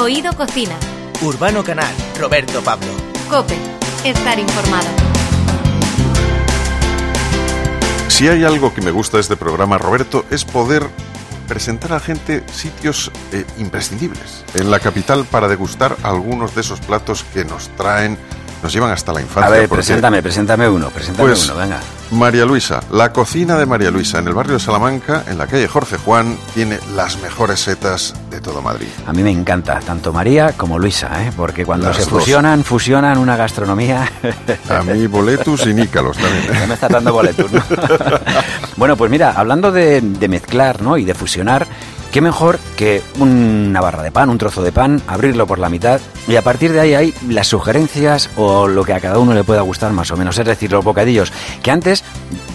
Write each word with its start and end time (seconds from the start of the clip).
Oído 0.00 0.32
Cocina. 0.32 0.78
Urbano 1.20 1.62
Canal, 1.62 1.94
Roberto 2.18 2.62
Pablo. 2.62 2.86
Cope, 3.28 3.54
estar 4.02 4.38
informado. 4.38 4.88
Si 8.08 8.26
hay 8.26 8.44
algo 8.44 8.72
que 8.72 8.80
me 8.80 8.92
gusta 8.92 9.18
de 9.18 9.20
este 9.20 9.36
programa, 9.36 9.76
Roberto, 9.76 10.24
es 10.30 10.46
poder 10.46 10.88
presentar 11.46 11.92
a 11.92 11.94
la 11.96 12.00
gente 12.00 12.42
sitios 12.50 13.12
eh, 13.32 13.44
imprescindibles 13.58 14.42
en 14.54 14.70
la 14.70 14.80
capital 14.80 15.26
para 15.26 15.48
degustar 15.48 15.94
algunos 16.02 16.54
de 16.54 16.62
esos 16.62 16.80
platos 16.80 17.22
que 17.34 17.44
nos 17.44 17.68
traen 17.76 18.16
nos 18.62 18.72
llevan 18.72 18.90
hasta 18.90 19.12
la 19.12 19.20
infancia. 19.20 19.46
A 19.46 19.58
ver, 19.58 19.68
preséntame, 19.68 20.22
preséntame 20.22 20.68
uno, 20.68 20.90
preséntame 20.90 21.28
pues, 21.28 21.46
uno, 21.46 21.56
venga. 21.56 21.80
María 22.10 22.44
Luisa, 22.44 22.80
la 22.90 23.12
cocina 23.12 23.56
de 23.56 23.66
María 23.66 23.90
Luisa 23.90 24.18
en 24.18 24.26
el 24.26 24.34
barrio 24.34 24.54
de 24.54 24.60
Salamanca, 24.60 25.24
en 25.28 25.38
la 25.38 25.46
calle 25.46 25.68
Jorge 25.68 25.96
Juan, 25.96 26.36
tiene 26.54 26.78
las 26.94 27.18
mejores 27.22 27.60
setas 27.60 28.14
de 28.30 28.40
todo 28.40 28.62
Madrid. 28.62 28.88
A 29.06 29.12
mí 29.12 29.22
me 29.22 29.30
encanta, 29.30 29.78
tanto 29.78 30.12
María 30.12 30.52
como 30.56 30.78
Luisa, 30.78 31.24
¿eh? 31.24 31.30
porque 31.36 31.64
cuando 31.64 31.94
se 31.94 32.02
fusionan, 32.02 32.64
fusionan 32.64 33.16
una 33.18 33.36
gastronomía. 33.36 34.10
A 34.68 34.82
mí 34.82 35.06
boletus 35.06 35.66
y 35.66 35.74
nícalos 35.74 36.16
también. 36.16 36.40
Ya 36.60 36.66
me 36.66 36.74
está 36.74 36.88
dando 36.88 37.12
boletus, 37.12 37.50
¿no? 37.52 37.62
bueno, 38.76 38.96
pues 38.96 39.10
mira, 39.10 39.32
hablando 39.36 39.70
de, 39.70 40.00
de 40.00 40.28
mezclar 40.28 40.82
¿no? 40.82 40.98
y 40.98 41.04
de 41.04 41.14
fusionar, 41.14 41.66
¿Qué 42.12 42.20
mejor 42.20 42.58
que 42.76 43.02
una 43.20 43.80
barra 43.80 44.02
de 44.02 44.10
pan, 44.10 44.30
un 44.30 44.38
trozo 44.38 44.62
de 44.62 44.72
pan, 44.72 45.00
abrirlo 45.06 45.46
por 45.46 45.60
la 45.60 45.68
mitad 45.68 46.00
y 46.26 46.34
a 46.34 46.42
partir 46.42 46.72
de 46.72 46.80
ahí 46.80 46.94
hay 46.94 47.14
las 47.28 47.46
sugerencias 47.46 48.30
o 48.36 48.66
lo 48.66 48.82
que 48.82 48.94
a 48.94 49.00
cada 49.00 49.18
uno 49.18 49.32
le 49.32 49.44
pueda 49.44 49.60
gustar 49.60 49.92
más 49.92 50.10
o 50.10 50.16
menos? 50.16 50.36
Es 50.36 50.44
decir, 50.44 50.72
los 50.72 50.84
bocadillos 50.84 51.32
que 51.62 51.70
antes 51.70 52.02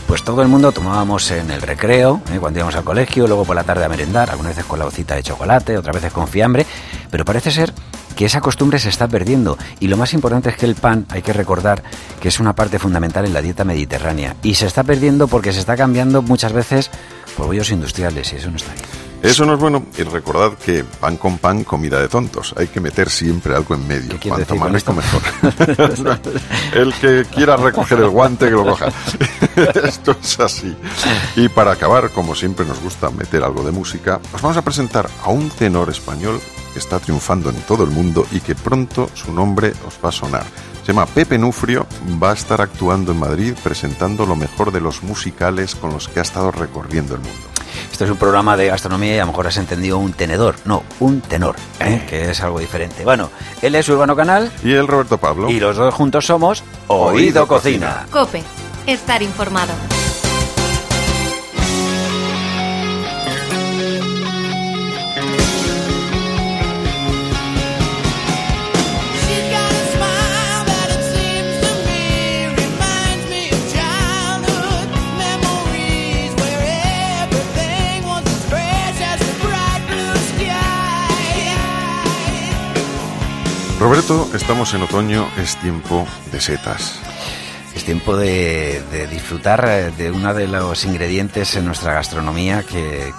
pues 0.08 0.24
todo 0.24 0.42
el 0.42 0.50
mundo 0.50 0.74
tomábamos 0.74 1.32
en 1.32 1.50
el 1.52 1.62
recreo, 1.62 2.22
¿eh? 2.34 2.38
cuando 2.38 2.60
íbamos 2.60 2.76
al 2.76 2.84
colegio, 2.84 3.28
luego 3.28 3.46
por 3.46 3.56
la 3.56 3.64
tarde 3.64 3.86
a 3.86 3.90
merendar, 3.90 4.30
algunas 4.30 4.52
veces 4.52 4.66
con 4.66 4.78
la 4.78 4.86
hocita 4.86 5.16
de 5.16 5.24
chocolate, 5.24 5.78
otras 5.78 5.96
veces 5.96 6.12
con 6.12 6.28
fiambre, 6.28 6.66
pero 7.10 7.24
parece 7.24 7.50
ser 7.50 7.74
que 8.18 8.26
esa 8.26 8.42
costumbre 8.42 8.78
se 8.78 8.90
está 8.90 9.08
perdiendo 9.08 9.58
y 9.80 9.88
lo 9.88 9.96
más 9.96 10.14
importante 10.14 10.50
es 10.50 10.58
que 10.58 10.66
el 10.66 10.76
pan 10.76 11.06
hay 11.10 11.22
que 11.22 11.32
recordar 11.32 11.82
que 12.20 12.28
es 12.28 12.42
una 12.42 12.54
parte 12.54 12.78
fundamental 12.78 13.26
en 13.26 13.34
la 13.34 13.42
dieta 13.42 13.64
mediterránea 13.64 14.36
y 14.44 14.56
se 14.56 14.66
está 14.66 14.84
perdiendo 14.84 15.30
porque 15.30 15.54
se 15.54 15.60
está 15.60 15.78
cambiando 15.78 16.22
muchas 16.22 16.52
veces 16.52 16.92
por 17.38 17.48
bollos 17.48 17.72
industriales 17.72 18.34
y 18.34 18.36
eso 18.36 18.52
no 18.52 18.58
está 18.58 18.74
bien. 18.74 19.05
Eso 19.26 19.46
no 19.46 19.54
es 19.54 19.60
bueno. 19.60 19.86
Y 19.98 20.04
recordad 20.04 20.54
que 20.54 20.84
pan 20.84 21.18
con 21.18 21.38
pan, 21.38 21.64
comida 21.64 22.00
de 22.00 22.08
tontos. 22.08 22.54
Hay 22.58 22.68
que 22.68 22.80
meter 22.80 23.10
siempre 23.10 23.56
algo 23.56 23.76
en 23.76 23.88
medio. 23.88 24.20
Cuanto 24.28 24.56
más 24.56 24.72
rico, 24.72 24.94
mejor. 24.94 25.22
el 26.74 26.94
que 26.94 27.26
quiera 27.34 27.58
recoger 27.58 28.00
el 28.00 28.10
guante, 28.10 28.46
que 28.46 28.52
lo 28.52 28.66
coja. 28.66 28.88
esto 29.84 30.16
es 30.22 30.40
así. 30.40 30.76
Y 31.36 31.50
para 31.50 31.72
acabar, 31.72 32.12
como 32.12 32.36
siempre 32.36 32.66
nos 32.66 32.80
gusta 32.82 33.10
meter 33.10 33.44
algo 33.44 33.64
de 33.64 33.72
música, 33.72 34.20
os 34.34 34.42
vamos 34.42 34.58
a 34.58 34.62
presentar 34.62 35.10
a 35.24 35.30
un 35.30 35.50
tenor 35.50 35.90
español 35.90 36.40
que 36.74 36.80
está 36.80 37.00
triunfando 37.00 37.50
en 37.50 37.56
todo 37.62 37.84
el 37.84 37.92
mundo 37.92 38.28
y 38.32 38.42
que 38.42 38.54
pronto 38.54 39.10
su 39.14 39.32
nombre 39.32 39.74
os 39.88 39.98
va 40.04 40.10
a 40.10 40.12
sonar. 40.12 40.46
Se 40.86 40.92
llama 40.92 41.08
Pepe 41.08 41.38
Nufrio, 41.40 41.88
va 42.22 42.32
a 42.32 42.34
estar 42.34 42.62
actuando 42.62 43.12
en 43.12 43.20
Madrid 43.20 43.54
presentando 43.64 44.26
lo 44.26 44.36
mejor 44.36 44.72
de 44.72 44.82
los 44.82 45.02
musicales 45.02 45.74
con 45.74 45.92
los 45.92 46.08
que 46.08 46.20
ha 46.20 46.22
estado 46.22 46.52
recorriendo 46.52 47.16
el 47.16 47.22
mundo. 47.22 47.55
Esto 47.96 48.04
es 48.04 48.12
un 48.12 48.18
programa 48.18 48.58
de 48.58 48.68
gastronomía 48.68 49.16
y 49.16 49.18
a 49.20 49.22
lo 49.22 49.28
mejor 49.28 49.48
has 49.48 49.56
entendido 49.56 50.00
un 50.00 50.12
tenedor. 50.12 50.56
No, 50.66 50.84
un 51.00 51.22
tenor, 51.22 51.56
¿eh? 51.80 52.06
que 52.10 52.30
es 52.30 52.42
algo 52.42 52.60
diferente. 52.60 53.06
Bueno, 53.06 53.30
él 53.62 53.74
es 53.74 53.88
Urbano 53.88 54.18
Canal. 54.18 54.52
Y 54.66 54.74
el 54.74 54.86
Roberto 54.86 55.18
Pablo. 55.18 55.50
Y 55.50 55.62
los 55.62 55.78
dos 55.78 55.94
juntos 55.94 56.26
somos 56.26 56.62
Oído, 56.88 57.48
Cocina. 57.48 58.06
Cope, 58.12 58.44
estar 58.86 59.24
informado. 59.24 59.72
Roberto, 83.86 84.28
estamos 84.34 84.74
en 84.74 84.82
otoño, 84.82 85.28
es 85.38 85.58
tiempo 85.58 86.08
de 86.32 86.42
setas. 86.42 87.00
Es 87.76 87.86
tiempo 87.86 88.18
de, 88.18 88.82
disfrutar 89.12 89.64
eh, 89.68 89.92
de 89.96 90.10
uno 90.10 90.34
de 90.34 90.48
los 90.48 90.86
ingredientes 90.86 91.56
en 91.56 91.66
nuestra 91.66 91.94
gastronomía 91.94 92.64
que, 92.64 93.14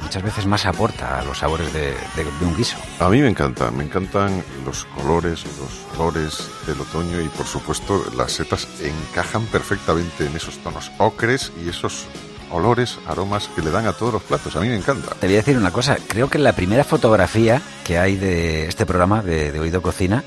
muchas 0.00 0.22
veces 0.22 0.46
más 0.46 0.64
aporta 0.64 1.18
a 1.18 1.24
los 1.24 1.38
sabores 1.38 1.72
de, 1.72 1.96
un 2.40 2.56
guiso. 2.56 2.76
A 3.00 3.08
mí 3.08 3.20
me 3.20 3.30
encanta, 3.30 3.72
me 3.72 3.82
encantan 3.82 4.44
los 4.64 4.84
colores, 4.84 5.44
los 5.58 5.98
olores 5.98 6.48
del 6.68 6.80
otoño 6.80 7.20
y 7.20 7.26
por 7.26 7.46
supuesto 7.46 8.04
las 8.16 8.30
setas 8.30 8.68
encajan 8.80 9.44
perfectamente 9.46 10.26
en 10.26 10.36
esos 10.36 10.56
tonos 10.58 10.92
ocres 10.98 11.50
y 11.64 11.68
esos 11.68 12.06
olores, 12.52 12.98
aromas 13.06 13.48
que 13.54 13.62
le 13.62 13.70
dan 13.70 13.86
a 13.86 13.92
todos 13.92 14.12
los 14.12 14.22
platos. 14.22 14.54
A 14.56 14.60
mí 14.60 14.68
me 14.68 14.76
encanta. 14.76 15.14
Te 15.18 15.26
voy 15.26 15.34
a 15.34 15.38
decir 15.38 15.56
una 15.56 15.70
cosa. 15.70 15.96
Creo 16.06 16.28
que 16.28 16.38
la 16.38 16.54
primera 16.54 16.84
fotografía 16.84 17.60
que 17.84 17.98
hay 17.98 18.16
de 18.16 18.68
este 18.68 18.86
programa 18.86 19.22
de, 19.22 19.58
Oído 19.58 19.82
Cocina 19.82 20.24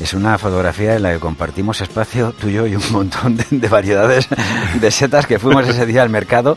es 0.00 0.14
una 0.14 0.38
fotografía 0.38 0.96
en 0.96 1.02
la 1.02 1.12
que 1.12 1.20
compartimos 1.20 1.80
espacio 1.80 2.32
tuyo 2.32 2.66
y 2.66 2.76
un 2.76 2.92
montón 2.92 3.36
de, 3.36 3.68
variedades 3.68 4.28
de 4.80 4.90
setas 4.90 5.26
que 5.26 5.38
fuimos 5.38 5.66
ese 5.68 5.86
día 5.86 6.02
al 6.02 6.10
mercado. 6.10 6.56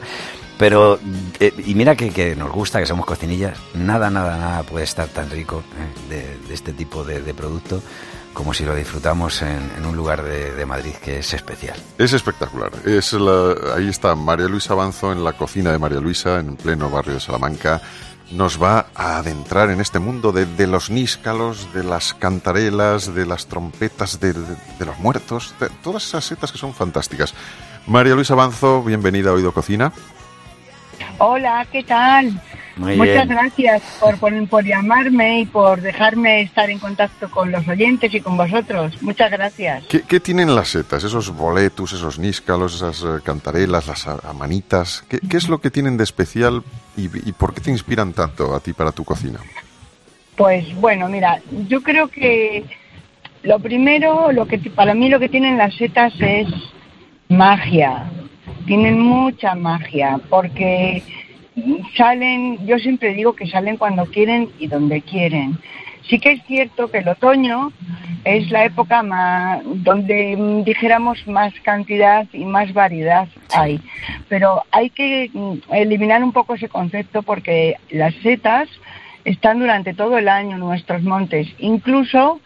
Pero, 0.58 1.00
eh, 1.40 1.54
y 1.66 1.74
mira 1.74 1.96
que, 1.96 2.36
nos 2.36 2.52
gusta, 2.52 2.80
que 2.80 2.86
somos 2.86 3.06
cocinillas, 3.06 3.58
nada, 3.74 4.10
nada, 4.10 4.38
nada 4.38 4.64
puede 4.64 4.84
estar 4.84 5.08
tan 5.08 5.30
rico 5.30 5.64
eh, 6.12 6.38
de, 6.50 6.54
este 6.54 6.74
tipo 6.74 7.06
de, 7.06 7.22
de 7.22 7.34
producto 7.34 7.82
como 8.40 8.54
si 8.54 8.64
lo 8.64 8.74
disfrutamos 8.74 9.42
en, 9.42 9.86
un 9.86 9.98
lugar 9.98 10.24
de, 10.24 10.66
Madrid 10.66 10.94
que 11.04 11.20
es 11.20 11.34
especial. 11.34 11.76
Es 11.98 12.14
espectacular. 12.14 12.72
Es 12.86 13.14
ahí 13.76 13.90
está 13.90 14.16
María 14.16 14.48
Luisa 14.48 14.72
Avanzo 14.72 15.12
en 15.12 15.26
la 15.26 15.34
cocina 15.34 15.74
de 15.74 15.78
María 15.78 16.00
Luisa, 16.00 16.40
en 16.40 16.56
pleno 16.56 16.90
barrio 16.90 17.16
de 17.16 17.20
Salamanca. 17.20 17.82
Nos 18.32 18.62
va 18.62 18.86
a 18.96 19.18
adentrar 19.18 19.72
en 19.72 19.82
este 19.82 20.00
mundo 20.00 20.32
de, 20.32 20.68
los 20.68 20.90
níscalos, 20.90 21.74
de 21.74 21.84
las 21.84 22.14
cantarelas, 22.14 23.14
de 23.14 23.26
las 23.26 23.48
trompetas 23.48 24.22
de, 24.22 24.34
los 24.34 25.00
muertos, 25.00 25.54
de 25.60 25.68
todas 25.84 26.06
esas 26.08 26.24
setas 26.24 26.54
que 26.54 26.58
son 26.58 26.74
fantásticas. 26.74 27.34
María 27.88 28.16
Luisa 28.16 28.36
Avanzo, 28.36 28.82
bienvenida 28.84 29.32
a 29.32 29.34
Oído 29.34 29.52
Cocina. 29.52 29.92
Hola, 31.18 31.68
¿qué 31.70 31.84
tal? 31.84 32.42
Muchas 32.80 33.28
gracias 33.28 33.82
por, 34.00 34.48
por, 34.48 34.64
llamarme 34.64 35.42
y 35.42 35.46
por 35.46 35.82
dejarme 35.82 36.42
estar 36.42 36.70
en 36.70 36.80
contacto 36.80 37.30
con 37.30 37.52
los 37.52 37.68
oyentes 37.68 38.14
y 38.14 38.22
con 38.22 38.38
vosotros. 38.38 39.02
Muchas 39.02 39.30
gracias. 39.30 39.84
¿Qué, 39.86 40.20
tienen 40.22 40.56
las 40.56 40.70
setas? 40.70 41.04
Esos 41.04 41.36
boletus, 41.36 41.92
esos 41.92 42.18
níscalos, 42.18 42.76
esas 42.76 43.04
eh, 43.04 43.22
cantarelas, 43.22 43.88
las 43.88 44.08
amanitas. 44.08 45.04
¿Qué, 45.10 45.38
es 45.38 45.50
lo 45.50 45.60
que 45.60 45.70
tienen 45.70 45.98
de 45.98 46.06
especial 46.06 46.64
y, 46.96 47.08
por 47.34 47.54
qué 47.54 47.60
te 47.62 47.70
inspiran 47.70 48.14
tanto 48.14 48.56
a 48.56 48.62
ti 48.62 48.72
para 48.72 48.94
tu 48.94 49.04
cocina? 49.04 49.40
Pues 50.38 50.74
bueno, 50.76 51.10
mira, 51.10 51.42
yo 51.68 51.84
creo 51.84 52.08
que 52.08 52.64
lo 53.44 53.60
primero, 53.60 54.32
lo 54.32 54.48
que 54.48 54.58
para 54.58 54.94
mí 54.94 55.10
lo 55.10 55.20
que 55.20 55.28
tienen 55.28 55.58
las 55.58 55.76
setas 55.76 56.14
es 56.20 56.48
magia. 57.28 58.10
Tienen 58.66 59.02
mucha 59.02 59.56
magia 59.56 60.18
porque 60.30 61.04
salen, 61.96 62.66
yo 62.66 62.78
siempre 62.80 63.14
digo 63.14 63.34
que 63.34 63.48
salen 63.48 63.78
cuando 63.78 64.06
quieren 64.06 64.50
y 64.60 64.68
donde 64.68 65.02
quieren. 65.02 65.58
Sí 66.10 66.20
que 66.20 66.32
es 66.32 66.44
cierto 66.46 66.90
que 66.90 67.00
el 67.00 67.08
otoño 67.08 67.72
es 68.24 68.50
la 68.50 68.66
época 68.66 69.04
más, 69.04 69.62
donde 69.64 70.36
mm, 70.36 70.64
dijéramos 70.64 71.26
más 71.28 71.54
cantidad 71.62 72.26
y 72.34 72.46
más 72.46 72.74
variedad 72.74 73.28
hay, 73.54 73.80
pero 74.28 74.64
hay 74.72 74.90
que 74.90 75.30
mm, 75.32 75.58
eliminar 75.72 76.24
un 76.24 76.32
poco 76.32 76.56
ese 76.56 76.68
concepto 76.68 77.22
porque 77.22 77.76
las 77.92 78.14
setas 78.16 78.68
están 79.24 79.60
durante 79.60 79.94
todo 79.94 80.18
el 80.18 80.28
año 80.28 80.56
en 80.56 80.60
nuestros 80.60 81.04
montes, 81.04 81.48
incluso 81.60 82.42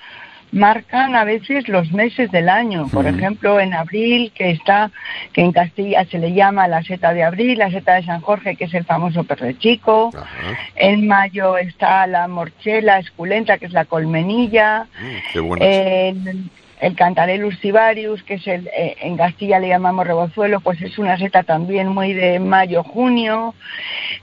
marcan 0.53 1.15
a 1.15 1.23
veces 1.23 1.67
los 1.67 1.91
meses 1.91 2.31
del 2.31 2.47
año. 2.47 2.87
Por 2.87 3.07
ejemplo, 3.07 3.59
en 3.59 3.73
abril, 3.73 4.31
que 4.33 4.51
está, 4.51 4.91
que 5.33 5.41
en 5.41 5.51
Castilla 5.51 6.05
se 6.05 6.19
le 6.19 6.33
llama 6.33 6.67
la 6.67 6.83
seta 6.83 7.13
de 7.13 7.23
abril, 7.23 7.57
la 7.59 7.71
seta 7.71 7.95
de 7.95 8.03
San 8.03 8.21
Jorge, 8.21 8.55
que 8.55 8.65
es 8.65 8.73
el 8.73 8.85
famoso 8.85 9.23
perro 9.23 9.51
chico. 9.53 10.11
En 10.75 11.07
mayo 11.07 11.57
está 11.57 12.07
la 12.07 12.27
morchela 12.27 12.99
esculenta, 12.99 13.57
que 13.57 13.65
es 13.65 13.73
la 13.73 13.85
colmenilla. 13.85 14.87
Mm, 15.33 15.61
el, 15.61 16.49
el 16.83 16.95
Cantarellus 16.95 17.57
cibarius, 17.59 18.21
que 18.23 18.35
es 18.35 18.45
el, 18.45 18.67
eh, 18.67 18.97
en 19.01 19.17
Castilla 19.17 19.57
le 19.57 19.69
llamamos 19.69 20.05
rebozuelo, 20.05 20.59
pues 20.59 20.81
es 20.81 20.97
una 20.99 21.17
seta 21.17 21.43
también 21.43 21.87
muy 21.87 22.13
de 22.13 22.39
mayo-junio. 22.39 23.55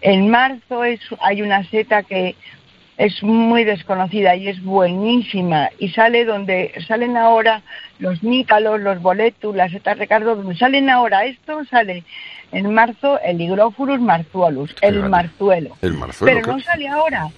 En 0.00 0.28
marzo 0.28 0.84
es, 0.84 1.00
hay 1.20 1.42
una 1.42 1.64
seta 1.64 2.02
que 2.02 2.36
es 3.00 3.22
muy 3.22 3.64
desconocida 3.64 4.36
y 4.36 4.48
es 4.48 4.62
buenísima 4.62 5.70
y 5.78 5.88
sale 5.88 6.26
donde 6.26 6.74
salen 6.86 7.16
ahora 7.16 7.62
los 7.98 8.22
nícalos, 8.22 8.78
los 8.78 9.00
boletus, 9.00 9.56
las 9.56 9.72
setas 9.72 9.98
Ricardo, 9.98 10.36
donde 10.36 10.54
salen 10.54 10.90
ahora 10.90 11.24
esto 11.24 11.64
sale 11.64 12.04
en 12.52 12.74
marzo 12.74 13.18
el 13.20 13.40
Hygrophorus 13.40 14.00
marzuolus, 14.00 14.76
el 14.82 15.08
marzuelo. 15.08 15.78
El 15.80 15.94
marzuelo. 15.94 16.42
Pero 16.42 16.52
no 16.52 16.60
sale 16.60 16.88
ahora. 16.88 17.28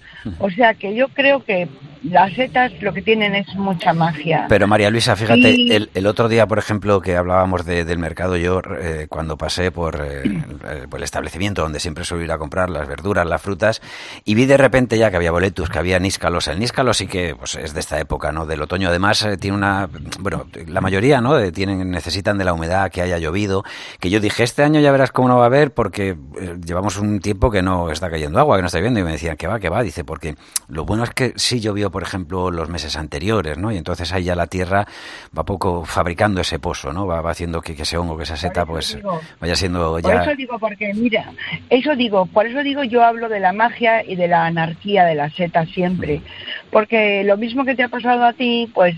O 0.40 0.50
sea 0.50 0.74
que 0.74 0.96
yo 0.96 1.06
creo 1.08 1.44
que 1.44 1.68
las 2.04 2.32
setas 2.34 2.72
lo 2.80 2.92
que 2.92 3.02
tienen 3.02 3.34
es 3.34 3.54
mucha 3.54 3.92
magia. 3.92 4.46
Pero 4.48 4.66
María 4.66 4.90
Luisa, 4.90 5.14
fíjate, 5.14 5.88
el, 5.94 6.06
otro 6.06 6.28
día, 6.28 6.46
por 6.46 6.58
ejemplo, 6.58 7.00
que 7.00 7.16
hablábamos 7.16 7.64
del 7.64 7.98
mercado, 7.98 8.36
yo 8.36 8.60
eh, 8.80 9.06
cuando 9.08 9.36
pasé 9.36 9.70
por, 9.70 10.04
eh, 10.04 10.42
por, 10.90 10.98
el 10.98 11.04
establecimiento 11.04 11.62
donde 11.62 11.78
siempre 11.78 12.04
suelo 12.04 12.24
ir 12.24 12.32
a 12.32 12.38
comprar 12.38 12.70
las 12.70 12.88
verduras, 12.88 13.26
las 13.26 13.40
frutas, 13.40 13.80
y 14.24 14.34
vi 14.34 14.46
de 14.46 14.56
repente 14.56 14.98
ya 14.98 15.10
que 15.10 15.16
había 15.16 15.30
boletus, 15.30 15.68
que 15.68 15.78
había 15.78 15.98
níscalos. 16.00 16.48
El 16.48 16.58
níscalo 16.58 16.92
sí 16.92 17.06
que 17.06 17.36
pues, 17.36 17.54
es 17.54 17.72
de 17.72 17.80
esta 17.80 18.00
época, 18.00 18.32
¿no? 18.32 18.46
Del 18.46 18.62
otoño. 18.62 18.88
Además, 18.88 19.22
eh, 19.24 19.36
tiene 19.36 19.56
una. 19.56 19.88
Bueno, 20.18 20.46
la 20.66 20.80
mayoría, 20.80 21.20
¿no? 21.20 21.52
tienen, 21.52 21.90
necesitan 21.90 22.36
de 22.36 22.44
la 22.44 22.52
humedad, 22.52 22.90
que 22.90 23.02
haya 23.02 23.18
llovido. 23.18 23.64
Que 24.00 24.10
yo 24.10 24.18
dije, 24.18 24.42
este 24.42 24.64
año 24.64 24.80
ya 24.80 24.90
verás 24.90 25.12
cómo 25.12 25.28
no 25.28 25.36
va 25.36 25.44
a 25.44 25.46
haber, 25.46 25.72
porque 25.72 26.16
llevamos 26.64 26.96
un 26.96 27.20
tiempo 27.20 27.50
que 27.50 27.62
no 27.62 27.90
está 27.90 28.10
cayendo 28.10 28.40
agua, 28.40 28.56
que 28.56 28.62
no 28.62 28.66
está 28.66 28.78
lloviendo. 28.78 28.98
Y 28.98 29.04
me 29.04 29.12
decían, 29.12 29.36
que 29.36 29.46
va, 29.46 29.60
que 29.60 29.68
va. 29.68 29.82
Dice, 29.82 30.02
porque 30.04 30.34
lo 30.68 30.84
bueno 30.84 31.04
es 31.04 31.10
que 31.10 31.32
sí 31.36 31.60
llovió 31.60 31.91
por 31.92 32.02
ejemplo, 32.02 32.50
los 32.50 32.68
meses 32.68 32.96
anteriores, 32.96 33.56
¿no? 33.58 33.70
Y 33.70 33.76
entonces 33.76 34.12
ahí 34.12 34.24
ya 34.24 34.34
la 34.34 34.48
tierra 34.48 34.86
va 35.36 35.44
poco 35.44 35.84
fabricando 35.84 36.40
ese 36.40 36.58
pozo, 36.58 36.92
¿no? 36.92 37.06
Va, 37.06 37.20
haciendo 37.30 37.60
que, 37.60 37.72
ese 37.72 37.96
hongo, 37.96 38.16
que 38.16 38.24
esa 38.24 38.36
seta, 38.36 38.66
pues 38.66 38.98
vaya 39.40 39.54
siendo 39.54 40.00
ya... 40.00 40.08
Por 40.08 40.22
eso 40.22 40.34
digo, 40.34 40.58
porque 40.58 40.92
mira, 40.94 41.32
eso 41.70 41.94
digo, 41.94 42.26
por 42.26 42.46
eso 42.46 42.62
digo 42.62 42.82
yo 42.82 43.04
hablo 43.04 43.28
de 43.28 43.38
la 43.38 43.52
magia 43.52 44.04
y 44.04 44.16
de 44.16 44.26
la 44.26 44.46
anarquía 44.46 45.04
de 45.04 45.14
la 45.14 45.30
seta 45.30 45.66
siempre. 45.66 46.22
Porque 46.70 47.22
lo 47.24 47.36
mismo 47.36 47.64
que 47.64 47.74
te 47.74 47.82
ha 47.82 47.88
pasado 47.88 48.24
a 48.24 48.32
ti, 48.32 48.70
pues 48.74 48.96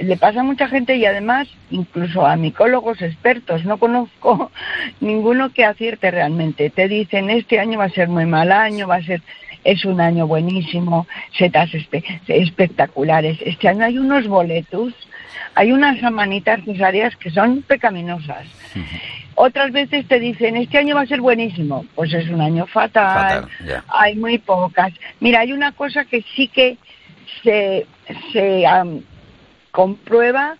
le 0.00 0.16
pasa 0.16 0.40
a 0.40 0.44
mucha 0.44 0.66
gente 0.68 0.96
y 0.96 1.04
además 1.04 1.48
incluso 1.70 2.26
a 2.26 2.36
micólogos 2.36 3.02
expertos, 3.02 3.64
no 3.64 3.78
conozco 3.78 4.50
ninguno 5.00 5.50
que 5.52 5.64
acierte 5.64 6.10
realmente. 6.10 6.70
Te 6.70 6.88
dicen, 6.88 7.30
este 7.30 7.58
año 7.58 7.78
va 7.78 7.84
a 7.84 7.90
ser 7.90 8.08
muy 8.08 8.26
mal 8.26 8.52
año, 8.52 8.86
va 8.86 8.96
a 8.96 9.02
ser 9.02 9.22
es 9.64 9.84
un 9.84 10.00
año 10.00 10.26
buenísimo, 10.26 11.06
setas 11.36 11.70
espectaculares. 12.28 13.38
Este 13.44 13.68
año 13.68 13.84
hay 13.84 13.98
unos 13.98 14.26
boletos, 14.26 14.92
hay 15.54 15.72
unas 15.72 16.02
amanitas 16.02 16.66
necesarias 16.66 17.16
que 17.16 17.30
son 17.30 17.62
pecaminosas. 17.62 18.46
Otras 19.34 19.72
veces 19.72 20.06
te 20.08 20.18
dicen, 20.18 20.56
este 20.56 20.78
año 20.78 20.94
va 20.94 21.02
a 21.02 21.06
ser 21.06 21.20
buenísimo. 21.20 21.86
Pues 21.94 22.12
es 22.12 22.28
un 22.28 22.40
año 22.40 22.66
fatal, 22.66 23.48
hay 23.88 24.16
muy 24.16 24.38
pocas. 24.38 24.92
Mira, 25.20 25.40
hay 25.40 25.52
una 25.52 25.72
cosa 25.72 26.04
que 26.04 26.22
sí 26.34 26.48
que 26.48 26.76
se, 27.42 27.86
se 28.32 28.64
comprueba 29.70 30.56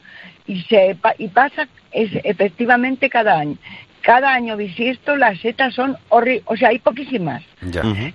y, 0.47 0.63
se, 0.63 0.97
y 1.19 1.29
pasa 1.29 1.69
es, 1.93 2.11
efectivamente 2.25 3.11
cada 3.11 3.39
año 3.39 3.57
cada 4.03 4.35
año 4.35 4.57
bisiesto 4.57 5.17
las 5.17 5.39
setas 5.41 5.75
son 5.75 5.97
horribles, 6.09 6.43
o 6.47 6.57
sea, 6.57 6.69
hay 6.71 6.79
poquísimas. 6.81 7.43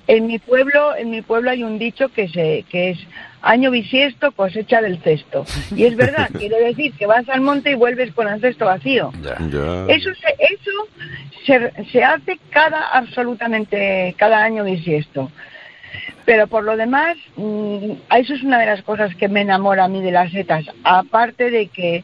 En 0.08 0.28
mi 0.28 0.38
pueblo, 0.38 0.96
en 0.96 1.10
mi 1.10 1.22
pueblo 1.22 1.50
hay 1.50 1.64
un 1.64 1.80
dicho 1.80 2.10
que 2.10 2.28
se 2.28 2.66
que 2.70 2.92
es 2.92 3.00
año 3.42 3.72
bisiesto 3.72 4.32
cosecha 4.34 4.82
del 4.82 5.00
cesto. 5.00 5.46
Y 5.76 5.86
es 5.86 5.96
verdad, 5.96 6.30
quiere 6.38 6.60
decir 6.60 6.94
que 6.94 7.06
vas 7.06 7.28
al 7.30 7.42
monte 7.42 7.72
y 7.72 7.76
vuelves 7.76 8.12
con 8.14 8.28
el 8.28 8.42
cesto 8.42 8.66
vacío. 8.66 9.12
Eso 9.88 10.10
se, 10.14 10.36
eso 10.40 11.82
se, 11.92 12.04
hace 12.04 12.38
cada 12.50 12.90
absolutamente 12.90 14.14
cada 14.18 14.44
año 14.44 14.66
bisiesto. 14.66 15.32
Pero 16.26 16.48
por 16.48 16.66
lo 16.66 16.76
demás, 16.76 17.16
mm, 17.38 17.92
eso 18.18 18.34
es 18.34 18.44
una 18.44 18.60
de 18.60 18.66
las 18.66 18.82
cosas 18.82 19.16
que 19.16 19.30
me 19.30 19.42
enamora 19.42 19.86
a 19.86 19.88
mí 19.88 20.02
de 20.02 20.12
las 20.12 20.32
setas, 20.34 20.66
aparte 20.84 21.50
de 21.50 21.68
que 21.68 22.04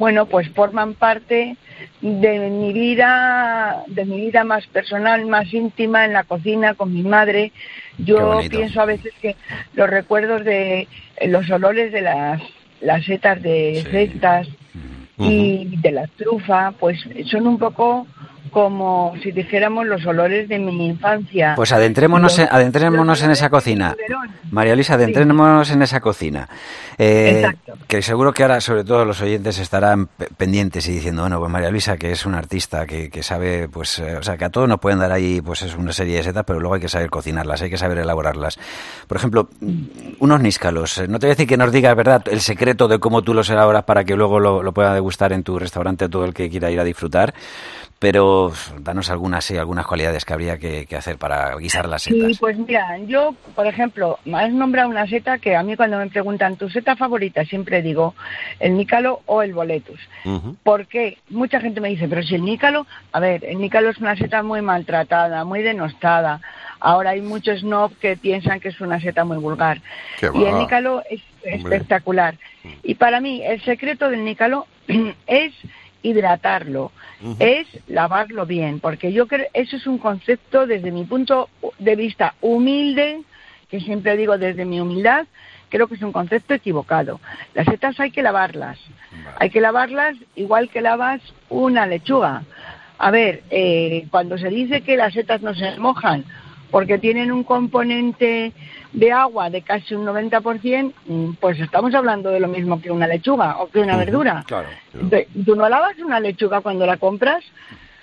bueno, 0.00 0.24
pues 0.24 0.48
forman 0.52 0.94
parte 0.94 1.58
de 2.00 2.50
mi 2.50 2.72
vida, 2.72 3.84
de 3.86 4.06
mi 4.06 4.18
vida 4.18 4.44
más 4.44 4.66
personal, 4.68 5.26
más 5.26 5.52
íntima 5.52 6.06
en 6.06 6.14
la 6.14 6.24
cocina 6.24 6.72
con 6.72 6.94
mi 6.94 7.02
madre. 7.02 7.52
Yo 7.98 8.40
pienso 8.48 8.80
a 8.80 8.86
veces 8.86 9.12
que 9.20 9.36
los 9.74 9.90
recuerdos 9.90 10.42
de 10.42 10.88
los 11.26 11.50
olores 11.50 11.92
de 11.92 12.00
las, 12.00 12.40
las 12.80 13.04
setas 13.04 13.42
de 13.42 13.84
cestas 13.90 14.48
y 15.18 15.76
de 15.82 15.92
la 15.92 16.06
trufa, 16.06 16.72
pues 16.80 16.98
son 17.26 17.46
un 17.46 17.58
poco 17.58 18.06
como 18.50 19.14
si 19.22 19.32
dijéramos 19.32 19.86
los 19.86 20.04
olores 20.06 20.48
de 20.48 20.58
mi 20.58 20.88
infancia. 20.88 21.54
Pues 21.56 21.72
adentrémonos, 21.72 22.38
en, 22.38 22.48
adentrémonos 22.50 23.22
en 23.22 23.30
esa 23.30 23.50
cocina. 23.50 23.96
María 24.50 24.74
Luisa, 24.74 24.94
adentrémonos 24.94 25.70
en 25.70 25.82
esa 25.82 26.00
cocina. 26.00 26.48
Eh, 26.98 27.46
que 27.86 28.02
seguro 28.02 28.32
que 28.32 28.42
ahora, 28.42 28.60
sobre 28.60 28.84
todo, 28.84 29.04
los 29.04 29.20
oyentes 29.22 29.58
estarán 29.58 30.08
pendientes 30.36 30.88
y 30.88 30.92
diciendo, 30.92 31.22
bueno, 31.22 31.38
pues 31.38 31.50
María 31.50 31.70
Luisa, 31.70 31.96
que 31.96 32.10
es 32.10 32.26
una 32.26 32.38
artista, 32.38 32.86
que, 32.86 33.08
que 33.10 33.22
sabe, 33.22 33.68
pues, 33.68 33.98
eh, 34.00 34.16
o 34.16 34.22
sea, 34.22 34.36
que 34.36 34.44
a 34.44 34.50
todos 34.50 34.68
nos 34.68 34.80
pueden 34.80 34.98
dar 34.98 35.12
ahí, 35.12 35.40
pues, 35.40 35.62
es 35.62 35.76
una 35.76 35.92
serie 35.92 36.16
de 36.16 36.24
setas, 36.24 36.44
pero 36.44 36.60
luego 36.60 36.74
hay 36.74 36.80
que 36.80 36.88
saber 36.88 37.08
cocinarlas, 37.08 37.62
hay 37.62 37.70
que 37.70 37.78
saber 37.78 37.98
elaborarlas. 37.98 38.58
Por 39.06 39.16
ejemplo, 39.16 39.48
unos 40.18 40.40
níscalos. 40.40 40.98
Eh, 40.98 41.08
no 41.08 41.18
te 41.18 41.26
voy 41.26 41.30
a 41.30 41.34
decir 41.34 41.46
que 41.46 41.56
nos 41.56 41.72
digas, 41.72 41.94
¿verdad?, 41.96 42.22
el 42.30 42.40
secreto 42.40 42.88
de 42.88 42.98
cómo 42.98 43.22
tú 43.22 43.34
los 43.34 43.48
elaboras 43.48 43.84
para 43.84 44.04
que 44.04 44.16
luego 44.16 44.40
lo, 44.40 44.62
lo 44.62 44.72
pueda 44.72 44.92
degustar 44.92 45.32
en 45.32 45.42
tu 45.42 45.58
restaurante 45.58 46.08
todo 46.08 46.24
el 46.24 46.34
que 46.34 46.50
quiera 46.50 46.70
ir 46.70 46.80
a 46.80 46.84
disfrutar 46.84 47.34
pero 48.00 48.50
danos 48.78 49.10
algunas, 49.10 49.44
sí, 49.44 49.58
algunas 49.58 49.86
cualidades 49.86 50.24
que 50.24 50.32
habría 50.32 50.56
que, 50.58 50.86
hacer 50.96 51.18
para 51.18 51.54
guisar 51.56 51.86
las 51.86 52.02
setas. 52.02 52.28
Sí, 52.28 52.38
pues 52.40 52.56
mira, 52.56 52.96
yo, 53.00 53.34
por 53.54 53.66
ejemplo, 53.66 54.18
me 54.24 54.38
has 54.42 54.50
nombrado 54.50 54.88
una 54.88 55.06
seta 55.06 55.36
que 55.36 55.54
a 55.54 55.62
mí 55.62 55.76
cuando 55.76 55.98
me 55.98 56.06
preguntan 56.06 56.56
tu 56.56 56.70
seta 56.70 56.96
favorita, 56.96 57.44
siempre 57.44 57.82
digo 57.82 58.14
el 58.58 58.78
nícalo 58.78 59.20
o 59.26 59.42
el 59.42 59.52
boletus. 59.52 60.00
Porque 60.62 61.18
mucha 61.28 61.60
gente 61.60 61.82
me 61.82 61.90
dice, 61.90 62.08
pero 62.08 62.22
si 62.22 62.36
el 62.36 62.42
nícalo, 62.42 62.86
a 63.12 63.20
ver, 63.20 63.44
el 63.44 63.58
nícalo 63.58 63.90
es 63.90 63.98
una 63.98 64.16
seta 64.16 64.42
muy 64.42 64.62
maltratada, 64.62 65.44
muy 65.44 65.60
denostada. 65.60 66.40
Ahora 66.80 67.10
hay 67.10 67.20
muchos 67.20 67.60
snob 67.60 67.92
que 67.98 68.16
piensan 68.16 68.60
que 68.60 68.70
es 68.70 68.80
una 68.80 68.98
seta 68.98 69.26
muy 69.26 69.36
vulgar. 69.36 69.82
y 70.22 70.44
el 70.44 70.56
nícalo 70.56 71.02
es 71.10 71.20
espectacular. 71.42 72.38
Y 72.82 72.94
para 72.94 73.20
mí, 73.20 73.42
el 73.44 73.62
secreto 73.62 74.08
del 74.08 74.24
nícalo 74.24 74.66
es 75.26 75.52
hidratarlo, 76.02 76.92
es 77.38 77.66
lavarlo 77.88 78.46
bien, 78.46 78.80
porque 78.80 79.12
yo 79.12 79.26
creo 79.26 79.46
eso 79.52 79.76
es 79.76 79.86
un 79.86 79.98
concepto 79.98 80.66
desde 80.66 80.90
mi 80.90 81.04
punto 81.04 81.48
de 81.78 81.96
vista 81.96 82.34
humilde, 82.40 83.22
que 83.70 83.80
siempre 83.80 84.16
digo 84.16 84.38
desde 84.38 84.64
mi 84.64 84.80
humildad, 84.80 85.26
creo 85.68 85.86
que 85.86 85.94
es 85.94 86.02
un 86.02 86.12
concepto 86.12 86.54
equivocado. 86.54 87.20
Las 87.54 87.66
setas 87.66 87.98
hay 88.00 88.10
que 88.10 88.22
lavarlas, 88.22 88.78
hay 89.38 89.50
que 89.50 89.60
lavarlas 89.60 90.16
igual 90.34 90.68
que 90.68 90.80
lavas 90.80 91.20
una 91.48 91.86
lechuga. 91.86 92.42
A 92.98 93.10
ver, 93.10 93.42
eh, 93.50 94.06
cuando 94.10 94.36
se 94.36 94.48
dice 94.48 94.82
que 94.82 94.96
las 94.96 95.14
setas 95.14 95.40
no 95.40 95.54
se 95.54 95.78
mojan 95.78 96.24
porque 96.70 96.98
tienen 96.98 97.32
un 97.32 97.44
componente 97.44 98.52
de 98.92 99.12
agua 99.12 99.50
de 99.50 99.62
casi 99.62 99.94
un 99.94 100.06
90%, 100.06 100.92
mm, 101.06 101.32
pues 101.40 101.58
estamos 101.60 101.94
hablando 101.94 102.30
de 102.30 102.40
lo 102.40 102.48
mismo 102.48 102.80
que 102.80 102.90
una 102.90 103.06
lechuga 103.06 103.58
o 103.58 103.68
que 103.68 103.80
una 103.80 103.96
verdura. 103.96 104.44
Claro, 104.46 104.68
Tú 105.44 105.54
no 105.54 105.68
lavas 105.68 105.98
una 105.98 106.20
lechuga 106.20 106.60
cuando 106.60 106.86
la 106.86 106.96
compras, 106.96 107.44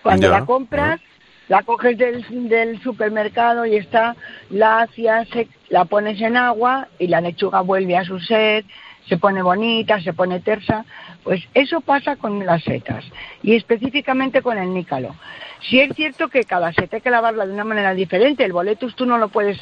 cuando 0.02 0.30
la 0.30 0.46
compras, 0.46 1.02
la 1.50 1.64
coges 1.64 1.98
del, 1.98 2.26
del, 2.50 2.82
supermercado 2.82 3.66
y 3.66 3.76
está, 3.76 4.16
la 4.50 4.82
hacías, 4.82 5.28
la 5.70 5.86
pones 5.86 6.22
en 6.22 6.38
agua 6.38 6.88
y 7.00 7.08
la 7.08 7.22
lechuga 7.22 7.62
vuelve 7.62 7.98
a 7.98 8.04
su 8.04 8.20
sed, 8.20 8.66
se 9.08 9.18
pone 9.18 9.42
bonita, 9.42 10.02
se 10.02 10.14
pone 10.14 10.40
tersa. 10.40 10.86
Pues 11.24 11.44
eso 11.54 11.82
pasa 11.82 12.16
con 12.16 12.46
las 12.46 12.64
setas 12.64 13.06
y 13.44 13.56
específicamente 13.56 14.42
con 14.42 14.58
el 14.58 14.74
nícalo. 14.74 15.16
Si 15.62 15.80
es 15.80 15.94
cierto 15.96 16.30
que 16.30 16.44
cada 16.44 16.72
seta 16.72 16.98
hay 16.98 17.02
que 17.02 17.10
lavarla 17.10 17.46
de 17.46 17.54
una 17.54 17.64
manera 17.64 17.94
diferente. 17.94 18.46
El 18.46 18.54
boletus 18.54 18.96
tú 18.96 19.06
no 19.06 19.18
lo 19.18 19.30
puedes 19.30 19.60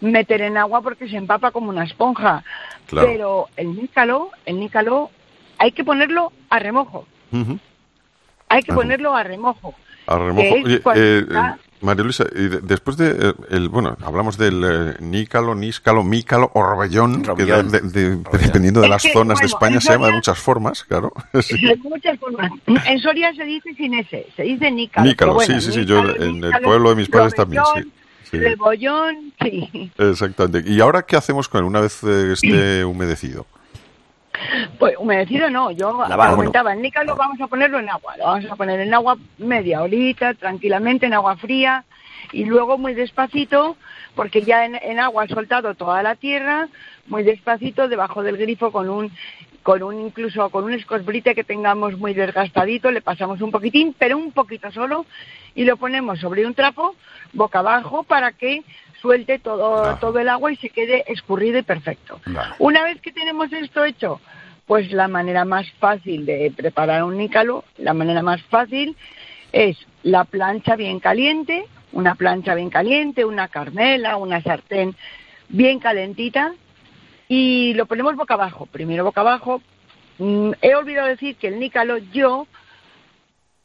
meter 0.00 0.42
en 0.42 0.56
agua 0.56 0.82
porque 0.82 1.08
se 1.08 1.16
empapa 1.16 1.50
como 1.50 1.70
una 1.70 1.84
esponja. 1.84 2.42
Pero 2.90 3.48
el 3.56 3.76
nícalo, 3.76 4.30
el 4.44 4.58
nícalo 4.60 5.10
hay 5.58 5.72
que 5.72 5.84
ponerlo 5.84 6.32
a 6.50 6.58
remojo. 6.58 7.06
Hay 8.48 8.62
que 8.62 8.72
ponerlo 8.72 9.14
a 9.14 9.22
remojo. 9.22 9.74
A 10.06 10.18
remojo. 10.18 10.92
Eh, 10.94 11.26
María 11.86 12.04
Luisa, 12.04 12.24
y 12.34 12.48
después 12.48 12.96
de, 12.96 13.10
eh, 13.10 13.32
el, 13.50 13.68
bueno, 13.68 13.96
hablamos 14.02 14.36
del 14.36 14.62
eh, 14.62 14.94
nícalo, 15.00 15.54
níscalo, 15.54 16.04
mícalo 16.04 16.50
o 16.54 16.62
robellón, 16.62 17.22
que 17.22 17.44
dependiendo 18.38 18.80
de 18.80 18.88
las 18.88 19.02
zonas 19.02 19.40
de 19.40 19.46
España 19.46 19.80
se 19.80 19.92
llama 19.92 20.08
de 20.08 20.14
muchas 20.14 20.38
formas, 20.38 20.84
claro. 20.84 21.12
De 21.32 21.76
muchas 21.82 22.18
formas. 22.18 22.50
En 22.66 22.98
Soria 23.00 23.32
se 23.34 23.44
dice 23.44 23.72
sin 23.74 23.94
ese, 23.94 24.26
se 24.36 24.42
dice 24.42 24.70
nícalo. 24.70 25.06
Nícalo, 25.06 25.40
sí, 25.40 25.60
sí, 25.60 25.72
sí, 25.72 25.84
yo 25.84 26.00
en 26.00 26.44
el 26.44 26.52
pueblo 26.62 26.90
de 26.90 26.96
mis 26.96 27.08
padres 27.08 27.34
también, 27.34 27.62
sí. 27.74 27.92
Sí. 28.30 28.38
Rebollón, 28.38 29.32
sí. 29.40 29.92
Exactamente. 29.96 30.68
¿Y 30.68 30.80
ahora 30.80 31.02
qué 31.02 31.14
hacemos 31.14 31.48
con 31.48 31.60
él 31.60 31.66
una 31.66 31.80
vez 31.80 32.02
eh, 32.02 32.32
esté 32.32 32.84
humedecido? 32.84 33.46
Pues 34.78 34.94
humedecido 34.98 35.50
no, 35.50 35.70
yo 35.70 35.96
comentaba, 36.16 36.72
el 36.72 36.82
nícalo 36.82 37.16
vamos 37.16 37.40
a 37.40 37.46
ponerlo 37.46 37.78
en 37.78 37.88
agua, 37.88 38.16
lo 38.16 38.24
vamos 38.24 38.50
a 38.50 38.56
poner 38.56 38.80
en 38.80 38.94
agua 38.94 39.16
media 39.38 39.82
horita, 39.82 40.34
tranquilamente, 40.34 41.06
en 41.06 41.14
agua 41.14 41.36
fría, 41.36 41.84
y 42.32 42.44
luego 42.44 42.78
muy 42.78 42.94
despacito, 42.94 43.76
porque 44.14 44.42
ya 44.42 44.64
en, 44.64 44.98
agua 44.98 45.24
ha 45.24 45.28
soltado 45.28 45.74
toda 45.74 46.02
la 46.02 46.16
tierra, 46.16 46.68
muy 47.06 47.22
despacito 47.22 47.88
debajo 47.88 48.22
del 48.22 48.36
grifo 48.36 48.72
con 48.72 48.88
un 48.88 49.12
con 49.66 49.82
un 49.82 50.00
incluso 50.00 50.48
con 50.50 50.62
un 50.62 50.74
escosbrite 50.74 51.34
que 51.34 51.42
tengamos 51.42 51.98
muy 51.98 52.14
desgastadito, 52.14 52.92
le 52.92 53.00
pasamos 53.00 53.40
un 53.40 53.50
poquitín, 53.50 53.96
pero 53.98 54.16
un 54.16 54.30
poquito 54.30 54.70
solo, 54.70 55.06
y 55.56 55.64
lo 55.64 55.76
ponemos 55.76 56.20
sobre 56.20 56.46
un 56.46 56.54
trapo 56.54 56.94
boca 57.32 57.58
abajo 57.58 58.04
para 58.04 58.30
que 58.30 58.62
suelte 59.02 59.40
todo, 59.40 59.96
todo 59.96 60.20
el 60.20 60.28
agua 60.28 60.52
y 60.52 60.56
se 60.56 60.70
quede 60.70 61.02
escurrido 61.08 61.58
y 61.58 61.62
perfecto. 61.62 62.20
Una 62.60 62.84
vez 62.84 63.00
que 63.00 63.10
tenemos 63.10 63.52
esto 63.52 63.84
hecho, 63.84 64.20
pues 64.66 64.92
la 64.92 65.08
manera 65.08 65.44
más 65.44 65.68
fácil 65.80 66.26
de 66.26 66.52
preparar 66.56 67.02
un 67.02 67.16
nícalo, 67.16 67.64
la 67.76 67.92
manera 67.92 68.22
más 68.22 68.40
fácil 68.42 68.96
es 69.50 69.76
la 70.04 70.22
plancha 70.22 70.76
bien 70.76 71.00
caliente, 71.00 71.66
una 71.90 72.14
plancha 72.14 72.54
bien 72.54 72.70
caliente, 72.70 73.24
una 73.24 73.48
carmela, 73.48 74.16
una 74.16 74.40
sartén 74.42 74.94
bien 75.48 75.80
calentita 75.80 76.54
y 77.28 77.74
lo 77.74 77.86
ponemos 77.86 78.16
boca 78.16 78.34
abajo. 78.34 78.66
Primero 78.66 79.04
boca 79.04 79.20
abajo. 79.20 79.62
Mm, 80.18 80.52
he 80.62 80.74
olvidado 80.74 81.08
decir 81.08 81.36
que 81.36 81.48
el 81.48 81.58
nícalo 81.58 81.98
yo 81.98 82.46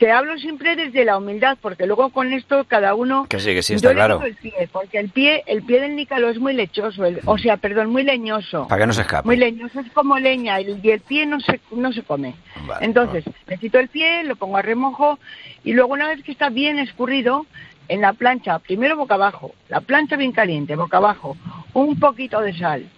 te 0.01 0.11
hablo 0.11 0.35
siempre 0.39 0.75
desde 0.75 1.05
la 1.05 1.15
humildad, 1.19 1.59
porque 1.61 1.85
luego 1.85 2.09
con 2.09 2.33
esto 2.33 2.63
cada 2.67 2.95
uno... 2.95 3.27
Que 3.29 3.39
sí, 3.39 3.53
que 3.53 3.61
sí, 3.61 3.75
está 3.75 3.93
claro. 3.93 4.19
El 4.23 4.33
pie, 4.33 4.67
porque 4.71 4.97
el 4.97 5.09
pie, 5.09 5.43
el 5.45 5.61
pie 5.61 5.79
del 5.79 5.95
nícalo 5.95 6.29
es 6.29 6.39
muy 6.39 6.55
lechoso, 6.55 7.03
o 7.25 7.37
sea, 7.37 7.57
perdón, 7.57 7.91
muy 7.91 8.01
leñoso. 8.01 8.67
Para 8.67 8.81
que 8.81 8.87
no 8.87 8.93
se 8.93 9.01
escape. 9.01 9.27
Muy 9.27 9.37
leñoso, 9.37 9.79
es 9.79 9.91
como 9.91 10.17
leña, 10.17 10.59
y 10.59 10.89
el 10.89 11.01
pie 11.01 11.27
no 11.27 11.39
se, 11.39 11.59
no 11.69 11.93
se 11.93 12.01
come. 12.01 12.33
Entonces, 12.79 13.25
necesito 13.45 13.77
el 13.77 13.89
pie, 13.89 14.23
lo 14.23 14.35
pongo 14.35 14.57
a 14.57 14.63
remojo, 14.63 15.19
y 15.63 15.73
luego 15.73 15.93
una 15.93 16.07
vez 16.07 16.23
que 16.23 16.31
está 16.31 16.49
bien 16.49 16.79
escurrido, 16.79 17.45
en 17.87 18.01
la 18.01 18.13
plancha, 18.13 18.57
primero 18.57 18.97
boca 18.97 19.13
abajo, 19.13 19.53
la 19.69 19.81
plancha 19.81 20.15
bien 20.15 20.31
caliente, 20.31 20.75
boca 20.75 20.97
abajo, 20.97 21.37
un 21.73 21.99
poquito 21.99 22.41
de 22.41 22.57
sal. 22.57 22.89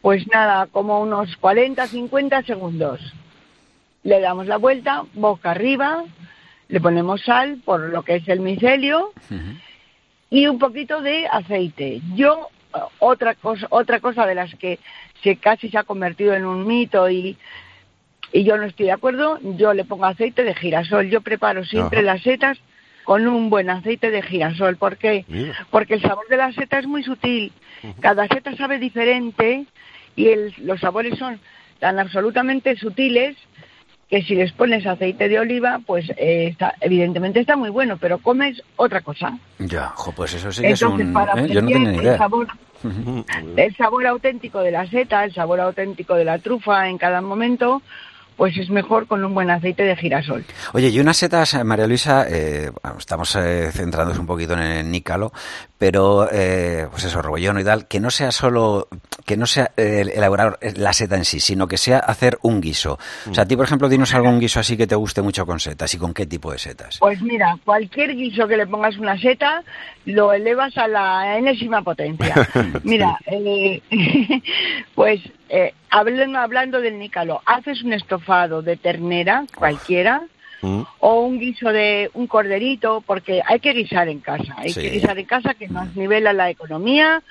Pues 0.00 0.26
nada, 0.28 0.66
como 0.66 1.00
unos 1.00 1.36
40, 1.36 1.86
50 1.86 2.42
segundos 2.42 3.00
le 4.02 4.20
damos 4.20 4.46
la 4.46 4.56
vuelta, 4.56 5.04
boca 5.14 5.50
arriba, 5.50 6.04
le 6.68 6.80
ponemos 6.80 7.22
sal 7.22 7.60
por 7.64 7.80
lo 7.80 8.02
que 8.02 8.16
es 8.16 8.28
el 8.28 8.40
micelio 8.40 9.12
y 10.30 10.46
un 10.46 10.58
poquito 10.58 11.00
de 11.00 11.26
aceite. 11.26 12.00
Yo, 12.14 12.48
otra 12.98 13.34
cosa, 13.34 13.66
otra 13.70 14.00
cosa 14.00 14.26
de 14.26 14.34
las 14.34 14.54
que 14.54 14.78
se 15.22 15.36
casi 15.36 15.68
se 15.68 15.78
ha 15.78 15.84
convertido 15.84 16.34
en 16.34 16.46
un 16.46 16.66
mito 16.66 17.10
y, 17.10 17.36
y 18.32 18.44
yo 18.44 18.56
no 18.56 18.64
estoy 18.64 18.86
de 18.86 18.92
acuerdo, 18.92 19.38
yo 19.42 19.74
le 19.74 19.84
pongo 19.84 20.04
aceite 20.04 20.44
de 20.44 20.54
girasol. 20.54 21.08
Yo 21.10 21.20
preparo 21.20 21.64
siempre 21.64 22.02
las 22.02 22.22
setas 22.22 22.58
con 23.08 23.26
un 23.26 23.48
buen 23.48 23.70
aceite 23.70 24.10
de 24.10 24.20
girasol. 24.20 24.76
¿Por 24.76 24.98
qué? 24.98 25.24
Porque 25.70 25.94
el 25.94 26.02
sabor 26.02 26.28
de 26.28 26.36
la 26.36 26.52
seta 26.52 26.78
es 26.78 26.86
muy 26.86 27.02
sutil. 27.02 27.54
Cada 28.00 28.28
seta 28.28 28.54
sabe 28.54 28.78
diferente 28.78 29.64
y 30.14 30.28
los 30.58 30.78
sabores 30.78 31.18
son 31.18 31.40
tan 31.78 31.98
absolutamente 31.98 32.76
sutiles 32.76 33.34
que 34.10 34.22
si 34.24 34.34
les 34.34 34.52
pones 34.52 34.86
aceite 34.86 35.30
de 35.30 35.40
oliva, 35.40 35.80
pues 35.86 36.12
eh, 36.18 36.54
evidentemente 36.82 37.40
está 37.40 37.56
muy 37.56 37.70
bueno, 37.70 37.96
pero 37.96 38.18
comes 38.18 38.62
otra 38.76 39.00
cosa. 39.00 39.38
Ya, 39.58 39.94
pues 40.14 40.34
eso 40.34 40.52
sí 40.52 40.60
que 40.60 40.72
es 40.72 40.82
un... 40.82 41.00
¿eh? 41.00 41.48
Yo 41.48 41.62
no 41.62 41.68
tenía 41.70 41.94
idea. 41.94 42.12
El 42.12 42.18
sabor, 42.18 42.46
el 43.56 43.76
sabor 43.76 44.06
auténtico 44.06 44.60
de 44.60 44.70
la 44.70 44.86
seta, 44.86 45.24
el 45.24 45.32
sabor 45.32 45.60
auténtico 45.60 46.14
de 46.14 46.26
la 46.26 46.40
trufa 46.40 46.90
en 46.90 46.98
cada 46.98 47.22
momento, 47.22 47.80
pues 48.38 48.56
es 48.56 48.70
mejor 48.70 49.08
con 49.08 49.24
un 49.24 49.34
buen 49.34 49.50
aceite 49.50 49.82
de 49.82 49.96
girasol. 49.96 50.44
Oye, 50.72 50.88
y 50.88 51.00
unas 51.00 51.16
setas, 51.16 51.54
eh, 51.54 51.64
María 51.64 51.88
Luisa, 51.88 52.24
eh, 52.30 52.70
estamos 52.96 53.34
eh, 53.34 53.70
centrándonos 53.72 54.20
un 54.20 54.26
poquito 54.26 54.52
en 54.52 54.60
el 54.60 54.90
nícalo, 54.90 55.32
pero 55.76 56.28
eh, 56.30 56.86
pues 56.88 57.02
eso, 57.02 57.20
robollón 57.20 57.58
y 57.58 57.64
tal, 57.64 57.88
que 57.88 57.98
no 57.98 58.10
sea 58.10 58.30
solo, 58.30 58.86
que 59.26 59.36
no 59.36 59.44
sea 59.44 59.72
elaborar 59.76 60.56
la 60.76 60.92
seta 60.92 61.16
en 61.16 61.24
sí, 61.24 61.40
sino 61.40 61.66
que 61.66 61.78
sea 61.78 61.98
hacer 61.98 62.38
un 62.42 62.60
guiso. 62.60 63.00
O 63.28 63.34
sea, 63.34 63.42
a 63.42 63.46
ti, 63.48 63.56
por 63.56 63.64
ejemplo, 63.64 63.88
dinos 63.88 64.14
algún 64.14 64.38
guiso 64.38 64.60
así 64.60 64.76
que 64.76 64.86
te 64.86 64.94
guste 64.94 65.20
mucho 65.20 65.44
con 65.44 65.58
setas 65.58 65.92
y 65.94 65.98
con 65.98 66.14
qué 66.14 66.24
tipo 66.24 66.52
de 66.52 66.58
setas. 66.58 66.98
Pues 67.00 67.20
mira, 67.20 67.58
cualquier 67.64 68.14
guiso 68.14 68.46
que 68.46 68.56
le 68.56 68.68
pongas 68.68 68.96
una 68.98 69.18
seta, 69.18 69.64
lo 70.04 70.32
elevas 70.32 70.76
a 70.78 70.86
la 70.86 71.38
enésima 71.38 71.82
potencia. 71.82 72.48
mira, 72.84 73.18
pues 74.94 75.20
eh, 75.48 75.74
hablando, 75.90 76.80
del 76.80 76.98
nícalo, 76.98 77.42
haces 77.46 77.82
un 77.82 77.92
estofado 77.92 78.62
de 78.62 78.76
ternera 78.76 79.44
cualquiera 79.54 80.22
mm. 80.60 80.82
o 81.00 81.20
un 81.20 81.38
guiso 81.38 81.72
de 81.72 82.10
un 82.14 82.26
corderito, 82.26 83.02
porque 83.06 83.42
hay 83.46 83.60
que 83.60 83.72
guisar 83.72 84.08
en 84.08 84.20
casa, 84.20 84.54
hay 84.56 84.74
que 84.74 84.90
guisar 84.90 85.18
en 85.18 85.26
casa 85.26 85.54
que 85.54 85.68
nos 85.68 85.96
nivela 85.96 86.32
la 86.32 86.50
economía 86.50 87.22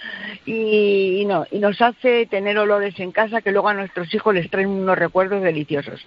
y, 0.45 1.23
no, 1.27 1.45
y 1.51 1.59
nos 1.59 1.81
hace 1.81 2.25
tener 2.25 2.57
olores 2.57 2.99
en 2.99 3.11
casa 3.11 3.41
que 3.41 3.51
luego 3.51 3.69
a 3.69 3.73
nuestros 3.73 4.13
hijos 4.13 4.33
les 4.33 4.49
traen 4.49 4.69
unos 4.69 4.97
recuerdos 4.97 5.43
deliciosos. 5.43 6.03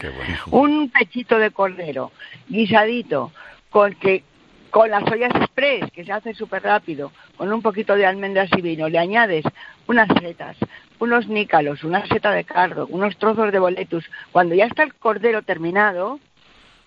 Un 0.51 0.91
pechito 0.91 1.39
de 1.39 1.51
cordero 1.51 2.13
guisadito 2.49 3.33
con 3.71 3.95
que 3.95 4.25
con 4.71 4.89
las 4.89 5.03
ollas 5.11 5.33
express, 5.35 5.91
que 5.93 6.05
se 6.05 6.13
hace 6.13 6.33
súper 6.35 6.63
rápido, 6.63 7.13
con 7.37 7.53
un 7.53 7.61
poquito 7.61 7.97
de 7.97 8.07
almendras 8.07 8.49
y 8.57 8.61
vino, 8.61 8.89
le 8.89 8.99
añades 8.99 9.45
unas 9.87 10.09
setas, 10.21 10.57
unos 11.01 11.27
nícalos, 11.27 11.83
una 11.83 12.07
seta 12.07 12.31
de 12.31 12.45
cardo, 12.45 12.87
unos 12.87 13.17
trozos 13.17 13.51
de 13.51 13.59
boletus. 13.59 14.09
Cuando 14.31 14.55
ya 14.55 14.67
está 14.67 14.85
el 14.85 14.95
cordero 14.95 15.43
terminado, 15.43 16.21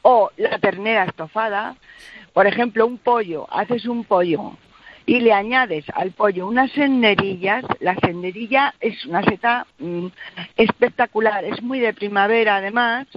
o 0.03 0.31
la 0.37 0.59
ternera 0.59 1.05
estofada, 1.05 1.75
por 2.33 2.45
ejemplo, 2.45 2.85
un 2.85 2.97
pollo, 2.97 3.47
haces 3.51 3.85
un 3.85 4.03
pollo 4.03 4.57
y 5.05 5.19
le 5.19 5.33
añades 5.33 5.85
al 5.93 6.11
pollo 6.11 6.47
unas 6.47 6.71
senderillas, 6.71 7.65
la 7.79 7.95
senderilla 7.95 8.73
es 8.79 9.05
una 9.05 9.23
seta 9.23 9.65
mm, 9.79 10.07
espectacular, 10.55 11.43
es 11.43 11.61
muy 11.61 11.79
de 11.79 11.93
primavera 11.93 12.57
además, 12.57 13.07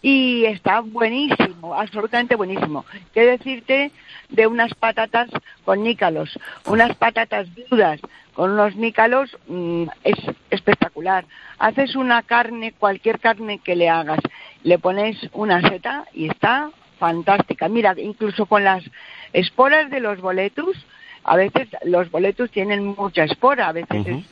y 0.00 0.44
está 0.46 0.80
buenísimo, 0.80 1.74
absolutamente 1.74 2.34
buenísimo. 2.34 2.84
¿Qué 3.14 3.24
decirte 3.24 3.92
de 4.30 4.46
unas 4.48 4.74
patatas 4.74 5.30
con 5.64 5.84
nícalos? 5.84 6.38
Unas 6.66 6.96
patatas 6.96 7.46
duras 7.70 8.00
con 8.34 8.50
unos 8.50 8.76
nícalos 8.76 9.36
mm, 9.46 9.84
es 10.04 10.16
espectacular. 10.50 11.24
Haces 11.58 11.96
una 11.96 12.22
carne, 12.22 12.72
cualquier 12.72 13.20
carne 13.20 13.58
que 13.58 13.76
le 13.76 13.88
hagas, 13.88 14.20
le 14.62 14.78
pones 14.78 15.16
una 15.32 15.60
seta 15.60 16.06
y 16.12 16.28
está 16.28 16.70
fantástica. 16.98 17.68
Mira, 17.68 17.94
incluso 17.98 18.46
con 18.46 18.64
las 18.64 18.84
esporas 19.32 19.90
de 19.90 20.00
los 20.00 20.20
boletus, 20.20 20.76
a 21.24 21.36
veces 21.36 21.68
los 21.84 22.10
boletus 22.10 22.50
tienen 22.50 22.86
mucha 22.86 23.24
espora, 23.24 23.68
a 23.68 23.72
veces 23.72 24.06
es 24.06 24.24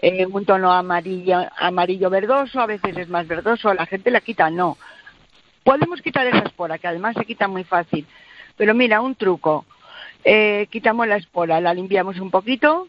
eh, 0.00 0.26
un 0.26 0.44
tono 0.44 0.72
amarillo, 0.72 1.46
amarillo 1.58 2.10
verdoso, 2.10 2.60
a 2.60 2.66
veces 2.66 2.96
es 2.96 3.08
más 3.08 3.26
verdoso, 3.26 3.74
la 3.74 3.86
gente 3.86 4.10
la 4.10 4.20
quita, 4.20 4.50
no 4.50 4.76
Podemos 5.64 6.00
quitar 6.00 6.26
esa 6.26 6.38
espora, 6.38 6.78
que 6.78 6.86
además 6.86 7.14
se 7.18 7.26
quita 7.26 7.46
muy 7.46 7.62
fácil. 7.62 8.06
Pero 8.56 8.72
mira, 8.74 9.02
un 9.02 9.14
truco. 9.14 9.66
Eh, 10.24 10.66
quitamos 10.70 11.06
la 11.06 11.16
espora, 11.16 11.60
la 11.60 11.74
limpiamos 11.74 12.18
un 12.20 12.30
poquito 12.30 12.88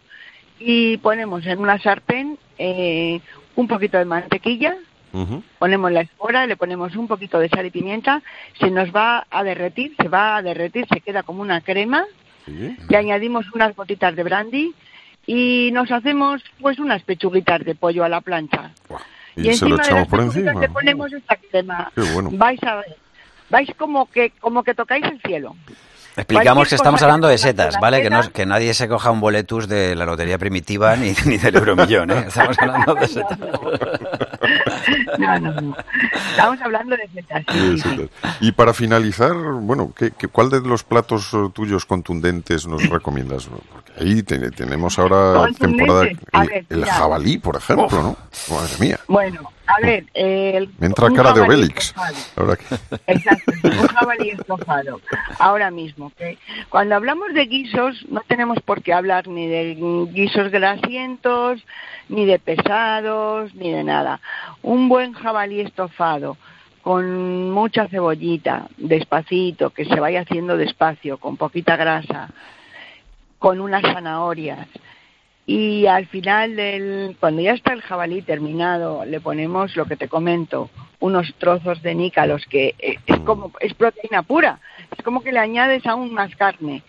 y 0.60 0.98
ponemos 0.98 1.46
en 1.46 1.60
una 1.60 1.80
sartén 1.80 2.38
eh, 2.58 3.22
un 3.56 3.68
poquito 3.68 3.98
de 3.98 4.06
mantequilla, 4.06 4.75
ponemos 5.58 5.92
la 5.92 6.01
espora, 6.01 6.46
le 6.46 6.56
ponemos 6.56 6.96
un 6.96 7.08
poquito 7.08 7.39
de 7.39 7.50
sal 7.50 7.66
y 7.66 7.72
pimienta, 7.72 8.22
se 8.60 8.70
nos 8.70 8.94
va 8.94 9.25
a 9.30 9.44
derretir, 9.44 9.96
se 10.00 10.08
va 10.08 10.38
a 10.38 10.42
derretir, 10.42 10.88
se 10.92 11.01
queda 11.01 11.24
como 11.24 11.42
una 11.42 11.62
crema, 11.62 12.06
le 12.46 12.98
añadimos 12.98 13.46
unas 13.54 13.75
gotitas 13.75 14.16
de 14.16 14.24
brandy 14.24 14.74
y 15.25 15.70
nos 15.74 15.92
hacemos 15.92 16.44
pues 16.60 16.80
unas 16.80 17.04
pechuguitas 17.04 17.63
de 17.63 17.75
pollo 17.75 18.04
a 18.04 18.10
la 18.10 18.22
plancha. 18.22 18.72
Y, 19.36 19.54
se 19.54 19.70
lo 19.70 19.78
echamos 19.78 20.08
por 20.08 20.22
encima. 20.22 20.54
Le 20.54 20.70
ponemos 20.70 21.13
esta 21.13 21.36
crema. 21.36 21.92
Vais 22.32 22.62
a 22.63 22.78
ver. 22.78 22.98
Vais 23.50 23.70
como 23.78 24.10
que, 24.10 24.32
como 24.39 24.63
que 24.63 24.74
tocáis 24.74 25.06
el 25.06 25.22
cielo. 25.22 25.56
Explicamos 26.16 26.70
que 26.70 26.75
estamos 26.75 27.01
hablando 27.01 27.28
de 27.28 27.38
setas, 27.38 27.75
¿vale? 27.80 28.01
Que, 28.01 28.10
no, 28.10 28.22
que 28.32 28.46
nadie 28.46 28.74
se 28.74 28.88
coja 28.88 29.12
un 29.12 29.20
boletus 29.20 29.68
de 29.68 29.96
la 29.96 30.06
lotería 30.06 30.38
primitiva 30.38 30.96
ni, 30.96 31.13
ni 31.25 31.38
del 31.38 31.56
euromillón, 31.56 32.12
¿eh? 32.12 32.25
Estamos 32.28 32.58
hablando 32.60 32.96
de 32.96 33.08
setas. 33.08 33.39
No, 35.18 35.39
no, 35.39 35.62
no. 35.62 35.78
Estamos 36.32 36.62
hablando 36.62 36.96
de 36.96 37.08
setas. 37.10 37.46
Y 38.39 38.51
para 38.54 38.74
finalizar, 38.74 39.34
bueno, 39.34 39.94
¿qué, 39.96 40.12
cuál 40.32 40.50
de 40.50 40.62
los 40.62 40.84
platos 40.84 41.34
eh, 41.34 41.38
tuyos 41.54 41.86
contundentes 41.86 42.66
nos 42.66 42.88
recomiendas? 42.89 43.48
Porque 43.48 43.92
ahí 44.00 44.24
tenemos 44.24 44.98
ahora 44.98 45.48
temporada 45.60 46.08
el, 46.70 46.86
jabalí, 46.86 47.38
por 47.38 47.58
ejemplo, 47.58 48.01
¿no? 48.01 48.18
Madre 48.50 48.74
mía. 48.80 49.00
Bueno, 49.08 49.51
a 49.70 49.82
ver, 49.82 50.06
el, 50.16 50.70
me 50.80 50.88
entra 50.88 51.10
cara 51.12 51.32
de 51.32 51.42
Obélix. 51.42 51.94
Exacto, 53.06 53.52
un 53.64 53.88
jabalí 53.88 54.30
estofado. 54.32 55.00
Ahora 55.38 55.70
mismo, 55.70 56.12
cuando 56.70 56.96
hablamos 56.96 57.34
de 57.36 57.46
guisos, 57.46 58.04
no 58.10 58.22
tenemos 58.28 58.60
por 58.62 58.82
qué 58.82 58.94
hablar 58.94 59.28
ni 59.28 59.48
de 59.48 59.76
guisos 60.12 60.52
grasientos, 60.52 61.64
ni 62.08 62.26
de 62.26 62.40
pesados, 62.40 63.54
ni 63.54 63.72
de 63.72 63.84
nada. 63.84 64.22
Un 64.64 64.90
buen 64.90 65.14
jabalí 65.14 65.62
estofado 65.62 66.36
con 66.82 67.52
mucha 67.52 67.88
cebollita, 67.88 68.68
despacito, 68.78 69.70
que 69.70 69.86
se 69.86 70.00
vaya 70.00 70.22
haciendo 70.22 70.58
despacio, 70.58 71.20
con 71.20 71.38
poquita 71.38 71.76
grasa, 71.76 72.30
con 73.38 73.62
unas 73.62 73.84
zanahorias. 73.84 74.68
Y 75.51 75.88
al 75.88 76.06
final, 76.06 76.56
del, 76.56 77.18
cuando 77.20 77.41
ya 77.41 77.53
está 77.53 77.74
el 77.74 77.82
jabalí 77.82 78.22
terminado, 78.22 79.03
le 79.03 79.20
ponemos 79.20 79.75
lo 79.75 79.88
que 79.88 79.96
te 79.96 80.08
comento, 80.08 80.70
unos 81.00 81.34
trozos 81.39 81.82
de 81.82 81.96
nícalos, 81.96 82.46
que 82.46 82.75
eh, 82.77 83.00
es 83.08 83.20
como 83.22 83.51
es 83.60 83.74
proteína 83.74 84.22
pura, 84.22 84.60
es 84.96 85.03
como 85.03 85.24
que 85.24 85.32
le 85.32 85.39
añades 85.39 85.88
aún 85.88 86.13
más 86.13 86.36
carne, 86.36 86.84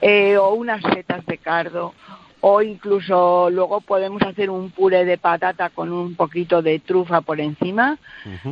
eh, 0.00 0.36
o 0.36 0.54
unas 0.54 0.80
setas 0.94 1.26
de 1.26 1.38
cardo, 1.38 1.92
o 2.40 2.62
incluso 2.62 3.50
luego 3.50 3.80
podemos 3.80 4.22
hacer 4.22 4.48
un 4.48 4.70
puré 4.70 5.04
de 5.04 5.18
patata 5.18 5.70
con 5.70 5.92
un 5.92 6.14
poquito 6.14 6.62
de 6.62 6.78
trufa 6.78 7.20
por 7.22 7.40
encima 7.40 7.98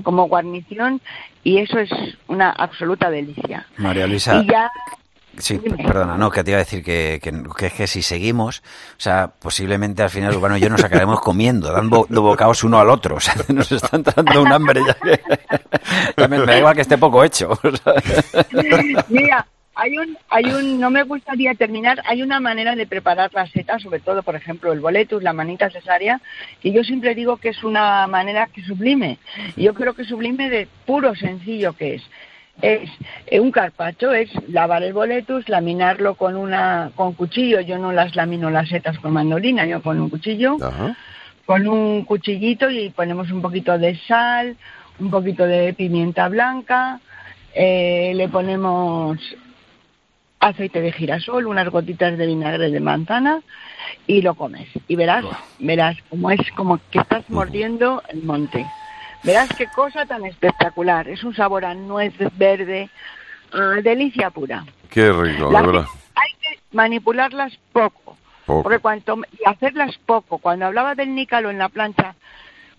como 0.03 0.27
guarnición 0.27 1.01
y 1.45 1.59
eso 1.59 1.79
es 1.79 1.91
una 2.27 2.51
absoluta 2.51 3.11
delicia. 3.11 3.69
María 3.77 4.09
Luisa. 4.09 4.43
Y 4.43 4.49
ya 4.49 4.73
Sí, 5.39 5.59
perdona, 5.59 6.17
no, 6.17 6.31
que 6.31 6.45
te 6.45 6.51
iba 6.51 6.59
a 6.59 6.65
decir 6.65 6.83
que, 6.83 7.21
que, 7.23 7.71
que, 7.71 7.87
si 7.87 8.03
seguimos, 8.03 8.63
o 8.97 9.01
sea, 9.01 9.29
posiblemente 9.29 10.03
al 10.03 10.11
final 10.11 10.35
Urbano 10.35 10.57
y 10.57 10.61
yo 10.61 10.69
nos 10.69 10.83
acabaremos 10.83 11.21
comiendo, 11.21 11.73
dando 11.73 12.07
bocados 12.09 12.65
uno 12.65 12.79
al 12.79 12.91
otro, 12.91 13.17
o 13.17 13.21
sea, 13.21 13.35
nos 13.49 13.71
están 13.71 14.03
dando 14.03 14.43
un 14.43 14.53
hambre 14.53 14.83
ya 14.87 14.95
que... 14.95 15.21
También 16.17 16.43
me 16.43 16.53
da 16.53 16.59
igual 16.59 16.75
que 16.75 16.83
esté 16.83 16.99
poco 16.99 17.23
hecho. 17.23 17.59
Mira, 19.09 19.47
hay 19.75 19.99
un, 19.99 20.17
hay 20.31 20.45
un, 20.47 20.81
no 20.81 20.91
me 20.91 21.03
gustaría 21.03 21.55
terminar, 21.55 22.03
hay 22.07 22.23
una 22.23 22.41
manera 22.41 22.75
de 22.75 22.87
preparar 22.87 23.31
la 23.35 23.47
seta, 23.47 23.79
sobre 23.79 24.01
todo, 24.01 24.23
por 24.23 24.35
ejemplo, 24.35 24.73
el 24.73 24.81
boletus, 24.81 25.23
la 25.23 25.35
manita 25.35 25.71
cesárea, 25.71 26.21
que 26.63 26.73
yo 26.73 26.83
siempre 26.83 27.15
digo 27.15 27.37
que 27.37 27.51
es 27.51 27.63
una 27.63 28.07
manera 28.07 28.47
que 28.47 28.63
sublime. 28.63 29.19
Yo 29.55 29.75
creo 29.75 29.93
que 29.93 30.05
sublime 30.05 30.49
de 30.49 30.67
puro 30.87 31.15
sencillo 31.15 31.75
que 31.75 31.97
es 31.97 32.03
es 32.63 32.89
eh, 33.27 33.41
un 33.41 33.51
carpacho, 33.51 34.13
es 34.13 34.31
lavar 34.49 34.83
el 34.83 34.93
boletus, 34.93 35.49
laminarlo 35.49 36.15
con 36.15 36.37
una 36.37 36.91
con 36.95 37.13
cuchillo. 37.13 37.61
Yo 37.61 37.79
no 37.79 37.93
las 37.93 38.17
lamino 38.17 38.51
las 38.51 38.69
setas 38.69 38.99
con 38.99 39.13
mandolina, 39.13 39.67
yo 39.67 39.83
con 39.83 40.01
un 40.01 40.09
cuchillo, 40.09 40.57
con 41.45 41.69
un 41.69 42.05
cuchillito 42.05 42.71
y 42.71 42.91
ponemos 42.91 43.31
un 43.31 43.43
poquito 43.43 43.79
de 43.79 43.97
sal, 44.07 44.57
un 44.99 45.11
poquito 45.11 45.47
de 45.47 45.75
pimienta 45.75 46.29
blanca, 46.29 47.01
eh, 47.55 48.13
le 48.15 48.29
ponemos 48.29 49.19
aceite 50.41 50.81
de 50.81 50.93
girasol, 50.93 51.47
unas 51.47 51.69
gotitas 51.69 52.17
de 52.17 52.27
vinagre 52.27 52.71
de 52.71 52.81
manzana 52.81 53.43
y 54.07 54.23
lo 54.23 54.35
comes. 54.35 54.69
Y 54.89 54.97
verás, 54.97 55.25
verás 55.59 55.97
como 56.09 56.31
es 56.31 56.51
como 56.53 56.79
que 56.91 56.99
estás 56.99 57.29
mordiendo 57.29 58.03
el 58.09 58.23
monte. 58.23 58.67
Verás 59.27 59.49
qué 59.59 59.67
cosa 59.67 60.07
tan 60.07 60.25
espectacular. 60.25 61.09
Es 61.09 61.25
un 61.25 61.35
sabor 61.35 61.65
a 61.65 61.75
nuez 61.75 62.15
verde, 62.39 62.89
delicia 63.83 64.31
pura. 64.31 64.65
Qué 64.89 65.11
rico, 65.13 65.51
de 65.51 65.67
verdad. 65.67 65.87
Hay 66.15 66.31
que 66.41 66.61
manipularlas 66.71 67.59
poco, 67.73 68.17
poco. 68.47 68.63
Porque 68.63 68.79
cuanto, 68.79 69.19
y 69.33 69.49
hacerlas 69.49 69.99
poco. 70.07 70.39
Cuando 70.39 70.67
hablaba 70.67 70.95
del 70.95 71.13
nícalo 71.13 71.51
en 71.51 71.59
la 71.59 71.69
plancha, 71.69 72.15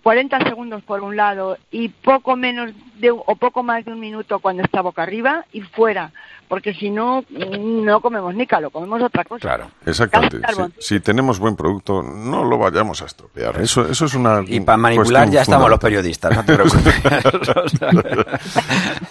40 0.08 0.38
segundos 0.44 0.82
por 0.84 1.02
un 1.02 1.16
lado 1.16 1.58
y 1.70 1.90
poco 1.90 2.34
menos 2.34 2.72
de, 2.98 3.10
o 3.10 3.36
poco 3.36 3.62
más 3.62 3.84
de 3.84 3.92
un 3.92 4.00
minuto 4.00 4.38
cuando 4.38 4.62
está 4.62 4.80
boca 4.80 5.02
arriba 5.02 5.44
y 5.52 5.60
fuera, 5.60 6.12
porque 6.48 6.72
si 6.72 6.88
no, 6.88 7.26
no 7.28 8.00
comemos 8.00 8.34
nícalo, 8.34 8.70
comemos 8.70 9.02
otra 9.02 9.22
cosa. 9.24 9.42
Claro, 9.42 9.70
exactamente. 9.84 10.40
Si, 10.78 11.00
tenemos 11.00 11.38
buen 11.38 11.56
producto, 11.56 12.02
no 12.02 12.42
lo 12.42 12.56
vayamos 12.56 13.02
a 13.02 13.04
estropear. 13.04 13.60
Eso, 13.60 13.86
eso 13.86 14.06
es 14.06 14.14
una. 14.14 14.42
Y 14.46 14.60
para 14.60 14.78
manipular 14.78 15.28
ya 15.28 15.42
estamos 15.42 15.68
los 15.68 15.78
periodistas, 15.78 16.34
no 16.34 16.42
te 16.42 16.54
preocupes. 16.54 16.94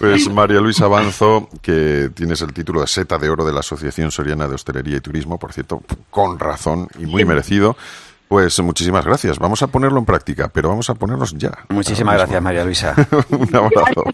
pues 0.00 0.28
María 0.32 0.60
Luisa 0.60 0.86
Avanzo, 0.86 1.48
que 1.62 2.10
tienes 2.12 2.42
el 2.42 2.52
título 2.52 2.80
de 2.80 2.88
Seta 2.88 3.18
de 3.18 3.30
Oro 3.30 3.44
de 3.44 3.52
la 3.52 3.60
Asociación 3.60 4.10
Soriana 4.10 4.48
de 4.48 4.56
Hostelería 4.56 4.96
y 4.96 5.00
Turismo, 5.00 5.38
por 5.38 5.52
cierto, 5.52 5.80
con 6.10 6.40
razón 6.40 6.88
y 6.98 7.06
muy 7.06 7.24
merecido. 7.24 7.76
Pues 8.28 8.60
muchísimas 8.60 9.04
gracias. 9.04 9.38
Vamos 9.38 9.62
a 9.62 9.68
ponerlo 9.68 9.98
en 9.98 10.04
práctica, 10.04 10.48
pero 10.52 10.68
vamos 10.68 10.90
a 10.90 10.94
ponernos 10.94 11.34
ya. 11.36 11.52
Muchísimas 11.70 12.14
gracias, 12.16 12.42
María 12.42 12.64
Luisa. 12.64 12.94
Un 13.30 13.56
abrazo 13.56 14.04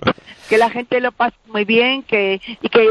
que 0.50 0.58
la 0.58 0.68
gente 0.68 1.00
lo 1.00 1.12
pase 1.12 1.36
muy 1.46 1.64
bien 1.64 2.02
que, 2.02 2.40
y 2.60 2.68
que 2.68 2.90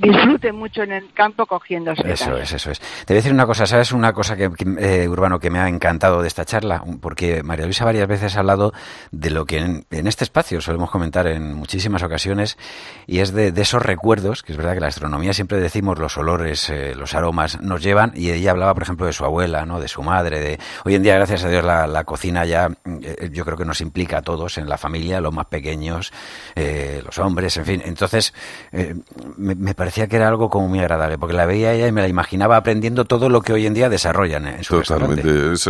disfrute 0.00 0.50
mucho 0.50 0.82
en 0.82 0.90
el 0.90 1.12
campo 1.14 1.46
cogiendo 1.46 1.92
Eso 1.92 2.36
es, 2.36 2.52
eso 2.52 2.72
es. 2.72 2.80
Te 2.80 3.14
voy 3.14 3.18
a 3.18 3.20
decir 3.20 3.32
una 3.32 3.46
cosa, 3.46 3.66
¿sabes? 3.66 3.92
Una 3.92 4.12
cosa 4.12 4.36
que, 4.36 4.50
eh, 4.80 5.08
Urbano 5.08 5.38
que 5.38 5.48
me 5.48 5.60
ha 5.60 5.68
encantado 5.68 6.22
de 6.22 6.26
esta 6.26 6.44
charla, 6.44 6.82
porque 7.00 7.44
María 7.44 7.66
Luisa 7.66 7.84
varias 7.84 8.08
veces 8.08 8.36
ha 8.36 8.40
hablado 8.40 8.72
de 9.12 9.30
lo 9.30 9.44
que 9.44 9.58
en, 9.58 9.86
este 9.90 10.24
espacio 10.24 10.60
solemos 10.60 10.90
comentar 10.90 11.28
en 11.28 11.54
muchísimas 11.54 12.02
ocasiones, 12.02 12.58
y 13.06 13.20
es 13.20 13.32
de, 13.32 13.52
esos 13.56 13.80
recuerdos, 13.80 14.42
que 14.42 14.50
es 14.50 14.58
verdad 14.58 14.74
que 14.74 14.80
la 14.80 14.88
astronomía 14.88 15.32
siempre 15.32 15.60
decimos 15.60 16.00
los 16.00 16.18
olores, 16.18 16.68
eh, 16.68 16.96
los 16.96 17.14
aromas 17.14 17.60
nos 17.60 17.80
llevan, 17.80 18.10
y 18.16 18.32
ella 18.32 18.50
hablaba, 18.50 18.74
por 18.74 18.82
ejemplo, 18.82 19.06
de 19.06 19.12
su 19.12 19.24
abuela, 19.24 19.64
¿no? 19.66 19.78
de 19.78 19.86
su 19.86 20.02
madre, 20.02 20.40
de 20.40 20.58
hoy 20.84 20.96
en 20.96 21.04
día, 21.04 21.14
gracias 21.14 21.44
a 21.44 21.48
Dios, 21.48 21.62
la, 21.62 22.02
cocina 22.02 22.44
ya 22.44 22.68
eh, 23.02 23.30
yo 23.32 23.44
creo 23.44 23.56
que 23.56 23.64
nos 23.64 23.80
implica 23.80 24.18
a 24.18 24.22
todos 24.22 24.58
en 24.58 24.68
la 24.68 24.78
familia, 24.78 25.20
los 25.20 25.32
más 25.32 25.46
pequeños, 25.46 26.12
eh, 26.56 26.87
los 27.04 27.18
hombres, 27.18 27.56
en 27.56 27.64
fin. 27.64 27.82
Entonces, 27.84 28.34
eh, 28.72 28.94
me, 29.36 29.74
parecía 29.74 30.06
que 30.06 30.16
era 30.16 30.28
algo 30.28 30.50
como 30.50 30.68
muy 30.68 30.80
agradable, 30.80 31.18
porque 31.18 31.34
la 31.34 31.46
veía 31.46 31.72
ella 31.72 31.86
y 31.86 31.92
me 31.92 32.02
la 32.02 32.08
imaginaba 32.08 32.56
aprendiendo 32.56 33.04
todo 33.04 33.28
lo 33.28 33.42
que 33.42 33.52
hoy 33.52 33.66
en 33.66 33.74
día 33.74 33.88
desarrollan 33.88 34.46
en 34.46 34.64
su 34.64 34.80
Totalmente. 34.80 35.52
Es, 35.52 35.68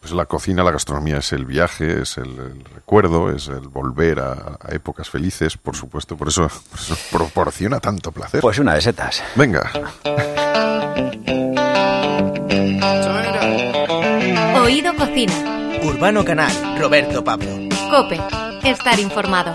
pues 0.00 0.12
la 0.12 0.26
cocina, 0.26 0.62
la 0.62 0.70
gastronomía 0.70 1.18
es 1.18 1.32
el 1.32 1.44
viaje, 1.44 2.02
es 2.02 2.18
el, 2.18 2.64
recuerdo, 2.74 3.30
es 3.30 3.48
el 3.48 3.68
volver 3.68 4.20
a, 4.20 4.58
épocas 4.68 5.10
felices, 5.10 5.56
por 5.56 5.76
supuesto. 5.76 6.16
Por 6.16 6.28
eso, 6.28 6.48
por 6.70 6.78
eso 6.80 6.96
proporciona 7.10 7.80
tanto 7.80 8.12
placer. 8.12 8.40
Pues 8.40 8.58
una 8.58 8.74
de 8.74 8.80
setas. 8.80 9.22
Venga. 9.36 9.70
Oído 14.56 14.94
Cocina. 14.96 15.54
Urbano 15.84 16.24
Canal, 16.24 16.50
Roberto 16.78 17.22
Pablo. 17.22 17.50
Cope, 17.90 18.18
estar 18.64 18.98
informado. 18.98 19.52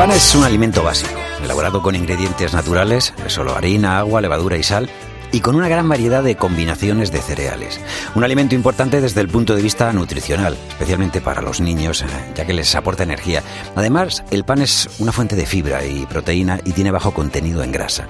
Pan 0.00 0.12
es 0.12 0.34
un 0.34 0.44
alimento 0.44 0.82
básico, 0.82 1.20
elaborado 1.44 1.82
con 1.82 1.94
ingredientes 1.94 2.54
naturales, 2.54 3.12
solo 3.26 3.54
harina, 3.54 3.98
agua, 3.98 4.22
levadura 4.22 4.56
y 4.56 4.62
sal, 4.62 4.88
y 5.30 5.40
con 5.40 5.56
una 5.56 5.68
gran 5.68 5.86
variedad 5.90 6.22
de 6.22 6.36
combinaciones 6.36 7.12
de 7.12 7.20
cereales. 7.20 7.78
Un 8.14 8.24
alimento 8.24 8.54
importante 8.54 9.02
desde 9.02 9.20
el 9.20 9.28
punto 9.28 9.54
de 9.54 9.60
vista 9.60 9.92
nutricional, 9.92 10.56
especialmente 10.70 11.20
para 11.20 11.42
los 11.42 11.60
niños, 11.60 12.00
eh, 12.00 12.06
ya 12.34 12.46
que 12.46 12.54
les 12.54 12.74
aporta 12.74 13.02
energía. 13.02 13.42
Además, 13.76 14.24
el 14.30 14.44
pan 14.44 14.62
es 14.62 14.88
una 15.00 15.12
fuente 15.12 15.36
de 15.36 15.44
fibra 15.44 15.84
y 15.84 16.06
proteína 16.06 16.60
y 16.64 16.72
tiene 16.72 16.92
bajo 16.92 17.12
contenido 17.12 17.62
en 17.62 17.70
grasa. 17.70 18.06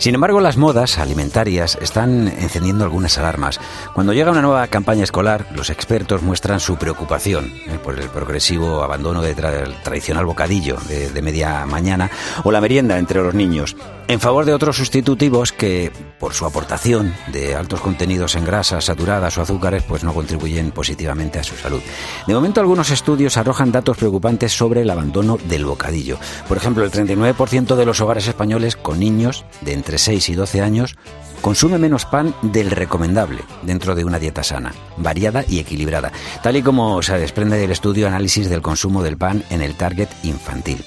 Sin 0.00 0.14
embargo, 0.14 0.40
las 0.40 0.56
modas 0.56 0.96
alimentarias 0.96 1.76
están 1.82 2.26
encendiendo 2.26 2.84
algunas 2.84 3.18
alarmas. 3.18 3.60
Cuando 3.92 4.14
llega 4.14 4.30
una 4.30 4.40
nueva 4.40 4.66
campaña 4.68 5.04
escolar, 5.04 5.46
los 5.54 5.68
expertos 5.68 6.22
muestran 6.22 6.58
su 6.58 6.76
preocupación 6.76 7.52
eh, 7.66 7.78
por 7.84 8.00
el 8.00 8.08
progresivo 8.08 8.82
abandono 8.82 9.20
del 9.20 9.36
tradicional 9.82 10.24
bocadillo 10.24 10.78
de 10.88 11.20
media 11.20 11.66
mañana 11.66 12.10
o 12.44 12.50
la 12.50 12.62
merienda 12.62 12.96
entre 12.96 13.22
los 13.22 13.34
niños 13.34 13.76
en 14.10 14.18
favor 14.18 14.44
de 14.44 14.52
otros 14.52 14.76
sustitutivos 14.76 15.52
que, 15.52 15.92
por 16.18 16.34
su 16.34 16.44
aportación 16.44 17.14
de 17.28 17.54
altos 17.54 17.80
contenidos 17.80 18.34
en 18.34 18.44
grasas 18.44 18.86
saturadas 18.86 19.38
o 19.38 19.42
azúcares, 19.42 19.84
pues 19.84 20.02
no 20.02 20.12
contribuyen 20.12 20.72
positivamente 20.72 21.38
a 21.38 21.44
su 21.44 21.54
salud. 21.54 21.80
De 22.26 22.34
momento, 22.34 22.60
algunos 22.60 22.90
estudios 22.90 23.36
arrojan 23.36 23.70
datos 23.70 23.96
preocupantes 23.98 24.50
sobre 24.50 24.80
el 24.80 24.90
abandono 24.90 25.38
del 25.44 25.64
bocadillo. 25.64 26.18
Por 26.48 26.56
ejemplo, 26.56 26.82
el 26.82 26.90
39% 26.90 27.76
de 27.76 27.86
los 27.86 28.00
hogares 28.00 28.26
españoles 28.26 28.74
con 28.74 28.98
niños 28.98 29.44
de 29.60 29.74
entre 29.90 29.98
6 29.98 30.28
y 30.28 30.34
12 30.36 30.60
años 30.60 30.96
consume 31.40 31.76
menos 31.76 32.04
pan 32.04 32.32
del 32.42 32.70
recomendable 32.70 33.42
dentro 33.62 33.96
de 33.96 34.04
una 34.04 34.20
dieta 34.20 34.44
sana, 34.44 34.72
variada 34.96 35.44
y 35.48 35.58
equilibrada, 35.58 36.12
tal 36.44 36.56
y 36.56 36.62
como 36.62 37.02
se 37.02 37.18
desprende 37.18 37.58
del 37.58 37.72
estudio 37.72 38.06
análisis 38.06 38.48
del 38.48 38.62
consumo 38.62 39.02
del 39.02 39.16
pan 39.16 39.42
en 39.50 39.62
el 39.62 39.74
target 39.74 40.08
infantil. 40.22 40.84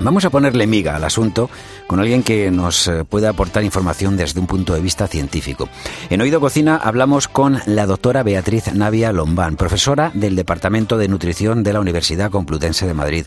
Vamos 0.00 0.24
a 0.24 0.30
ponerle 0.30 0.66
miga 0.66 0.96
al 0.96 1.04
asunto 1.04 1.50
con 1.86 2.00
alguien 2.00 2.22
que 2.22 2.50
nos 2.50 2.88
eh, 2.88 3.04
puede 3.04 3.28
aportar 3.28 3.62
información 3.62 4.16
desde 4.16 4.40
un 4.40 4.46
punto 4.46 4.72
de 4.72 4.80
vista 4.80 5.06
científico. 5.06 5.68
En 6.08 6.22
Oído 6.22 6.40
Cocina 6.40 6.76
hablamos 6.76 7.28
con 7.28 7.60
la 7.66 7.84
doctora 7.84 8.22
Beatriz 8.22 8.72
Navia 8.72 9.12
Lombán, 9.12 9.56
profesora 9.56 10.12
del 10.14 10.34
Departamento 10.34 10.96
de 10.96 11.08
Nutrición 11.08 11.62
de 11.62 11.74
la 11.74 11.80
Universidad 11.80 12.30
Complutense 12.30 12.86
de 12.86 12.94
Madrid. 12.94 13.26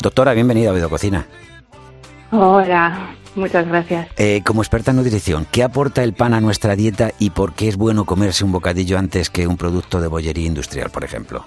Doctora, 0.00 0.32
bienvenida 0.32 0.70
a 0.70 0.72
Oído 0.72 0.88
Cocina. 0.88 1.26
Hola, 2.32 3.14
muchas 3.34 3.66
gracias. 3.68 4.08
Eh, 4.16 4.42
como 4.44 4.62
experta 4.62 4.90
en 4.90 4.98
nutrición, 4.98 5.46
¿qué 5.50 5.62
aporta 5.62 6.02
el 6.02 6.12
pan 6.12 6.34
a 6.34 6.40
nuestra 6.40 6.76
dieta 6.76 7.12
y 7.18 7.30
por 7.30 7.54
qué 7.54 7.68
es 7.68 7.76
bueno 7.76 8.04
comerse 8.04 8.44
un 8.44 8.52
bocadillo 8.52 8.98
antes 8.98 9.30
que 9.30 9.46
un 9.46 9.56
producto 9.56 10.00
de 10.00 10.08
bollería 10.08 10.46
industrial, 10.46 10.90
por 10.90 11.04
ejemplo? 11.04 11.46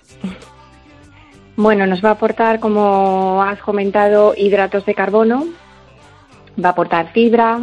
Bueno, 1.56 1.88
nos 1.88 2.04
va 2.06 2.10
a 2.10 2.14
aportar, 2.14 2.60
como 2.60 3.42
has 3.42 3.60
comentado, 3.60 4.36
hidratos 4.38 4.86
de 4.86 4.94
carbono, 4.94 5.48
va 6.64 6.70
a 6.70 6.72
aportar 6.72 7.12
fibra, 7.14 7.60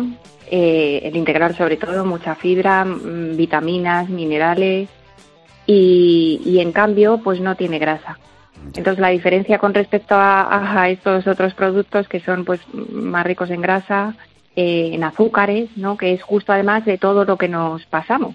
eh, 0.50 1.00
el 1.04 1.16
integral 1.16 1.56
sobre 1.56 1.76
todo, 1.76 2.04
mucha 2.04 2.34
fibra, 2.34 2.84
mm, 2.84 3.36
vitaminas, 3.36 4.08
minerales 4.08 4.88
y, 5.66 6.58
en 6.58 6.72
cambio 6.72 7.18
pues 7.18 7.40
no 7.40 7.56
tiene 7.56 7.78
grasa. 7.78 8.18
Entonces 8.66 8.98
la 8.98 9.08
diferencia 9.08 9.58
con 9.58 9.74
respecto 9.74 10.14
a, 10.16 10.88
estos 10.88 11.26
otros 11.26 11.54
productos 11.54 12.08
que 12.08 12.20
son 12.20 12.44
pues 12.44 12.60
más 12.72 13.24
ricos 13.24 13.50
en 13.50 13.60
grasa 13.60 14.14
eh, 14.56 14.90
en 14.92 15.04
azúcares, 15.04 15.68
¿no? 15.76 15.96
Que 15.96 16.12
es 16.12 16.22
justo 16.22 16.52
además 16.52 16.84
de 16.84 16.98
todo 16.98 17.24
lo 17.24 17.36
que 17.36 17.48
nos 17.48 17.84
pasamos. 17.86 18.34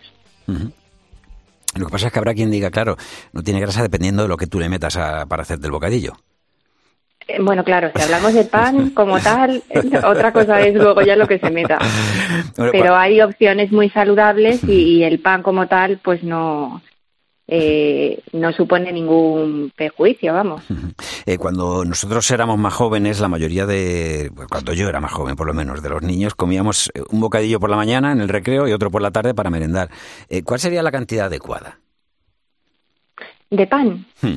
Lo 1.76 1.86
que 1.86 1.92
pasa 1.92 2.08
es 2.08 2.14
que 2.14 2.20
habrá 2.20 2.34
quien 2.34 2.52
diga, 2.52 2.72
claro, 2.72 2.98
no 3.32 3.44
tiene 3.44 3.60
grasa 3.60 3.82
dependiendo 3.82 4.24
de 4.24 4.30
lo 4.30 4.38
que 4.38 4.48
tú 4.48 4.60
le 4.60 4.70
metas 4.70 4.98
para 5.28 5.44
hacer 5.44 5.60
del 5.60 5.72
bocadillo. 5.72 6.14
Eh, 7.30 7.38
bueno, 7.40 7.64
claro, 7.64 7.92
si 7.96 8.02
hablamos 8.02 8.34
de 8.34 8.44
pan 8.46 8.90
como 8.90 9.20
tal, 9.20 9.62
otra 10.06 10.34
cosa 10.34 10.62
es 10.62 10.74
luego 10.74 11.02
ya 11.02 11.16
lo 11.16 11.28
que 11.28 11.38
se 11.38 11.52
meta. 11.52 11.78
Pero 12.56 12.96
hay 12.96 13.22
opciones 13.22 13.72
muy 13.72 13.90
saludables 13.90 14.64
y, 14.64 15.04
el 15.04 15.20
pan 15.20 15.44
como 15.44 15.68
tal, 15.68 16.00
pues 16.04 16.24
no, 16.24 16.82
eh, 17.52 18.22
no 18.34 18.54
supone 18.54 18.92
ningún 18.92 19.72
perjuicio, 19.76 20.34
vamos. 20.34 20.64
Eh, 21.26 21.38
cuando 21.38 21.84
nosotros 21.84 22.30
éramos 22.32 22.58
más 22.58 22.74
jóvenes, 22.74 23.20
la 23.20 23.28
mayoría 23.28 23.66
de, 23.66 24.32
pues, 24.36 24.48
cuando 24.48 24.74
yo 24.74 24.88
era 24.88 25.00
más 25.00 25.12
joven 25.12 25.36
por 25.36 25.48
lo 25.48 25.54
menos, 25.54 25.82
de 25.82 25.90
los 25.90 26.02
niños, 26.02 26.36
comíamos 26.36 26.92
un 27.12 27.20
bocadillo 27.20 27.60
por 27.60 27.70
la 27.70 27.76
mañana 27.76 28.12
en 28.12 28.22
el 28.22 28.30
recreo 28.30 28.68
y 28.68 28.74
otro 28.74 28.90
por 28.90 29.02
la 29.02 29.12
tarde 29.12 29.34
para 29.34 29.50
merendar. 29.50 29.90
¿Cuál 30.44 30.60
sería 30.60 30.82
la 30.82 30.92
cantidad 30.92 31.26
adecuada? 31.26 31.80
¿De 33.50 33.68
pan? 33.68 34.06
Hmm. 34.22 34.36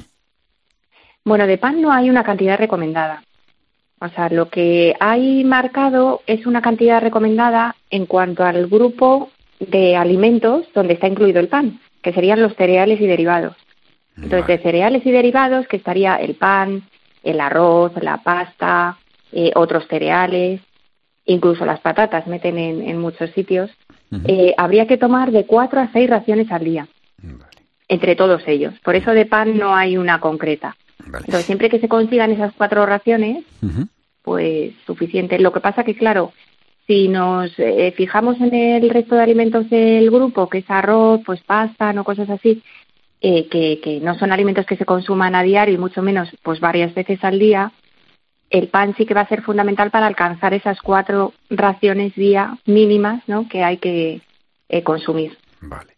Bueno, 1.24 1.46
de 1.46 1.58
pan 1.58 1.80
no 1.80 1.92
hay 1.92 2.10
una 2.10 2.24
cantidad 2.24 2.58
recomendada. 2.58 3.22
O 4.00 4.08
sea, 4.08 4.28
lo 4.30 4.48
que 4.48 4.96
hay 4.98 5.44
marcado 5.44 6.22
es 6.26 6.46
una 6.46 6.60
cantidad 6.60 7.00
recomendada 7.00 7.76
en 7.90 8.06
cuanto 8.06 8.42
al 8.44 8.66
grupo 8.66 9.30
de 9.60 9.96
alimentos 9.96 10.66
donde 10.74 10.94
está 10.94 11.06
incluido 11.06 11.38
el 11.38 11.46
pan, 11.46 11.78
que 12.02 12.12
serían 12.12 12.42
los 12.42 12.54
cereales 12.56 13.00
y 13.00 13.06
derivados. 13.06 13.56
Entonces, 14.16 14.46
de 14.46 14.58
cereales 14.58 15.06
y 15.06 15.10
derivados, 15.10 15.66
que 15.68 15.76
estaría 15.76 16.16
el 16.16 16.34
pan, 16.34 16.82
el 17.22 17.40
arroz, 17.40 17.92
la 18.02 18.18
pasta, 18.18 18.98
eh, 19.32 19.52
otros 19.54 19.86
cereales, 19.88 20.60
incluso 21.24 21.64
las 21.64 21.80
patatas 21.80 22.26
meten 22.26 22.58
en, 22.58 22.98
muchos 22.98 23.30
sitios, 23.30 23.70
eh, 24.26 24.54
habría 24.58 24.86
que 24.86 24.98
tomar 24.98 25.30
de 25.30 25.46
cuatro 25.46 25.80
a 25.80 25.90
seis 25.92 26.10
raciones 26.10 26.50
al 26.50 26.64
día, 26.64 26.88
entre 27.88 28.16
todos 28.16 28.42
ellos. 28.46 28.74
Por 28.84 28.96
eso 28.96 29.12
de 29.12 29.24
pan 29.24 29.56
no 29.56 29.74
hay 29.74 29.96
una 29.96 30.20
concreta. 30.20 30.76
Entonces, 31.04 31.46
siempre 31.46 31.70
que 31.70 31.80
se 31.80 31.88
consigan 31.88 32.30
esas 32.30 32.52
cuatro 32.52 32.84
raciones, 32.84 33.44
pues 34.22 34.74
suficiente. 34.86 35.38
Lo 35.38 35.52
que 35.52 35.60
pasa 35.60 35.84
que, 35.84 35.96
claro, 35.96 36.32
si 36.86 37.08
nos 37.08 37.50
eh, 37.58 37.92
fijamos 37.96 38.40
en 38.40 38.54
el 38.54 38.90
resto 38.90 39.14
de 39.14 39.22
alimentos 39.22 39.68
del 39.70 40.10
grupo, 40.10 40.48
que 40.48 40.58
es 40.58 40.70
arroz, 40.70 41.20
pues 41.24 41.40
pasta, 41.42 41.92
no 41.92 42.04
cosas 42.04 42.28
así, 42.30 42.62
eh, 43.20 43.46
que, 43.48 43.80
que 43.80 44.00
no 44.00 44.18
son 44.18 44.32
alimentos 44.32 44.66
que 44.66 44.76
se 44.76 44.84
consuman 44.84 45.34
a 45.34 45.42
diario 45.42 45.74
y 45.74 45.78
mucho 45.78 46.02
menos 46.02 46.28
pues 46.42 46.60
varias 46.60 46.92
veces 46.94 47.22
al 47.22 47.38
día, 47.38 47.72
el 48.50 48.68
pan 48.68 48.94
sí 48.96 49.06
que 49.06 49.14
va 49.14 49.22
a 49.22 49.28
ser 49.28 49.42
fundamental 49.42 49.90
para 49.90 50.06
alcanzar 50.06 50.54
esas 50.54 50.80
cuatro 50.80 51.32
raciones 51.48 52.14
día 52.14 52.58
mínimas 52.66 53.22
¿no? 53.26 53.48
que 53.48 53.62
hay 53.62 53.78
que 53.78 54.20
eh, 54.68 54.82
consumir. 54.82 55.38
Vale. 55.62 55.94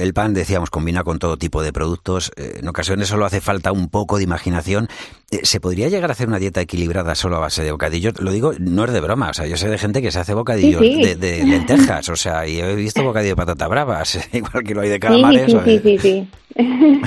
El 0.00 0.14
pan, 0.14 0.32
decíamos, 0.32 0.70
combina 0.70 1.02
con 1.02 1.18
todo 1.18 1.36
tipo 1.36 1.62
de 1.62 1.72
productos. 1.72 2.30
Eh, 2.36 2.58
en 2.60 2.68
ocasiones 2.68 3.08
solo 3.08 3.24
hace 3.26 3.40
falta 3.40 3.72
un 3.72 3.88
poco 3.88 4.18
de 4.18 4.24
imaginación. 4.24 4.88
Eh, 5.30 5.40
¿Se 5.42 5.60
podría 5.60 5.88
llegar 5.88 6.10
a 6.10 6.12
hacer 6.12 6.28
una 6.28 6.38
dieta 6.38 6.60
equilibrada 6.60 7.16
solo 7.16 7.36
a 7.36 7.40
base 7.40 7.64
de 7.64 7.72
bocadillos? 7.72 8.20
Lo 8.20 8.30
digo, 8.30 8.52
no 8.60 8.84
es 8.84 8.92
de 8.92 9.00
broma. 9.00 9.30
O 9.30 9.34
sea, 9.34 9.46
yo 9.46 9.56
sé 9.56 9.68
de 9.68 9.78
gente 9.78 10.00
que 10.00 10.12
se 10.12 10.20
hace 10.20 10.34
bocadillos 10.34 10.80
De, 10.80 11.42
lentejas. 11.44 12.08
O 12.10 12.16
sea, 12.16 12.46
y 12.46 12.60
he 12.60 12.74
visto 12.76 13.02
bocadillo 13.02 13.32
de 13.32 13.36
patata 13.36 13.66
bravas, 13.66 14.20
igual 14.32 14.62
que 14.62 14.74
lo 14.74 14.82
hay 14.82 14.88
de 14.88 15.00
calamares. 15.00 15.50
Sí, 15.50 15.58
sí, 15.64 15.80
sí, 15.82 15.98
sí, 15.98 16.28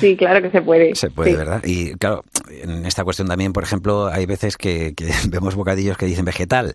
sí. 0.00 0.16
claro 0.16 0.40
que 0.40 0.50
se 0.50 0.62
puede. 0.62 0.94
Se 0.94 1.10
puede, 1.10 1.34
¿verdad? 1.34 1.62
Y 1.64 1.94
claro, 1.94 2.24
en 2.48 2.86
esta 2.86 3.02
cuestión 3.02 3.26
también, 3.26 3.52
por 3.52 3.64
ejemplo, 3.64 4.06
hay 4.06 4.26
veces 4.26 4.56
que 4.56 4.94
vemos 5.28 5.56
bocadillos 5.56 5.96
que 5.96 6.06
dicen 6.06 6.24
vegetal 6.24 6.74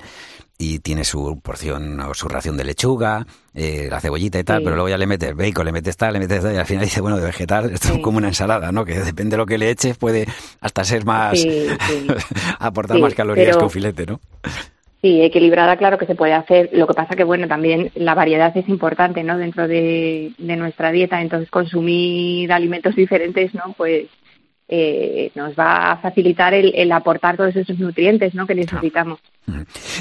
y 0.62 0.80
tiene 0.80 1.06
su 1.06 1.40
porción 1.42 2.02
o 2.02 2.14
su 2.14 2.28
ración 2.28 2.58
de 2.58 2.66
lechuga, 2.66 3.26
eh, 3.56 3.88
la 3.90 4.02
cebollita 4.02 4.40
y 4.40 4.44
tal, 4.44 4.62
pero 4.62 4.76
luego 4.76 4.90
ya 4.90 4.98
le 4.98 5.08
metes 5.08 5.34
bacon, 5.34 5.66
le 5.66 5.72
metes 5.72 5.96
tal, 5.96 6.12
le 6.12 6.20
metes 6.20 6.44
tal, 6.44 6.54
y 6.54 6.58
al 6.58 6.66
final 6.66 6.84
dice, 6.84 7.00
bueno, 7.00 7.18
de 7.18 7.26
vegetal, 7.26 7.72
esto 7.72 7.94
es 7.94 8.00
como 8.00 8.18
una 8.18 8.28
ensalada, 8.28 8.70
¿no? 8.74 8.84
Que 8.84 9.00
depende 9.00 9.32
de 9.32 9.38
lo 9.38 9.46
que 9.46 9.58
le 9.58 9.70
eches, 9.70 9.98
puede 9.98 10.28
hasta 10.60 10.84
ser 10.84 11.06
más, 11.06 11.48
aportar 12.60 13.00
más 13.00 13.14
calorías 13.14 13.56
que 13.56 13.64
un 13.64 13.70
filete, 13.70 14.06
¿no? 14.06 14.20
Sí, 15.02 15.22
equilibrada, 15.22 15.78
claro 15.78 15.98
que 15.98 16.06
se 16.06 16.16
puede 16.16 16.34
hacer. 16.34 16.72
Lo 16.74 16.86
que 16.86 16.94
pasa 16.94 17.16
que, 17.16 17.24
bueno, 17.24 17.48
también 17.48 17.90
la 17.96 18.14
variedad 18.14 18.56
es 18.58 18.68
importante, 18.68 19.24
¿no? 19.24 19.38
Dentro 19.38 19.66
de, 19.66 20.34
de 20.38 20.56
nuestra 20.58 20.92
dieta, 20.92 21.22
entonces 21.22 21.50
consumir 21.50 22.52
alimentos 22.52 22.96
diferentes, 22.96 23.54
¿no? 23.54 23.74
Pues 23.78 24.08
eh, 24.72 25.32
nos 25.34 25.56
va 25.56 25.94
a 25.94 25.98
facilitar 25.98 26.54
el, 26.54 26.92
aportar 26.92 27.36
todos 27.36 27.56
esos 27.56 27.80
nutrientes 27.80 28.36
¿no? 28.36 28.46
que 28.46 28.54
necesitamos. 28.54 29.20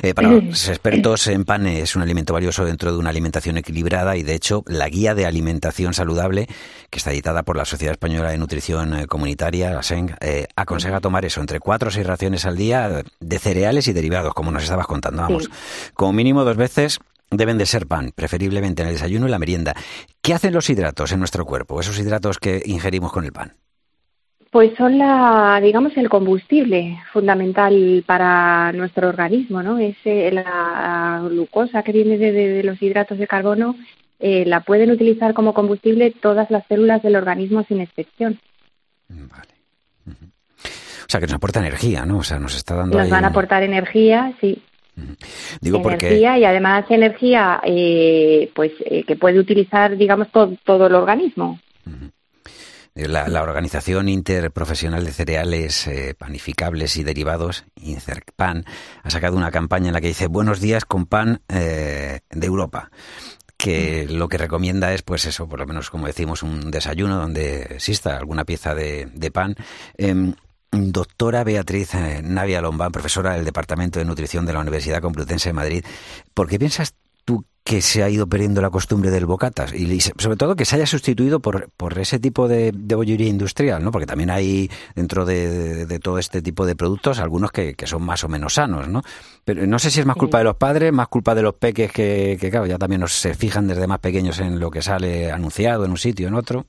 Eh, 0.02 0.14
para 0.14 0.30
los 0.30 0.68
expertos 0.68 1.26
en 1.26 1.44
pan 1.44 1.66
es 1.66 1.96
un 1.96 2.02
alimento 2.02 2.32
valioso 2.32 2.64
dentro 2.64 2.92
de 2.92 2.98
una 2.98 3.10
alimentación 3.10 3.56
equilibrada 3.58 4.16
y 4.16 4.22
de 4.22 4.34
hecho 4.34 4.64
la 4.66 4.88
guía 4.88 5.14
de 5.14 5.26
alimentación 5.26 5.94
saludable 5.94 6.48
que 6.90 6.98
está 6.98 7.12
editada 7.12 7.42
por 7.42 7.56
la 7.56 7.64
Sociedad 7.64 7.92
Española 7.92 8.30
de 8.30 8.38
Nutrición 8.38 8.94
eh, 8.94 9.06
Comunitaria, 9.06 9.70
la 9.70 9.82
SENG, 9.82 10.16
aconseja 10.56 11.00
tomar 11.00 11.24
eso 11.24 11.40
entre 11.40 11.60
cuatro 11.60 11.88
o 11.88 11.92
seis 11.92 12.06
raciones 12.06 12.44
al 12.46 12.56
día 12.56 13.02
de 13.20 13.38
cereales 13.38 13.88
y 13.88 13.92
derivados, 13.92 14.34
como 14.34 14.50
nos 14.50 14.62
estabas 14.62 14.86
contando. 14.86 15.22
Vamos, 15.22 15.50
como 15.94 16.12
mínimo 16.12 16.44
dos 16.44 16.56
veces 16.56 16.98
deben 17.30 17.58
de 17.58 17.66
ser 17.66 17.86
pan, 17.86 18.12
preferiblemente 18.14 18.82
en 18.82 18.88
el 18.88 18.94
desayuno 18.94 19.26
y 19.26 19.30
la 19.30 19.38
merienda. 19.38 19.74
¿Qué 20.22 20.34
hacen 20.34 20.54
los 20.54 20.68
hidratos 20.70 21.12
en 21.12 21.18
nuestro 21.18 21.44
cuerpo, 21.44 21.80
esos 21.80 21.98
hidratos 21.98 22.38
que 22.38 22.62
ingerimos 22.64 23.12
con 23.12 23.24
el 23.24 23.32
pan? 23.32 23.56
Pues 24.50 24.72
son 24.78 24.96
la, 24.96 25.60
digamos, 25.62 25.94
el 25.96 26.08
combustible 26.08 26.98
fundamental 27.12 28.02
para 28.06 28.72
nuestro 28.72 29.08
organismo, 29.08 29.62
¿no? 29.62 29.78
Es 29.78 29.96
eh, 30.04 30.30
la 30.32 31.22
glucosa 31.28 31.82
que 31.82 31.92
viene 31.92 32.16
de, 32.16 32.62
los 32.62 32.80
hidratos 32.80 33.18
de 33.18 33.26
carbono, 33.26 33.76
eh, 34.18 34.44
la 34.46 34.60
pueden 34.60 34.90
utilizar 34.90 35.34
como 35.34 35.52
combustible 35.52 36.12
todas 36.12 36.50
las 36.50 36.66
células 36.66 37.02
del 37.02 37.16
organismo 37.16 37.62
sin 37.68 37.82
excepción. 37.82 38.40
Vale. 39.08 39.52
O 40.06 41.10
sea, 41.10 41.20
que 41.20 41.26
nos 41.26 41.36
aporta 41.36 41.60
energía, 41.60 42.06
¿no? 42.06 42.18
O 42.18 42.22
sea, 42.22 42.38
nos 42.38 42.56
está 42.56 42.74
dando. 42.74 42.98
Nos 42.98 43.10
van 43.10 43.24
a 43.24 43.28
aportar 43.28 43.62
energía, 43.62 44.32
sí. 44.40 44.62
Digo 45.60 45.78
energía 45.78 46.38
y 46.38 46.44
además 46.44 46.86
energía, 46.88 47.60
eh, 47.64 48.50
pues, 48.54 48.72
que 49.06 49.16
puede 49.16 49.38
utilizar, 49.38 49.96
digamos, 49.96 50.30
todo, 50.32 50.56
todo 50.64 50.86
el 50.86 50.94
organismo. 50.94 51.60
La, 53.06 53.42
Organización 53.42 54.08
Interprofesional 54.08 55.04
de 55.04 55.12
Cereales 55.12 55.86
eh, 55.86 56.16
Panificables 56.18 56.96
y 56.96 57.04
Derivados, 57.04 57.64
INCERPAN, 57.76 58.64
ha 59.04 59.10
sacado 59.10 59.36
una 59.36 59.52
campaña 59.52 59.86
en 59.88 59.94
la 59.94 60.00
que 60.00 60.08
dice 60.08 60.26
Buenos 60.26 60.60
días 60.60 60.84
con 60.84 61.06
pan 61.06 61.40
eh, 61.48 62.20
de 62.28 62.46
Europa 62.46 62.90
que 63.56 64.06
lo 64.08 64.28
que 64.28 64.38
recomienda 64.38 64.92
es, 64.94 65.02
pues 65.02 65.26
eso, 65.26 65.48
por 65.48 65.60
lo 65.60 65.66
menos 65.66 65.90
como 65.90 66.06
decimos, 66.06 66.42
un 66.42 66.70
desayuno 66.70 67.16
donde 67.16 67.62
exista 67.70 68.16
alguna 68.16 68.44
pieza 68.44 68.74
de, 68.74 69.30
pan. 69.32 69.56
Em, 69.96 70.34
doctora 70.70 71.42
Beatriz 71.44 71.94
eh, 71.94 72.20
Navia 72.22 72.60
Lombán, 72.60 72.92
profesora 72.92 73.34
del 73.34 73.44
Departamento 73.44 73.98
de 73.98 74.04
Nutrición 74.04 74.46
de 74.46 74.52
la 74.52 74.60
Universidad 74.60 75.00
Complutense 75.00 75.48
de 75.48 75.54
Madrid, 75.54 75.84
¿por 76.34 76.48
qué 76.48 76.58
piensas 76.58 76.94
que 77.68 77.82
se 77.82 78.02
ha 78.02 78.08
ido 78.08 78.26
perdiendo 78.26 78.62
la 78.62 78.70
costumbre 78.70 79.10
del 79.10 79.26
bocatas 79.26 79.74
y 79.74 80.00
sobre 80.00 80.38
todo 80.38 80.56
que 80.56 80.64
se 80.64 80.76
haya 80.76 80.86
sustituido 80.86 81.40
por, 81.40 81.68
por 81.76 81.98
ese 81.98 82.18
tipo 82.18 82.48
de, 82.48 82.72
bollería 82.72 83.28
industrial, 83.28 83.84
¿no? 83.84 83.90
Porque 83.90 84.06
también 84.06 84.30
hay 84.30 84.70
dentro 84.94 85.26
de, 85.26 86.00
todo 86.02 86.18
este 86.18 86.40
tipo 86.40 86.64
de 86.64 86.74
productos 86.74 87.20
algunos 87.20 87.52
que, 87.52 87.76
son 87.84 88.04
más 88.04 88.24
o 88.24 88.28
menos 88.30 88.54
sanos, 88.54 88.88
¿no? 88.88 89.02
Pero 89.44 89.66
no 89.66 89.78
sé 89.78 89.90
si 89.90 90.00
es 90.00 90.06
más 90.06 90.16
culpa 90.16 90.38
de 90.38 90.44
los 90.44 90.56
padres, 90.56 90.94
más 90.94 91.08
culpa 91.08 91.34
de 91.34 91.42
los 91.42 91.56
peques 91.56 91.92
que, 91.92 92.38
que 92.40 92.50
claro, 92.50 92.64
ya 92.64 92.78
también 92.78 93.02
nos, 93.02 93.12
se 93.12 93.34
fijan 93.34 93.68
desde 93.68 93.86
más 93.86 93.98
pequeños 93.98 94.40
en 94.40 94.58
lo 94.58 94.70
que 94.70 94.80
sale 94.80 95.30
anunciado 95.30 95.84
en 95.84 95.90
un 95.90 95.98
sitio, 95.98 96.26
en 96.26 96.34
otro. 96.36 96.64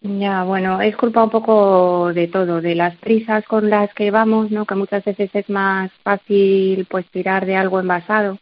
Ya, 0.00 0.42
bueno, 0.42 0.80
es 0.80 0.96
culpa 0.96 1.22
un 1.22 1.30
poco 1.30 2.12
de 2.12 2.26
todo, 2.26 2.60
de 2.60 2.74
las 2.74 2.96
prisas 2.96 3.44
con 3.44 3.70
las 3.70 3.94
que 3.94 4.10
vamos, 4.10 4.50
¿no? 4.50 4.66
Que 4.66 4.74
muchas 4.74 5.04
veces 5.04 5.30
es 5.32 5.48
más 5.48 5.92
fácil 6.02 6.84
pues 6.90 7.08
tirar 7.12 7.46
de 7.46 7.54
algo 7.54 7.78
envasado 7.78 8.40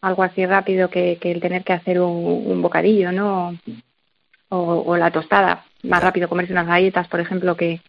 algo 0.00 0.22
así 0.22 0.46
rápido 0.46 0.88
que, 0.90 1.18
el 1.20 1.40
tener 1.40 1.64
que 1.64 1.72
hacer 1.72 2.00
un, 2.00 2.62
bocadillo, 2.62 3.12
¿no? 3.12 3.56
O, 4.48 4.96
la 4.96 5.10
tostada, 5.10 5.64
más 5.82 6.02
rápido 6.02 6.28
comerse 6.28 6.52
unas 6.52 6.66
galletas, 6.66 7.08
por 7.08 7.20
ejemplo, 7.20 7.56
que... 7.56 7.80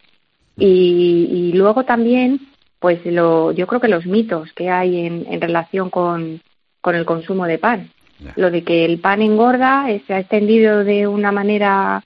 Y, 0.57 1.51
luego 1.53 1.85
también, 1.85 2.41
pues 2.79 3.05
lo, 3.05 3.51
yo 3.53 3.65
creo 3.67 3.79
que 3.79 3.87
los 3.87 4.05
mitos 4.05 4.51
que 4.53 4.69
hay 4.69 5.05
en, 5.05 5.41
relación 5.41 5.89
con, 5.89 6.41
con 6.81 6.95
el 6.95 7.05
consumo 7.05 7.45
de 7.45 7.57
pan. 7.57 7.91
Lo 8.35 8.51
de 8.51 8.63
que 8.63 8.83
el 8.83 8.99
pan 8.99 9.21
engorda 9.21 9.89
eh, 9.89 10.03
se 10.05 10.13
ha 10.13 10.19
extendido 10.19 10.83
de 10.83 11.07
una 11.07 11.31
manera 11.31 12.03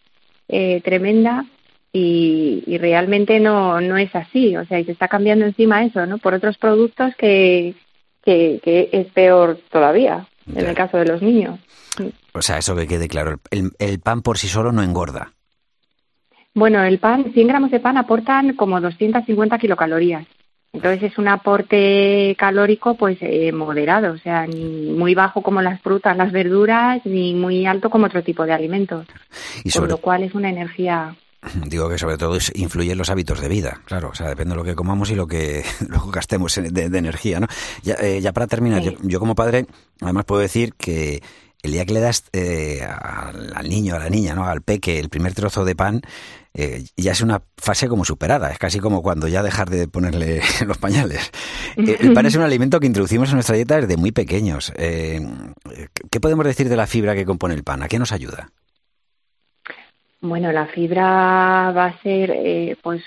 eh, 0.47 0.79
tremenda 0.81 1.45
y, 1.91 2.63
y, 2.67 2.77
realmente 2.77 3.39
no, 3.39 3.81
no 3.81 3.97
es 3.97 4.15
así. 4.15 4.55
O 4.55 4.63
sea, 4.65 4.79
y 4.79 4.85
se 4.85 4.91
está 4.91 5.07
cambiando 5.07 5.45
encima 5.45 5.83
eso, 5.83 6.05
¿no? 6.05 6.19
Por 6.19 6.35
otros 6.35 6.59
productos 6.59 7.15
que, 7.15 7.73
que, 8.23 8.89
es 8.91 9.07
peor 9.07 9.59
todavía 9.71 10.27
en 10.47 10.65
el 10.65 10.75
caso 10.75 10.97
de 10.97 11.05
los 11.05 11.21
niños. 11.21 11.59
O 12.33 12.41
sea, 12.41 12.57
eso 12.57 12.75
que 12.75 12.87
quede 12.87 13.07
claro, 13.07 13.39
el, 13.51 13.71
el, 13.79 13.99
pan 13.99 14.21
por 14.21 14.37
sí 14.37 14.47
solo 14.47 14.71
no 14.71 14.81
engorda. 14.81 15.33
Bueno, 16.55 16.83
el 16.83 16.99
pan, 16.99 17.31
100 17.33 17.47
gramos 17.47 17.71
de 17.71 17.79
pan 17.79 17.97
aportan 17.97 18.55
como 18.55 18.79
250 18.79 19.57
kilocalorías. 19.57 20.25
Entonces 20.73 21.11
es 21.11 21.17
un 21.19 21.27
aporte 21.27 22.35
calórico 22.37 22.95
pues 22.95 23.19
eh, 23.21 23.51
moderado, 23.51 24.13
o 24.13 24.17
sea, 24.17 24.47
ni 24.47 24.89
muy 24.89 25.13
bajo 25.13 25.43
como 25.43 25.61
las 25.61 25.79
frutas, 25.81 26.17
las 26.17 26.31
verduras, 26.31 26.99
ni 27.05 27.35
muy 27.35 27.67
alto 27.67 27.91
como 27.91 28.07
otro 28.07 28.23
tipo 28.23 28.43
de 28.43 28.53
alimentos. 28.53 29.05
Y 29.63 29.71
Con 29.71 29.87
lo 29.87 29.97
cual 29.97 30.23
es 30.23 30.33
una 30.33 30.49
energía 30.49 31.15
Digo 31.67 31.89
que 31.89 31.97
sobre 31.97 32.17
todo 32.17 32.37
influye 32.53 32.91
en 32.91 32.97
los 32.97 33.09
hábitos 33.09 33.39
de 33.41 33.47
vida, 33.47 33.81
claro, 33.85 34.09
o 34.09 34.15
sea, 34.15 34.29
depende 34.29 34.53
de 34.53 34.57
lo 34.57 34.63
que 34.63 34.75
comamos 34.75 35.09
y 35.11 35.15
lo 35.15 35.27
que 35.27 35.63
luego 35.87 36.11
gastemos 36.11 36.55
de, 36.55 36.83
energía, 36.97 37.39
¿no? 37.39 37.47
Ya, 37.83 37.95
eh, 37.95 38.21
ya 38.21 38.33
para 38.33 38.47
terminar, 38.47 38.81
yo, 38.83 39.19
como 39.19 39.35
padre, 39.35 39.65
además 40.01 40.25
puedo 40.25 40.41
decir 40.41 40.73
que 40.75 41.21
el 41.63 41.71
día 41.71 41.85
que 41.85 41.93
le 41.93 42.01
das 42.01 42.25
eh, 42.33 42.85
al, 42.85 43.69
niño, 43.69 43.95
a 43.95 43.99
la 43.99 44.09
niña, 44.09 44.35
¿no? 44.35 44.45
Al 44.45 44.61
peque, 44.61 44.99
el 44.99 45.09
primer 45.09 45.33
trozo 45.33 45.63
de 45.63 45.75
pan, 45.75 46.01
eh, 46.53 46.83
ya 46.97 47.13
es 47.13 47.21
una 47.21 47.41
fase 47.57 47.87
como 47.87 48.03
superada. 48.03 48.51
Es 48.51 48.59
casi 48.59 48.79
como 48.79 49.01
cuando 49.01 49.29
ya 49.29 49.41
dejar 49.41 49.69
de 49.69 49.87
ponerle 49.87 50.41
los 50.67 50.77
pañales. 50.77 51.31
Eh, 51.77 51.97
el 52.01 52.13
pan 52.13 52.25
es 52.25 52.35
un 52.35 52.41
alimento 52.41 52.81
que 52.81 52.87
introducimos 52.87 53.29
en 53.29 53.35
nuestra 53.35 53.55
dieta 53.55 53.79
desde 53.79 53.95
muy 53.95 54.11
pequeños. 54.11 54.73
¿Qué 54.75 56.19
podemos 56.21 56.45
decir 56.45 56.67
de 56.67 56.75
la 56.75 56.85
fibra 56.85 57.15
que 57.15 57.25
compone 57.25 57.53
el 57.55 57.63
pan? 57.63 57.81
¿A 57.81 57.87
qué 57.87 57.97
nos 57.97 58.11
ayuda? 58.11 58.49
Bueno, 60.25 60.53
la 60.53 60.67
fibra 60.67 61.73
va 61.75 61.85
a 61.85 62.01
ser 62.01 62.77
pues 62.81 63.03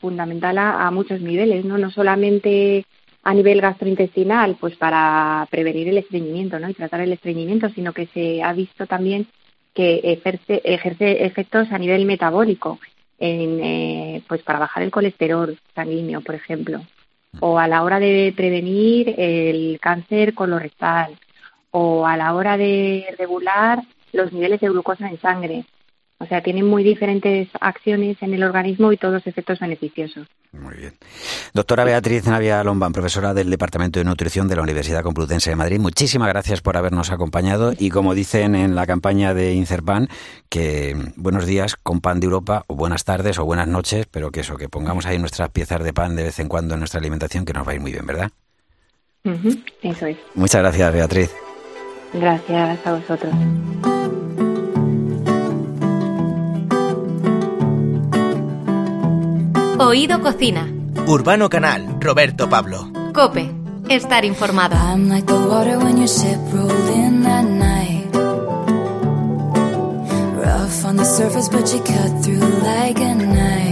fundamental 0.00 0.56
a, 0.56 0.86
a, 0.86 0.90
muchos 0.92 1.20
niveles, 1.20 1.64
no 1.64 1.78
no 1.78 1.90
solamente 1.90 2.86
a 3.24 3.34
nivel 3.34 3.60
gastrointestinal, 3.60 4.56
pues 4.60 4.76
para 4.76 5.48
prevenir 5.50 5.88
el 5.88 5.98
estreñimiento 5.98 6.60
¿no? 6.60 6.68
y 6.68 6.74
tratar 6.74 7.00
el 7.00 7.12
estreñimiento, 7.12 7.68
sino 7.70 7.92
que 7.92 8.06
se 8.14 8.44
ha 8.44 8.52
visto 8.52 8.86
también 8.86 9.26
que 9.74 10.00
ejerce, 10.04 10.62
ejerce 10.64 11.24
efectos 11.24 11.72
a 11.72 11.78
nivel 11.78 12.06
metabólico, 12.06 12.78
en, 13.18 13.60
eh, 13.64 14.22
pues 14.28 14.42
para 14.42 14.60
bajar 14.60 14.84
el 14.84 14.92
colesterol 14.92 15.58
sanguíneo, 15.74 16.20
por 16.20 16.36
ejemplo, 16.36 16.82
o 17.40 17.58
a 17.58 17.66
la 17.66 17.82
hora 17.82 17.98
de 17.98 18.32
prevenir 18.36 19.14
el 19.18 19.80
cáncer 19.80 20.34
colorectal, 20.34 21.18
o 21.72 22.06
a 22.06 22.16
la 22.16 22.32
hora 22.34 22.56
de 22.56 23.06
regular 23.18 23.80
los 24.12 24.32
niveles 24.32 24.60
de 24.60 24.68
glucosa 24.68 25.08
en 25.08 25.20
sangre. 25.20 25.64
O 26.22 26.26
sea, 26.26 26.42
tienen 26.42 26.66
muy 26.66 26.84
diferentes 26.84 27.48
acciones 27.62 28.18
en 28.20 28.34
el 28.34 28.42
organismo 28.42 28.92
y 28.92 28.98
todos 28.98 29.26
efectos 29.26 29.58
beneficiosos. 29.58 30.28
Muy 30.52 30.74
bien. 30.74 30.92
Doctora 31.54 31.82
Beatriz 31.84 32.26
Navia 32.26 32.62
Lombán, 32.62 32.92
profesora 32.92 33.32
del 33.32 33.48
Departamento 33.48 33.98
de 33.98 34.04
Nutrición 34.04 34.46
de 34.46 34.56
la 34.56 34.62
Universidad 34.62 35.02
Complutense 35.02 35.48
de 35.48 35.56
Madrid, 35.56 35.80
muchísimas 35.80 36.28
gracias 36.28 36.60
por 36.60 36.76
habernos 36.76 37.10
acompañado 37.10 37.72
y 37.78 37.88
como 37.88 38.14
dicen 38.14 38.54
en 38.54 38.74
la 38.74 38.86
campaña 38.86 39.32
de 39.32 39.54
Incerpan, 39.54 40.08
que 40.50 40.94
buenos 41.16 41.46
días 41.46 41.76
con 41.76 42.00
pan 42.00 42.20
de 42.20 42.26
Europa 42.26 42.64
o 42.66 42.74
buenas 42.74 43.04
tardes 43.04 43.38
o 43.38 43.46
buenas 43.46 43.68
noches, 43.68 44.06
pero 44.10 44.30
que 44.30 44.40
eso, 44.40 44.58
que 44.58 44.68
pongamos 44.68 45.06
ahí 45.06 45.18
nuestras 45.18 45.48
piezas 45.48 45.82
de 45.82 45.94
pan 45.94 46.16
de 46.16 46.24
vez 46.24 46.38
en 46.38 46.48
cuando 46.48 46.74
en 46.74 46.80
nuestra 46.80 47.00
alimentación, 47.00 47.46
que 47.46 47.54
nos 47.54 47.66
va 47.66 47.72
a 47.72 47.74
ir 47.76 47.80
muy 47.80 47.92
bien, 47.92 48.04
¿verdad? 48.04 48.30
eso 49.82 50.06
es. 50.06 50.18
Muchas 50.34 50.60
gracias, 50.60 50.92
Beatriz. 50.92 51.30
Gracias 52.12 52.86
a 52.86 52.92
vosotros. 52.92 53.32
Oído 59.82 60.20
Cocina. 60.20 60.68
Urbano 61.06 61.48
Canal, 61.48 61.96
Roberto 62.00 62.50
Pablo. 62.50 62.90
Cope, 63.14 63.50
estar 63.88 64.26
informado. 64.26 64.76
I'm 64.76 65.08
like 65.08 65.24
the 65.24 65.38
water 65.38 65.78
when 65.78 65.96
your 65.96 66.06
ship 66.06 66.38
rolled 66.52 66.90
in 66.94 67.22
that 67.22 67.44
night. 67.44 68.14
Rough 70.36 70.84
on 70.84 70.96
the 70.96 71.04
surface, 71.06 71.48
but 71.48 71.72
you 71.72 71.80
cut 71.80 72.22
through 72.22 72.46
like 72.62 73.00
a 73.00 73.14
knife. 73.14 73.69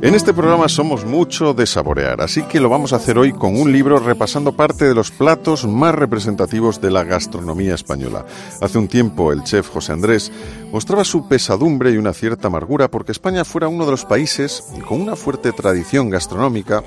En 0.00 0.14
este 0.14 0.32
programa 0.32 0.68
somos 0.68 1.04
mucho 1.04 1.54
de 1.54 1.66
saborear, 1.66 2.20
así 2.20 2.44
que 2.44 2.60
lo 2.60 2.68
vamos 2.68 2.92
a 2.92 2.96
hacer 2.96 3.18
hoy 3.18 3.32
con 3.32 3.60
un 3.60 3.72
libro 3.72 3.98
repasando 3.98 4.52
parte 4.52 4.84
de 4.84 4.94
los 4.94 5.10
platos 5.10 5.66
más 5.66 5.92
representativos 5.92 6.80
de 6.80 6.92
la 6.92 7.02
gastronomía 7.02 7.74
española. 7.74 8.24
Hace 8.60 8.78
un 8.78 8.86
tiempo 8.86 9.32
el 9.32 9.42
chef 9.42 9.68
José 9.68 9.90
Andrés 9.90 10.30
mostraba 10.70 11.02
su 11.02 11.26
pesadumbre 11.26 11.90
y 11.90 11.96
una 11.96 12.12
cierta 12.12 12.46
amargura 12.46 12.86
porque 12.86 13.10
España 13.10 13.44
fuera 13.44 13.66
uno 13.66 13.86
de 13.86 13.90
los 13.90 14.04
países 14.04 14.62
con 14.86 15.00
una 15.00 15.16
fuerte 15.16 15.50
tradición 15.50 16.10
gastronómica 16.10 16.84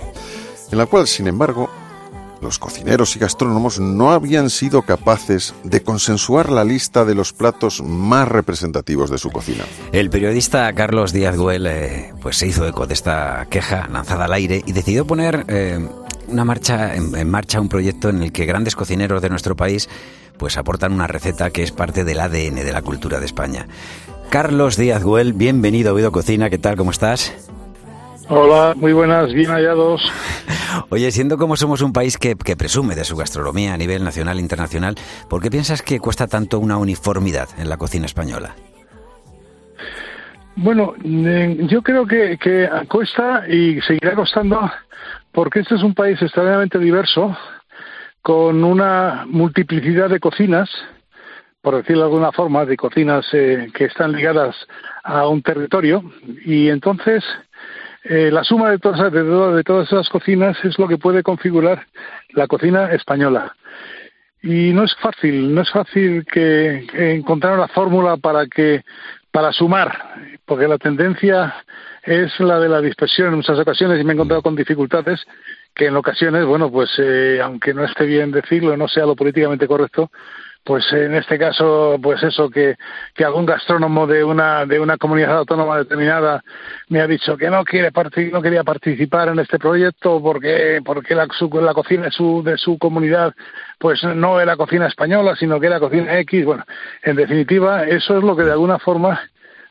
en 0.71 0.77
la 0.77 0.85
cual, 0.85 1.05
sin 1.05 1.27
embargo, 1.27 1.69
los 2.41 2.59
cocineros 2.59 3.15
y 3.15 3.19
gastrónomos 3.19 3.79
no 3.79 4.11
habían 4.11 4.49
sido 4.49 4.81
capaces 4.81 5.53
de 5.63 5.81
consensuar 5.81 6.49
la 6.49 6.63
lista 6.63 7.05
de 7.05 7.15
los 7.15 7.33
platos 7.33 7.81
más 7.83 8.27
representativos 8.27 9.09
de 9.09 9.17
su 9.17 9.29
cocina. 9.29 9.63
El 9.91 10.09
periodista 10.09 10.71
Carlos 10.73 11.13
Díaz 11.13 11.37
Güell 11.37 11.67
eh, 11.67 12.13
pues 12.21 12.37
se 12.37 12.47
hizo 12.47 12.67
eco 12.67 12.87
de 12.87 12.93
esta 12.93 13.47
queja 13.49 13.87
lanzada 13.87 14.25
al 14.25 14.33
aire 14.33 14.63
y 14.65 14.71
decidió 14.71 15.05
poner 15.05 15.45
eh, 15.47 15.87
una 16.27 16.45
marcha, 16.45 16.95
en, 16.95 17.29
marcha 17.29 17.61
un 17.61 17.69
proyecto 17.69 18.09
en 18.09 18.23
el 18.23 18.31
que 18.31 18.45
grandes 18.45 18.75
cocineros 18.75 19.21
de 19.21 19.29
nuestro 19.29 19.55
país 19.55 19.89
pues 20.37 20.57
aportan 20.57 20.93
una 20.93 21.07
receta 21.07 21.51
que 21.51 21.63
es 21.63 21.71
parte 21.71 22.03
del 22.03 22.19
ADN 22.19 22.55
de 22.55 22.71
la 22.71 22.81
cultura 22.81 23.19
de 23.19 23.25
España. 23.25 23.67
Carlos 24.29 24.77
Díaz 24.77 25.03
Güell, 25.03 25.33
bienvenido 25.33 25.91
a 25.91 25.93
Oído 25.93 26.11
Cocina, 26.11 26.49
¿qué 26.49 26.57
tal? 26.57 26.77
¿Cómo 26.77 26.91
estás? 26.91 27.33
Hola, 28.33 28.75
muy 28.77 28.93
buenas, 28.93 29.33
bien 29.33 29.51
hallados. 29.51 30.01
Oye, 30.89 31.11
siendo 31.11 31.37
como 31.37 31.57
somos 31.57 31.81
un 31.81 31.91
país 31.91 32.17
que, 32.17 32.37
presume 32.55 32.95
de 32.95 33.03
su 33.03 33.17
gastronomía 33.17 33.73
a 33.73 33.77
nivel 33.77 34.05
nacional 34.05 34.37
e 34.37 34.41
internacional, 34.41 34.95
¿por 35.29 35.41
qué 35.41 35.51
piensas 35.51 35.81
que 35.81 35.99
cuesta 35.99 36.27
tanto 36.27 36.57
una 36.57 36.77
uniformidad 36.77 37.49
en 37.57 37.67
la 37.67 37.75
cocina 37.75 38.05
española? 38.05 38.55
Bueno, 40.55 40.93
yo 41.03 41.81
creo 41.81 42.07
que, 42.07 42.37
que 42.37 42.69
cuesta 42.87 43.43
y 43.49 43.81
seguirá 43.81 44.15
costando 44.15 44.61
porque 45.33 45.59
este 45.59 45.75
es 45.75 45.83
un 45.83 45.93
país 45.93 46.21
extremadamente 46.21 46.79
diverso, 46.79 47.35
con 48.21 48.63
una 48.63 49.25
multiplicidad 49.27 50.09
de 50.09 50.21
cocinas, 50.21 50.69
por 51.61 51.75
decirlo 51.75 52.03
de 52.03 52.07
alguna 52.07 52.31
forma, 52.31 52.63
de 52.63 52.77
cocinas 52.77 53.25
eh, 53.33 53.67
que 53.73 53.85
están 53.85 54.13
ligadas 54.13 54.55
a 55.03 55.27
un 55.27 55.41
territorio, 55.41 56.01
y 56.45 56.69
entonces 56.69 57.25
eh, 58.03 58.31
la 58.31 58.43
suma 58.43 58.71
de 58.71 58.79
todas, 58.79 59.11
de, 59.11 59.63
todas 59.63 59.87
esas 59.87 60.09
cocinas 60.09 60.57
es 60.63 60.77
lo 60.79 60.87
que 60.87 60.97
puede 60.97 61.21
configurar 61.21 61.85
la 62.29 62.47
cocina 62.47 62.91
española. 62.91 63.55
Y 64.41 64.73
no 64.73 64.83
es 64.83 64.95
fácil, 64.95 65.53
no 65.53 65.61
es 65.61 65.69
fácil 65.69 66.25
que, 66.25 66.87
encontrar 67.15 67.53
una 67.53 67.67
fórmula 67.67 68.17
para 68.17 68.47
que 68.47 68.83
para 69.29 69.53
sumar, 69.53 69.97
porque 70.45 70.67
la 70.67 70.77
tendencia 70.77 71.55
es 72.03 72.37
la 72.39 72.59
de 72.59 72.67
la 72.67 72.81
dispersión 72.81 73.29
en 73.29 73.35
muchas 73.35 73.57
ocasiones 73.57 74.01
y 74.01 74.03
me 74.03 74.11
he 74.11 74.15
encontrado 74.15 74.41
con 74.41 74.55
dificultades 74.55 75.23
que 75.73 75.85
en 75.85 75.95
ocasiones, 75.95 76.45
bueno, 76.45 76.69
pues 76.69 76.89
eh, 76.97 77.39
aunque 77.41 77.73
no 77.73 77.85
esté 77.85 78.05
bien 78.05 78.31
decirlo, 78.31 78.75
no 78.75 78.89
sea 78.89 79.05
lo 79.05 79.15
políticamente 79.15 79.67
correcto, 79.67 80.11
pues 80.63 80.85
en 80.93 81.15
este 81.15 81.39
caso, 81.39 81.97
pues 82.01 82.21
eso, 82.21 82.49
que, 82.49 82.75
que 83.15 83.25
algún 83.25 83.45
gastrónomo 83.45 84.05
de 84.05 84.23
una, 84.23 84.65
de 84.65 84.79
una 84.79 84.97
comunidad 84.97 85.37
autónoma 85.37 85.77
determinada 85.77 86.43
me 86.89 87.01
ha 87.01 87.07
dicho 87.07 87.35
que 87.35 87.49
no 87.49 87.63
quiere 87.63 87.91
no 88.31 88.41
quería 88.41 88.63
participar 88.63 89.29
en 89.29 89.39
este 89.39 89.57
proyecto 89.57 90.21
porque, 90.21 90.81
porque 90.85 91.15
la, 91.15 91.27
la 91.61 91.73
cocina 91.73 92.03
de 92.03 92.11
su, 92.11 92.43
de 92.43 92.57
su 92.57 92.77
comunidad 92.77 93.33
pues 93.79 94.03
no 94.03 94.39
era 94.39 94.55
cocina 94.55 94.85
española, 94.85 95.35
sino 95.35 95.59
que 95.59 95.67
era 95.67 95.79
cocina 95.79 96.19
X. 96.19 96.45
Bueno, 96.45 96.63
en 97.01 97.15
definitiva, 97.15 97.83
eso 97.85 98.17
es 98.17 98.23
lo 98.23 98.35
que 98.35 98.43
de 98.43 98.51
alguna 98.51 98.77
forma 98.77 99.19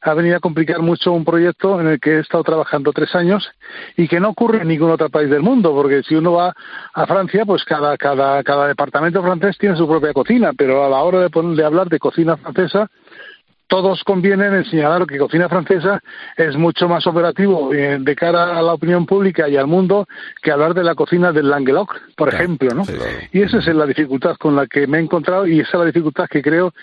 ha 0.03 0.15
venido 0.15 0.37
a 0.37 0.41
complicar 0.41 0.81
mucho 0.81 1.13
un 1.13 1.25
proyecto 1.25 1.81
en 1.81 1.89
el 1.89 2.01
que 2.01 2.17
he 2.17 2.21
estado 2.21 2.43
trabajando 2.43 2.93
tres 2.93 3.15
años 3.15 3.49
y 3.97 4.09
que 4.09 4.21
no 4.21 4.31
ocurre 4.31 4.63
en 4.63 4.69
ningún 4.69 4.91
otro 4.91 5.11
país 5.11 5.29
del 5.29 5.43
mundo, 5.43 5.73
porque 5.75 6.03
si 6.03 6.15
uno 6.15 6.33
va 6.33 6.55
a 6.95 7.07
Francia, 7.07 7.45
pues 7.45 7.65
cada, 7.65 7.97
cada, 7.97 8.43
cada 8.43 8.69
departamento 8.69 9.23
francés 9.23 9.59
tiene 9.59 9.77
su 9.77 9.87
propia 9.87 10.13
cocina, 10.13 10.53
pero 10.57 10.85
a 10.85 10.89
la 10.89 10.99
hora 10.99 11.29
de, 11.29 11.55
de 11.55 11.65
hablar 11.65 11.89
de 11.89 11.99
cocina 11.99 12.37
francesa, 12.37 12.91
todos 13.71 14.03
convienen 14.03 14.53
en 14.53 14.65
señalar 14.65 15.07
que 15.07 15.17
cocina 15.17 15.49
francesa 15.49 16.03
es 16.37 16.57
mucho 16.57 16.89
más 16.89 17.07
operativo 17.07 17.73
eh, 17.73 17.99
de 18.01 18.17
cara 18.17 18.59
a 18.59 18.63
la 18.63 18.75
opinión 18.75 19.07
pública 19.07 19.49
y 19.49 19.57
al 19.57 19.69
mundo 19.69 20.09
que 20.43 20.51
hablar 20.51 20.75
de 20.75 20.83
la 20.83 20.97
cocina 20.97 21.31
del 21.31 21.49
Languedoc, 21.49 21.97
por 22.17 22.35
ejemplo, 22.35 22.71
¿no? 22.75 22.83
Y 23.31 23.43
esa 23.43 23.59
es 23.59 23.67
la 23.69 23.87
dificultad 23.87 24.35
con 24.39 24.57
la 24.57 24.67
que 24.67 24.89
me 24.89 24.99
he 24.99 25.01
encontrado 25.01 25.47
y 25.47 25.61
esa 25.61 25.71
es 25.75 25.79
la 25.79 25.85
dificultad 25.85 26.27
que 26.29 26.43
creo 26.43 26.75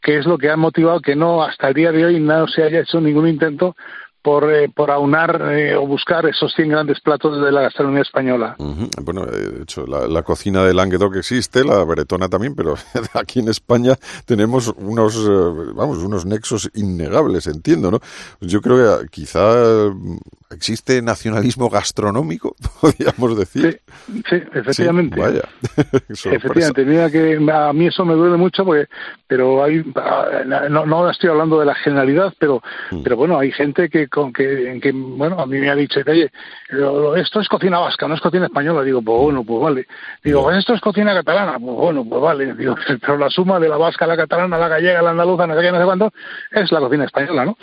que 0.00 0.18
es 0.18 0.24
lo 0.24 0.38
que 0.38 0.48
ha 0.48 0.56
motivado 0.56 1.00
que 1.00 1.16
no 1.16 1.42
hasta 1.42 1.66
el 1.66 1.74
día 1.74 1.90
de 1.90 2.06
hoy 2.06 2.20
no 2.20 2.46
se 2.46 2.62
haya 2.62 2.80
hecho 2.80 3.00
ningún 3.00 3.26
intento 3.26 3.74
por, 4.26 4.52
eh, 4.52 4.68
por 4.68 4.90
aunar 4.90 5.40
eh, 5.52 5.76
o 5.76 5.86
buscar 5.86 6.26
esos 6.26 6.52
100 6.54 6.68
grandes 6.68 7.00
platos 7.00 7.40
de 7.40 7.52
la 7.52 7.60
gastronomía 7.60 8.02
española. 8.02 8.56
Bueno, 9.00 9.24
de 9.24 9.62
hecho, 9.62 9.86
la, 9.86 10.22
cocina 10.24 10.64
de 10.64 10.74
Languedoc 10.74 11.14
existe, 11.14 11.62
la 11.62 11.84
bretona 11.84 12.28
también, 12.28 12.56
pero 12.56 12.74
aquí 13.14 13.38
en 13.38 13.46
España 13.46 13.94
tenemos 14.24 14.74
unos, 14.78 15.14
eh, 15.14 15.70
vamos, 15.76 15.98
unos 15.98 16.26
nexos 16.26 16.68
innegables, 16.74 17.46
entiendo, 17.46 17.92
¿no? 17.92 18.00
Yo 18.40 18.60
creo 18.60 18.98
que 18.98 19.06
quizá 19.10 19.92
existe 20.50 21.00
nacionalismo 21.02 21.70
gastronómico, 21.70 22.56
podríamos 22.80 23.38
decir. 23.38 23.80
Sí, 24.28 24.42
efectivamente. 24.54 25.20
vaya. 25.20 25.42
efectivamente, 26.08 26.84
mira 26.84 27.10
que 27.12 27.38
a 27.52 27.72
mí 27.72 27.86
eso 27.86 28.04
me 28.04 28.14
duele 28.14 28.36
mucho, 28.36 28.64
porque, 28.64 28.86
pero 29.28 29.62
hay, 29.62 29.84
no, 30.68 30.84
no 30.84 31.08
estoy 31.10 31.30
hablando 31.30 31.60
de 31.60 31.66
la 31.66 31.76
generalidad, 31.76 32.34
pero, 32.40 32.60
mm. 32.90 33.02
pero 33.04 33.16
bueno, 33.16 33.38
hay 33.38 33.52
gente 33.52 33.88
que 33.88 34.08
con 34.16 34.32
que, 34.32 34.70
en 34.70 34.80
que, 34.80 34.92
bueno, 34.92 35.38
a 35.38 35.44
mí 35.44 35.58
me 35.58 35.68
ha 35.68 35.74
dicho 35.74 36.02
que, 36.02 36.10
oye, 36.10 36.32
esto 37.20 37.38
es 37.38 37.48
cocina 37.48 37.80
vasca, 37.80 38.08
no 38.08 38.14
es 38.14 38.20
cocina 38.22 38.46
española. 38.46 38.82
Digo, 38.82 39.02
pues 39.02 39.20
bueno, 39.20 39.44
pues 39.44 39.60
vale. 39.60 39.86
Digo, 40.24 40.42
pues 40.42 40.56
esto 40.56 40.72
es 40.72 40.80
cocina 40.80 41.12
catalana. 41.12 41.58
Pues 41.58 41.76
bueno, 41.76 42.02
pues 42.08 42.22
vale. 42.22 42.54
Digo, 42.58 42.74
pero 42.98 43.18
la 43.18 43.28
suma 43.28 43.60
de 43.60 43.68
la 43.68 43.76
vasca, 43.76 44.06
la 44.06 44.16
catalana, 44.16 44.56
la 44.56 44.68
gallega, 44.68 45.02
la 45.02 45.10
andaluza, 45.10 45.46
no 45.46 45.54
sé 45.54 45.60
qué, 45.60 45.70
no 45.70 45.78
sé 45.78 45.84
cuándo, 45.84 46.12
es 46.50 46.72
la 46.72 46.80
cocina 46.80 47.04
española, 47.04 47.44
¿no? 47.44 47.58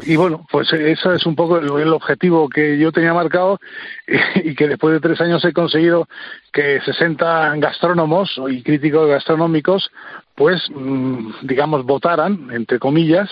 Y 0.00 0.16
bueno, 0.16 0.44
pues 0.50 0.72
eso 0.72 1.12
es 1.12 1.24
un 1.24 1.36
poco 1.36 1.58
el, 1.58 1.92
objetivo 1.92 2.48
que 2.48 2.78
yo 2.78 2.90
tenía 2.90 3.14
marcado 3.14 3.60
y, 4.42 4.56
que 4.56 4.66
después 4.66 4.94
de 4.94 5.00
tres 5.00 5.20
años 5.20 5.44
he 5.44 5.52
conseguido 5.52 6.08
que 6.52 6.80
60 6.80 7.54
gastrónomos 7.58 8.40
y 8.48 8.62
críticos 8.64 9.08
gastronómicos 9.08 9.92
pues, 10.34 10.62
mm, 10.74 11.32
digamos, 11.42 11.84
votaran, 11.84 12.48
entre 12.50 12.80
comillas, 12.80 13.30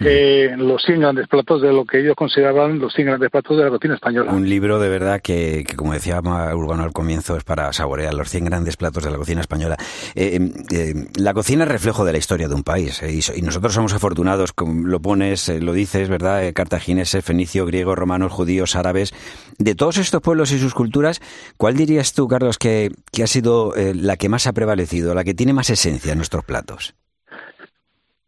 eh, 0.00 0.54
los 0.56 0.82
100 0.82 1.00
grandes 1.00 1.28
platos 1.28 1.60
de 1.60 1.72
lo 1.72 1.84
que 1.84 2.00
ellos 2.00 2.14
consideraban 2.16 2.78
los 2.78 2.92
100 2.94 3.06
grandes 3.06 3.30
platos 3.30 3.56
de 3.56 3.64
la 3.64 3.70
cocina 3.70 3.94
española. 3.94 4.32
Un 4.32 4.48
libro 4.48 4.78
de 4.78 4.88
verdad 4.88 5.20
que, 5.20 5.64
como 5.76 5.92
decía 5.92 6.20
Urbano 6.20 6.82
al 6.82 6.92
comienzo, 6.92 7.36
es 7.36 7.44
para 7.44 7.72
saborear 7.72 8.14
los 8.14 8.30
100 8.30 8.46
grandes 8.46 8.76
platos 8.76 9.04
de 9.04 9.10
la 9.10 9.18
cocina 9.18 9.42
española. 9.42 9.76
Eh, 10.14 10.36
em, 10.36 10.52
eh, 10.72 11.06
la 11.16 11.34
cocina 11.34 11.64
es 11.64 11.70
reflejo 11.70 12.04
de 12.04 12.12
la 12.12 12.18
historia 12.18 12.48
de 12.48 12.54
un 12.54 12.62
país 12.62 13.02
y, 13.02 13.42
nosotros 13.42 13.74
somos 13.74 13.92
afortunados, 13.92 14.52
como 14.52 14.86
lo 14.86 15.00
pones, 15.00 15.48
lo 15.48 15.72
dices, 15.72 16.08
¿verdad? 16.08 16.52
cartagineses, 16.54 17.24
fenicio, 17.24 17.66
griegos, 17.66 17.98
romanos, 17.98 18.32
judíos, 18.32 18.76
árabes. 18.76 19.12
De 19.58 19.74
todos 19.74 19.98
estos 19.98 20.22
pueblos 20.22 20.52
y 20.52 20.58
sus 20.58 20.72
culturas, 20.72 21.20
¿cuál 21.56 21.76
dirías 21.76 22.14
tú, 22.14 22.28
Carlos, 22.28 22.58
que, 22.58 22.90
que 23.12 23.24
ha 23.24 23.26
sido 23.26 23.74
la 23.76 24.16
que 24.16 24.28
más 24.28 24.46
ha 24.46 24.52
prevalecido, 24.52 25.14
la 25.14 25.24
que 25.24 25.34
tiene 25.34 25.52
más 25.52 25.68
esencia 25.70 26.12
en 26.12 26.18
nuestros 26.18 26.44
platos? 26.44 26.94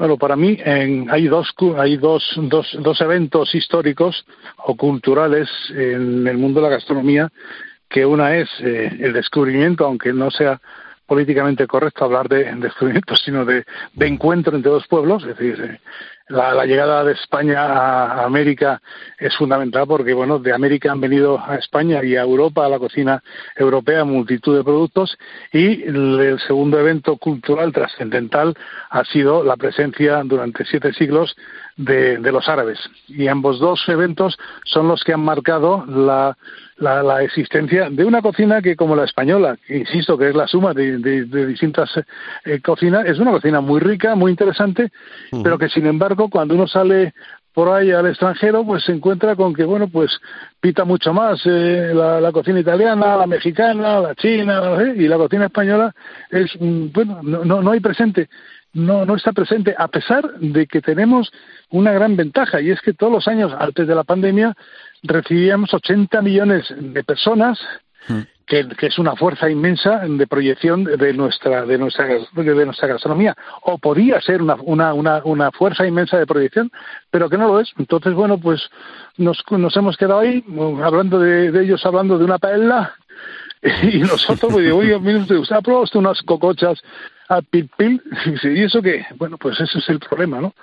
Bueno, 0.03 0.17
para 0.17 0.35
mí 0.35 0.59
hay 0.65 1.29
dos 1.29 1.55
hay 1.79 1.97
dos, 1.97 2.25
dos, 2.37 2.77
dos 2.81 3.01
eventos 3.01 3.55
históricos 3.55 4.27
o 4.57 4.77
culturales 4.77 5.49
en 5.71 6.27
el 6.27 6.39
mundo 6.39 6.61
de 6.61 6.69
la 6.69 6.75
gastronomía, 6.75 7.31
que 7.89 8.05
una 8.05 8.37
es 8.37 8.49
eh, 8.63 8.99
el 8.99 9.13
descubrimiento, 9.13 9.87
aunque 9.87 10.13
no 10.13 10.33
sea 10.33 10.61
políticamente 11.07 11.69
correcto 11.69 12.05
hablar 12.05 12.29
de 12.29 12.53
descubrimiento, 12.57 13.15
sino 13.25 13.45
de, 13.45 13.65
de 13.93 14.07
encuentro 14.09 14.57
entre 14.57 14.73
dos 14.73 14.89
pueblos, 14.89 15.23
es 15.23 15.39
decir, 15.39 15.79
eh, 16.33 16.55
la, 16.55 16.65
llegada 16.65 17.05
de 17.05 17.13
España 17.13 17.61
a 17.61 18.25
América 18.25 18.81
es 19.19 19.37
fundamental 19.37 19.87
porque, 19.87 20.15
bueno, 20.15 20.39
de 20.39 20.53
América 20.53 20.93
han 20.93 21.01
venido 21.01 21.39
a 21.39 21.57
España 21.57 22.03
y 22.03 22.17
a 22.17 22.23
Europa, 22.23 22.67
a 22.67 22.69
la 22.69 22.79
cocina 22.79 23.23
europea, 23.57 24.05
multitud 24.05 24.57
de 24.57 24.65
productos 24.65 25.17
y 25.53 25.83
el, 25.83 26.39
segundo 26.47 26.79
evento 26.79 27.17
cultural 27.17 27.73
trascendental 27.73 28.55
ha 28.91 29.05
sido 29.05 29.45
la 29.45 29.57
presencia 29.57 30.23
durante 30.25 30.65
siete 30.65 30.93
siglos 30.93 31.37
de, 31.77 32.19
los 32.33 32.49
árabes. 32.49 32.79
Y 33.09 33.29
ambos 33.29 33.59
dos 33.59 33.83
eventos 33.89 34.39
son 34.65 34.89
los 34.89 35.05
que 35.05 35.13
han 35.13 35.25
marcado 35.25 35.85
la, 35.87 36.37
la, 36.83 37.23
existencia 37.23 37.89
de 37.91 38.05
una 38.05 38.21
cocina 38.21 38.61
que, 38.61 38.77
como 38.77 38.97
la 38.97 39.05
española, 39.05 39.57
insisto 39.69 40.19
que 40.19 40.29
es 40.29 40.35
la 40.35 40.47
suma 40.47 40.75
de, 40.75 40.99
distintas 41.47 41.91
eh, 42.45 42.61
cocinas, 42.61 43.07
es 43.07 43.19
una 43.19 43.31
cocina 43.31 43.61
muy 43.61 43.81
rica, 43.81 44.15
muy 44.15 44.31
interesante, 44.31 44.91
pero 45.43 45.59
que, 45.59 45.69
sin 45.69 45.87
embargo, 45.87 46.29
cuando 46.29 46.55
uno 46.55 46.67
sale 46.67 47.15
por 47.55 47.69
ahí 47.69 47.91
al 47.91 48.07
extranjero, 48.07 48.65
pues 48.65 48.85
se 48.85 48.93
encuentra 48.93 49.37
con 49.37 49.55
que, 49.55 49.65
bueno, 49.65 49.89
pues 49.89 50.11
pita 50.61 50.85
mucho 50.85 51.13
más 51.13 51.41
eh, 51.45 51.93
la, 51.95 52.33
cocina 52.33 52.61
italiana, 52.61 53.17
la 53.17 53.27
mexicana, 53.27 54.01
la 54.01 54.15
china, 54.15 54.79
y 54.97 55.07
la 55.07 55.17
cocina 55.17 55.47
española 55.47 55.95
es, 56.31 56.51
mm, 56.59 56.87
bueno, 56.93 57.21
no, 57.23 57.45
no, 57.45 57.63
no 57.63 57.71
hay 57.71 57.81
presente 57.81 58.29
no, 58.75 59.05
no 59.05 59.17
está 59.17 59.33
presente, 59.33 59.75
a 59.77 59.89
pesar 59.89 60.39
de 60.39 60.67
que 60.67 60.81
tenemos 60.81 61.31
una 61.71 61.93
gran 61.93 62.17
ventaja, 62.17 62.61
y 62.61 62.71
es 62.71 62.81
que 62.81 62.95
todos 62.95 63.13
los 63.13 63.29
años, 63.29 63.53
antes 63.59 63.87
de 63.87 63.95
la 63.95 64.05
pandemia, 64.05 64.57
recibíamos 65.03 65.73
80 65.75 66.23
millones 66.23 66.67
de 66.77 67.05
personas, 67.05 67.59
mm. 68.09 68.21
que, 68.47 68.67
es 68.81 68.99
una 68.99 69.17
fuerza 69.17 69.51
inmensa 69.51 70.01
de 70.07 70.27
proyección 70.27 70.85
de 70.85 71.13
nuestra, 71.13 71.65
de 71.65 71.79
nuestra, 71.79 72.07
de 72.07 72.65
nuestra 72.67 72.89
gastronomía, 72.89 73.37
o 73.63 73.79
podía 73.79 74.21
ser 74.21 74.43
una, 74.43 74.55
una, 74.55 74.95
una, 74.95 75.23
una 75.25 75.51
fuerza 75.51 75.87
inmensa 75.87 76.19
de 76.19 76.27
proyección, 76.27 76.71
pero 77.11 77.29
que 77.29 77.39
no 77.39 77.49
lo 77.49 77.61
es. 77.61 77.73
Entonces, 77.79 78.15
bueno, 78.15 78.39
pues 78.39 78.69
nos, 79.17 79.43
nos 79.51 79.77
hemos 79.77 79.97
quedado 79.97 80.21
ahí, 80.21 80.45
hablando 80.83 81.19
de, 81.19 81.49
ellos, 81.63 81.85
hablando 81.85 82.19
de 82.19 82.25
una 82.25 82.39
paella, 82.39 82.95
y 83.83 83.99
nosotros, 83.99 84.53
pues 84.53 84.65
digo, 84.65 84.79
oye, 84.79 84.97
usted, 84.97 85.37
¿usted 85.37 85.57
ha 85.57 85.63
probado 85.63 85.85
usted 85.85 85.99
unas 85.99 86.21
cocochas 86.23 86.81
a 87.29 87.43
pil 87.43 87.71
pil? 87.77 88.03
¿Y 88.43 88.63
eso 88.65 88.83
qué? 88.83 89.07
Bueno, 89.17 89.39
pues 89.39 89.61
ese 89.61 89.79
es 89.79 89.89
el 89.89 90.01
problema, 90.01 90.41
¿no? 90.41 90.55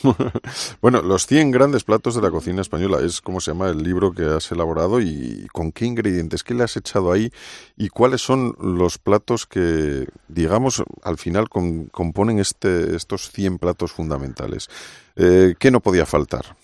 bueno, 0.80 1.02
los 1.02 1.26
100 1.26 1.50
grandes 1.50 1.84
platos 1.84 2.14
de 2.14 2.22
la 2.22 2.30
cocina 2.30 2.60
española 2.60 2.98
es 3.04 3.20
como 3.20 3.40
se 3.40 3.50
llama 3.50 3.68
el 3.68 3.82
libro 3.82 4.12
que 4.12 4.24
has 4.24 4.50
elaborado 4.50 5.00
y 5.00 5.46
con 5.52 5.72
qué 5.72 5.84
ingredientes, 5.84 6.42
qué 6.42 6.54
le 6.54 6.64
has 6.64 6.76
echado 6.76 7.12
ahí 7.12 7.30
y 7.76 7.88
cuáles 7.88 8.22
son 8.22 8.54
los 8.60 8.98
platos 8.98 9.46
que, 9.46 10.06
digamos, 10.28 10.82
al 11.02 11.18
final 11.18 11.48
componen 11.48 12.38
este, 12.38 12.96
estos 12.96 13.30
100 13.30 13.58
platos 13.58 13.92
fundamentales. 13.92 14.68
Eh, 15.16 15.54
¿Qué 15.58 15.70
no 15.70 15.80
podía 15.80 16.06
faltar? 16.06 16.56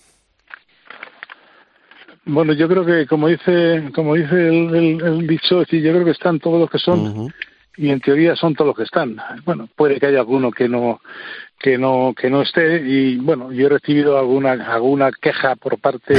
Bueno, 2.25 2.53
yo 2.53 2.67
creo 2.67 2.85
que 2.85 3.07
como 3.07 3.27
dice, 3.27 3.89
como 3.95 4.15
dice 4.15 4.49
el, 4.49 5.25
dicho, 5.27 5.63
yo 5.63 5.91
creo 5.91 6.05
que 6.05 6.11
están 6.11 6.39
todos 6.39 6.59
los 6.59 6.69
que 6.69 6.77
son 6.77 7.31
y 7.79 7.89
en 7.91 8.01
teoría 8.01 8.35
son 8.35 8.55
todos 8.55 8.67
los 8.67 8.77
que 8.77 8.83
están. 8.83 9.17
Bueno, 9.45 9.69
puede 9.73 9.99
que 9.99 10.07
haya 10.07 10.19
alguno 10.19 10.51
que 10.51 10.67
no 10.67 10.99
que 11.57 11.77
no 11.77 12.13
que 12.15 12.29
no 12.29 12.41
esté 12.41 12.81
y 12.85 13.17
bueno 13.17 13.51
yo 13.51 13.65
he 13.65 13.69
recibido 13.69 14.17
alguna 14.17 14.51
alguna 14.73 15.11
queja 15.11 15.57
por 15.57 15.77
parte 15.77 16.15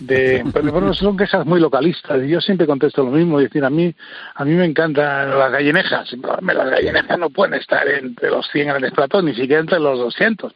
de 0.00 0.44
pero 0.52 0.70
bueno 0.70 0.94
son 0.94 1.16
quejas 1.16 1.44
muy 1.44 1.58
localistas 1.58 2.22
y 2.22 2.28
yo 2.28 2.40
siempre 2.40 2.66
contesto 2.68 3.02
lo 3.02 3.10
mismo 3.10 3.40
y 3.40 3.44
decir 3.44 3.64
a 3.64 3.70
mí 3.70 3.92
a 4.36 4.44
mí 4.44 4.52
me 4.52 4.64
encantan 4.64 5.36
las 5.36 5.50
gallinejas 5.50 6.12
las 6.12 6.70
gallinejas 6.70 7.18
no 7.18 7.28
pueden 7.30 7.54
estar 7.54 7.88
entre 7.88 8.30
los 8.30 8.46
100 8.52 8.68
grandes 8.68 8.92
platos 8.92 9.24
ni 9.24 9.34
siquiera 9.34 9.60
entre 9.60 9.80
los 9.80 9.98
200 9.98 10.54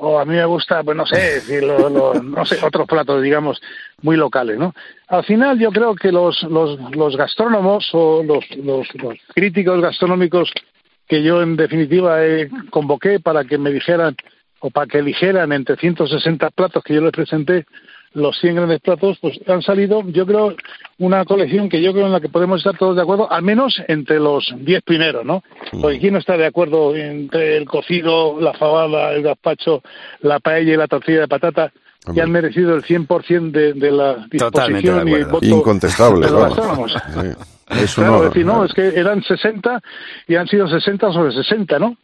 o 0.00 0.18
a 0.18 0.24
mí 0.24 0.34
me 0.34 0.44
gusta, 0.44 0.82
pues 0.82 0.96
no 0.96 1.06
sé, 1.06 1.16
decir, 1.34 1.62
no 1.64 2.44
sé, 2.44 2.58
otros 2.64 2.86
platos, 2.86 3.22
digamos, 3.22 3.60
muy 4.02 4.16
locales, 4.16 4.58
¿no? 4.58 4.74
Al 5.08 5.24
final 5.24 5.58
yo 5.58 5.70
creo 5.70 5.94
que 5.94 6.10
los, 6.10 6.42
los, 6.44 6.78
los 6.94 7.16
gastrónomos 7.16 7.88
o 7.92 8.22
los, 8.22 8.44
los, 8.56 8.88
críticos 9.34 9.80
gastronómicos 9.80 10.52
que 11.06 11.22
yo 11.22 11.42
en 11.42 11.56
definitiva 11.56 12.18
convoqué 12.70 13.20
para 13.20 13.44
que 13.44 13.58
me 13.58 13.70
dijeran 13.70 14.16
o 14.60 14.70
para 14.70 14.86
que 14.86 14.98
eligieran 14.98 15.52
entre 15.52 15.76
160 15.76 16.50
platos 16.50 16.82
que 16.84 16.94
yo 16.94 17.00
les 17.00 17.12
presenté 17.12 17.66
los 18.12 18.38
100 18.40 18.56
grandes 18.56 18.80
platos, 18.80 19.18
pues 19.20 19.38
han 19.46 19.62
salido, 19.62 20.02
yo 20.08 20.26
creo, 20.26 20.54
una 20.98 21.24
colección 21.24 21.68
que 21.68 21.80
yo 21.80 21.92
creo 21.92 22.06
en 22.06 22.12
la 22.12 22.20
que 22.20 22.28
podemos 22.28 22.58
estar 22.58 22.76
todos 22.76 22.96
de 22.96 23.02
acuerdo, 23.02 23.30
al 23.30 23.42
menos 23.42 23.80
entre 23.88 24.18
los 24.18 24.52
10 24.58 24.82
primeros, 24.82 25.24
¿no? 25.24 25.42
Porque 25.80 26.00
¿quién 26.00 26.14
no 26.14 26.18
está 26.18 26.36
de 26.36 26.46
acuerdo 26.46 26.94
entre 26.96 27.56
el 27.56 27.66
cocido, 27.66 28.40
la 28.40 28.52
fabada, 28.54 29.12
el 29.12 29.22
gazpacho, 29.22 29.82
la 30.20 30.40
paella 30.40 30.74
y 30.74 30.76
la 30.76 30.88
tortilla 30.88 31.20
de 31.20 31.28
patata? 31.28 31.72
que 32.14 32.22
han 32.22 32.30
merecido 32.30 32.74
el 32.74 32.82
100% 32.82 33.50
de, 33.50 33.74
de 33.74 33.90
la 33.90 34.26
disposición 34.30 35.06
y 35.06 35.12
el 35.12 35.26
voto 35.26 35.44
Incontestable, 35.44 36.26
de 36.26 36.32
los 36.32 36.56
claro, 37.94 38.22
decir, 38.22 38.44
no, 38.44 38.64
es 38.64 38.72
que 38.72 38.88
eran 38.88 39.22
60 39.22 39.80
y 40.26 40.34
han 40.34 40.46
sido 40.46 40.68
60 40.68 41.12
sobre 41.12 41.32
60, 41.32 41.78
¿no? 41.78 41.96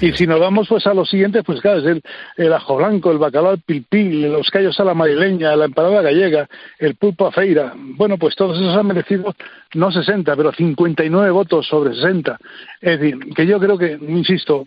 Y 0.00 0.12
si 0.12 0.26
nos 0.26 0.40
vamos 0.40 0.68
pues 0.68 0.86
a 0.86 0.94
los 0.94 1.08
siguientes, 1.08 1.42
pues 1.44 1.60
claro, 1.60 1.78
es 1.78 1.86
el, 1.86 2.02
el 2.36 2.52
ajo 2.52 2.76
blanco, 2.76 3.10
el 3.10 3.18
bacalao 3.18 3.52
al 3.52 3.60
pilpil, 3.60 4.32
los 4.32 4.50
callos 4.50 4.78
a 4.80 4.84
la 4.84 4.94
madrileña, 4.94 5.54
la 5.56 5.66
empanada 5.66 6.02
gallega, 6.02 6.48
el 6.78 6.96
pulpo 6.96 7.26
a 7.26 7.32
feira. 7.32 7.72
Bueno, 7.76 8.18
pues 8.18 8.34
todos 8.34 8.58
esos 8.58 8.76
han 8.76 8.86
merecido 8.86 9.34
no 9.74 9.92
60, 9.92 10.34
pero 10.36 10.52
59 10.52 11.30
votos 11.30 11.66
sobre 11.66 11.94
60. 11.94 12.38
Es 12.80 12.98
decir, 12.98 13.18
que 13.34 13.46
yo 13.46 13.60
creo 13.60 13.78
que, 13.78 13.98
insisto, 14.00 14.64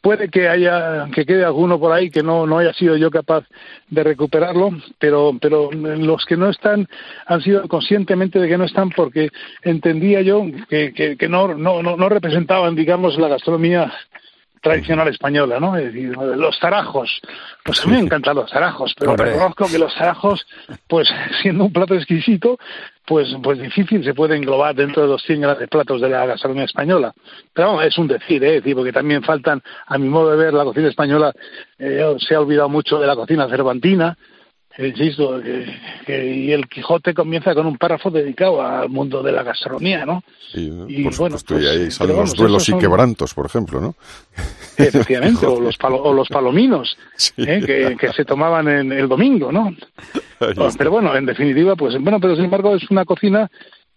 puede 0.00 0.28
que 0.28 0.48
haya, 0.48 1.06
que 1.14 1.24
quede 1.24 1.44
alguno 1.44 1.78
por 1.78 1.92
ahí 1.92 2.10
que 2.10 2.22
no, 2.22 2.46
no 2.46 2.58
haya 2.58 2.74
sido 2.74 2.96
yo 2.96 3.10
capaz 3.10 3.44
de 3.88 4.04
recuperarlo, 4.04 4.70
pero, 4.98 5.32
pero 5.40 5.70
los 5.72 6.24
que 6.26 6.36
no 6.36 6.50
están 6.50 6.86
han 7.26 7.40
sido 7.40 7.66
conscientemente 7.68 8.38
de 8.38 8.48
que 8.48 8.58
no 8.58 8.64
están 8.64 8.90
porque 8.90 9.30
entendía 9.62 10.22
yo 10.22 10.44
que, 10.68 10.92
que, 10.92 11.28
no, 11.28 11.54
no, 11.54 11.82
no, 11.82 12.08
representaban, 12.08 12.74
digamos, 12.74 13.18
la 13.18 13.28
gastronomía 13.28 13.92
tradicional 14.60 15.08
española, 15.08 15.58
¿no? 15.58 15.76
Es 15.76 15.86
decir, 15.86 16.16
los 16.16 16.56
zarajos. 16.58 17.20
Pues 17.64 17.82
a 17.82 17.86
mí 17.86 17.94
me 17.94 18.00
encantan 18.00 18.36
los 18.36 18.50
zarajos, 18.50 18.94
pero 18.96 19.16
reconozco 19.16 19.66
que 19.66 19.78
los 19.78 19.92
zarajos, 19.92 20.46
pues 20.86 21.08
siendo 21.42 21.64
un 21.64 21.72
plato 21.72 21.94
exquisito, 21.94 22.58
pues, 23.04 23.34
pues 23.42 23.58
difícil 23.58 24.04
se 24.04 24.14
puede 24.14 24.36
englobar 24.36 24.74
dentro 24.76 25.02
de 25.02 25.08
los 25.08 25.22
100 25.22 25.40
grandes 25.40 25.68
platos 25.68 26.00
de 26.00 26.08
la 26.08 26.26
gastronomía 26.26 26.64
española. 26.64 27.12
Pero 27.52 27.82
es 27.82 27.98
un 27.98 28.06
decir, 28.06 28.42
¿eh? 28.44 28.52
decir, 28.52 28.76
porque 28.76 28.92
también 28.92 29.22
faltan, 29.24 29.60
a 29.86 29.98
mi 29.98 30.08
modo 30.08 30.30
de 30.30 30.36
ver, 30.36 30.54
la 30.54 30.64
cocina 30.64 30.88
española 30.88 31.32
eh, 31.78 32.14
se 32.18 32.34
ha 32.36 32.40
olvidado 32.40 32.68
mucho 32.68 33.00
de 33.00 33.06
la 33.08 33.16
cocina 33.16 33.48
cervantina, 33.48 34.16
insisto, 34.78 35.40
que, 36.06 36.34
y 36.34 36.52
el 36.52 36.68
Quijote 36.68 37.14
comienza 37.14 37.54
con 37.54 37.66
un 37.66 37.76
párrafo 37.76 38.10
dedicado 38.10 38.62
al 38.62 38.88
mundo 38.88 39.22
de 39.22 39.32
la 39.32 39.42
gastronomía, 39.42 40.06
¿no? 40.06 40.22
Sí, 40.52 40.70
y, 40.88 41.04
por 41.04 41.16
bueno, 41.16 41.36
pues, 41.46 41.62
y 41.62 41.66
ahí 41.66 41.90
salen 41.90 42.16
los 42.16 42.34
duelos 42.34 42.68
y 42.68 42.78
quebrantos, 42.78 43.34
por 43.34 43.46
ejemplo, 43.46 43.80
¿no? 43.80 43.94
efectivamente, 44.76 45.46
o 45.46 45.60
los, 45.60 45.76
o 45.80 46.12
los 46.12 46.28
palominos 46.28 46.96
¿eh? 47.36 47.96
que, 47.98 48.12
se 48.12 48.24
tomaban 48.24 48.68
en 48.68 48.92
el 48.92 49.08
domingo, 49.08 49.52
¿no? 49.52 49.74
Pero 50.38 50.90
bueno, 50.90 51.14
en 51.14 51.26
definitiva, 51.26 51.76
pues 51.76 51.94
bueno, 52.00 52.18
pero 52.20 52.34
sin 52.34 52.46
embargo 52.46 52.74
es 52.74 52.90
una 52.90 53.04
cocina 53.04 53.50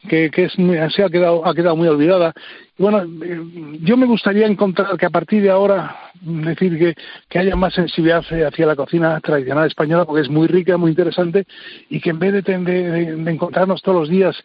que, 0.08 0.30
que 0.30 0.46
es, 0.46 0.54
se 0.94 1.04
ha 1.04 1.10
quedado, 1.10 1.46
ha 1.46 1.54
quedado 1.54 1.76
muy 1.76 1.88
olvidada. 1.88 2.34
Bueno, 2.78 3.04
eh, 3.24 3.42
yo 3.82 3.96
me 3.96 4.06
gustaría 4.06 4.48
encontrar 4.48 4.98
que 4.98 5.06
a 5.06 5.10
partir 5.10 5.42
de 5.42 5.50
ahora, 5.50 5.96
decir 6.22 6.78
que, 6.78 6.94
que 7.30 7.40
haya 7.40 7.56
más 7.56 7.74
sensibilidad 7.74 8.20
hacia 8.20 8.66
la 8.66 8.76
cocina 8.76 9.20
tradicional 9.22 9.68
española, 9.68 10.06
porque 10.06 10.24
es 10.24 10.30
muy 10.30 10.48
rica, 10.48 10.78
muy 10.78 10.92
interesante, 10.92 11.46
y 11.90 12.02
que 12.02 12.10
en 12.10 12.20
vez 12.20 12.34
de, 12.34 12.42
de, 12.42 13.16
de 13.16 13.32
encontrarnos 13.32 13.82
todos 13.82 14.02
los 14.02 14.10
días 14.10 14.36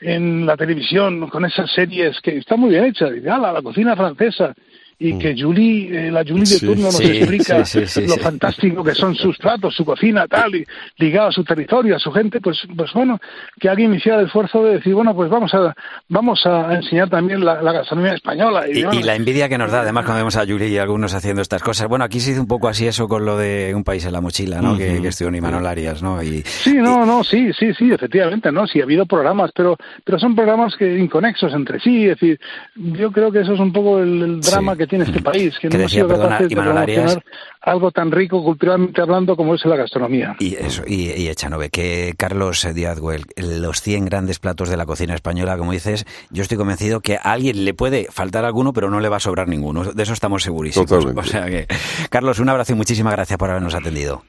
en 0.00 0.44
la 0.46 0.56
televisión 0.56 1.28
con 1.28 1.44
esas 1.44 1.70
series 1.72 2.20
que 2.20 2.36
están 2.36 2.60
muy 2.60 2.70
bien 2.70 2.84
hechas, 2.84 3.10
la 3.22 3.62
cocina 3.62 3.96
francesa, 3.96 4.54
y 4.98 5.12
mm. 5.12 5.18
que 5.18 5.34
Julie, 5.38 6.08
eh, 6.08 6.10
la 6.10 6.24
Julie 6.24 6.44
de 6.44 6.58
turno 6.58 6.86
nos 6.86 7.00
explica 7.00 7.58
lo 8.06 8.16
fantástico 8.16 8.82
que 8.82 8.94
son 8.94 9.14
sus 9.14 9.38
platos, 9.38 9.74
su 9.74 9.84
cocina, 9.84 10.26
tal, 10.26 10.56
y 10.56 10.66
ligado 10.96 11.28
a 11.28 11.32
su 11.32 11.44
territorio, 11.44 11.96
a 11.96 11.98
su 11.98 12.10
gente, 12.10 12.40
pues, 12.40 12.58
pues 12.76 12.92
bueno, 12.92 13.20
que 13.60 13.68
alguien 13.68 13.94
hiciera 13.94 14.18
el 14.18 14.26
esfuerzo 14.26 14.64
de 14.64 14.74
decir, 14.74 14.94
bueno, 14.94 15.14
pues 15.14 15.30
vamos 15.30 15.54
a, 15.54 15.74
vamos 16.08 16.44
a 16.46 16.74
enseñar 16.74 17.08
también 17.08 17.44
la, 17.44 17.62
gastronomía 17.62 18.14
española. 18.14 18.66
Y, 18.68 18.82
la 19.02 19.14
envidia 19.14 19.48
que 19.48 19.56
nos 19.56 19.70
da, 19.70 19.82
además, 19.82 20.04
cuando 20.04 20.18
vemos 20.18 20.36
a 20.36 20.44
Julie 20.44 20.68
y 20.68 20.78
algunos 20.78 21.14
haciendo 21.14 21.42
estas 21.42 21.62
cosas. 21.62 21.86
Bueno, 21.88 22.04
aquí 22.04 22.18
se 22.18 22.32
hizo 22.32 22.40
un 22.40 22.48
poco 22.48 22.68
así 22.68 22.86
eso 22.86 23.06
con 23.06 23.24
lo 23.24 23.36
de 23.36 23.72
Un 23.74 23.84
País 23.84 24.04
en 24.04 24.12
la 24.12 24.20
Mochila, 24.20 24.60
¿no? 24.60 24.76
que, 24.76 25.00
que 25.00 25.08
estuvo 25.08 25.28
Imanol 25.28 25.66
Arias, 25.66 26.02
¿no? 26.02 26.20
Y, 26.22 26.42
sí, 26.42 26.74
no, 26.74 27.06
no, 27.06 27.22
sí, 27.22 27.52
sí, 27.56 27.72
sí, 27.74 27.92
efectivamente, 27.92 28.50
¿no? 28.50 28.66
Sí, 28.66 28.80
ha 28.80 28.84
habido 28.84 29.06
programas, 29.06 29.50
pero, 29.54 29.76
pero 30.04 30.18
son 30.18 30.34
programas 30.34 30.74
que 30.76 30.98
inconexos 30.98 31.52
entre 31.54 31.78
sí, 31.78 32.04
es 32.04 32.18
decir, 32.18 32.40
yo 32.74 33.12
creo 33.12 33.30
que 33.30 33.40
eso 33.40 33.54
es 33.54 33.60
un 33.60 33.72
poco 33.72 34.00
el, 34.00 34.40
drama 34.40 34.76
que 34.76 34.87
tiene 34.88 35.04
este 35.04 35.22
país, 35.22 35.56
que, 35.60 35.68
no 35.68 35.76
hemos 35.76 35.92
sido 35.92 36.08
capaces 36.08 36.48
de 36.48 36.56
promocionar 36.56 37.22
algo 37.60 37.90
tan 37.90 38.10
rico 38.10 38.42
culturalmente 38.42 39.00
hablando 39.00 39.36
como 39.36 39.54
es 39.54 39.64
la 39.64 39.76
gastronomía. 39.76 40.36
Y 40.38 40.54
eso, 40.54 40.82
y, 40.86 41.10
y 41.10 41.28
Echanove, 41.28 41.70
que 41.70 42.14
Carlos 42.16 42.66
Díaz 42.74 42.98
los 43.36 43.80
100 43.82 44.04
grandes 44.06 44.38
platos 44.38 44.68
de 44.68 44.76
la 44.76 44.86
cocina 44.86 45.14
española, 45.14 45.56
como 45.58 45.72
dices, 45.72 46.06
yo 46.30 46.42
estoy 46.42 46.56
convencido 46.56 47.00
que 47.00 47.16
a 47.16 47.32
alguien 47.32 47.64
le 47.64 47.74
puede 47.74 48.08
faltar 48.10 48.44
alguno, 48.44 48.72
pero 48.72 48.90
no 48.90 49.00
le 49.00 49.08
va 49.08 49.16
a 49.16 49.20
sobrar 49.20 49.48
ninguno. 49.48 49.84
De 49.84 50.02
eso 50.02 50.12
estamos 50.12 50.42
segurísimos. 50.42 50.90
O 50.90 51.22
sea 51.22 51.46
que, 51.46 51.66
Carlos, 52.10 52.38
un 52.38 52.48
abrazo 52.48 52.72
y 52.72 52.76
muchísimas 52.76 53.12
gracias 53.12 53.38
por 53.38 53.50
habernos 53.50 53.74
atendido. 53.74 54.22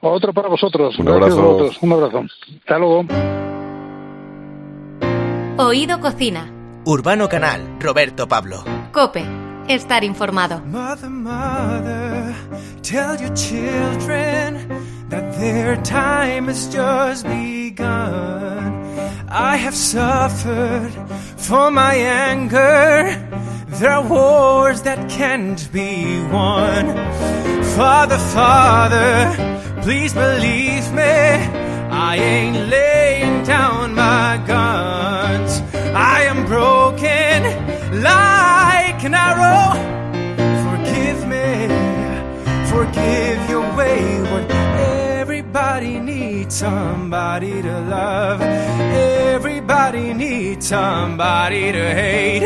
Otro 0.00 0.32
para 0.32 0.48
vosotros. 0.48 0.98
Un 0.98 1.08
abrazo. 1.08 1.70
Un 1.80 1.92
abrazo. 1.92 2.24
Hasta 2.60 2.78
luego. 2.78 3.04
Oído 5.58 6.00
Cocina. 6.00 6.50
Urbano 6.84 7.28
Canal, 7.28 7.76
Roberto 7.78 8.26
Pablo. 8.26 8.64
Cope 8.92 9.49
estar 9.68 10.04
informado. 10.04 10.60
Mother, 10.66 11.10
mother, 11.10 12.34
tell 12.82 13.16
your 13.20 13.34
children 13.34 14.68
that 15.08 15.34
their 15.38 15.76
time 15.82 16.46
has 16.46 16.68
just 16.68 17.24
begun. 17.24 18.80
I 19.28 19.56
have 19.56 19.74
suffered 19.74 20.92
for 21.36 21.70
my 21.70 21.94
anger. 21.94 23.16
There 23.78 23.90
are 23.90 24.06
wars 24.06 24.82
that 24.82 25.08
can't 25.08 25.70
be 25.72 26.20
won. 26.32 26.84
Father, 27.76 28.18
Father, 28.18 29.34
please 29.82 30.12
believe 30.12 30.92
me. 30.92 31.02
I 31.02 32.16
ain't 32.16 32.68
laying 32.68 33.44
down 33.44 33.94
my 33.94 34.42
guns. 34.46 35.62
I 35.94 36.22
am 36.22 36.44
broken. 36.46 37.44
Like 39.00 39.06
an 39.06 39.14
arrow. 39.14 39.72
Forgive 40.68 41.26
me, 41.26 41.68
forgive 42.68 43.48
your 43.48 43.76
wayward. 43.76 44.50
Everybody 44.50 45.98
needs 45.98 46.54
somebody 46.54 47.62
to 47.62 47.80
love. 47.80 48.42
Everybody 48.42 50.12
needs 50.12 50.68
somebody 50.68 51.72
to 51.72 51.94
hate. 51.94 52.42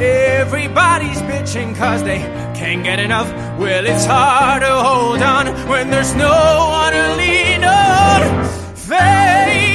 Everybody's 0.00 1.20
bitching 1.22 1.76
cause 1.76 2.02
they 2.02 2.18
can't 2.54 2.82
get 2.82 2.98
enough. 2.98 3.30
Well, 3.58 3.86
it's 3.86 4.06
hard 4.06 4.62
to 4.62 4.72
hold 4.72 5.20
on 5.20 5.68
when 5.68 5.90
there's 5.90 6.14
no 6.14 6.30
one 6.30 6.92
to 6.92 7.16
lean 7.16 7.64
on. 7.64 8.46
Faith, 8.74 9.69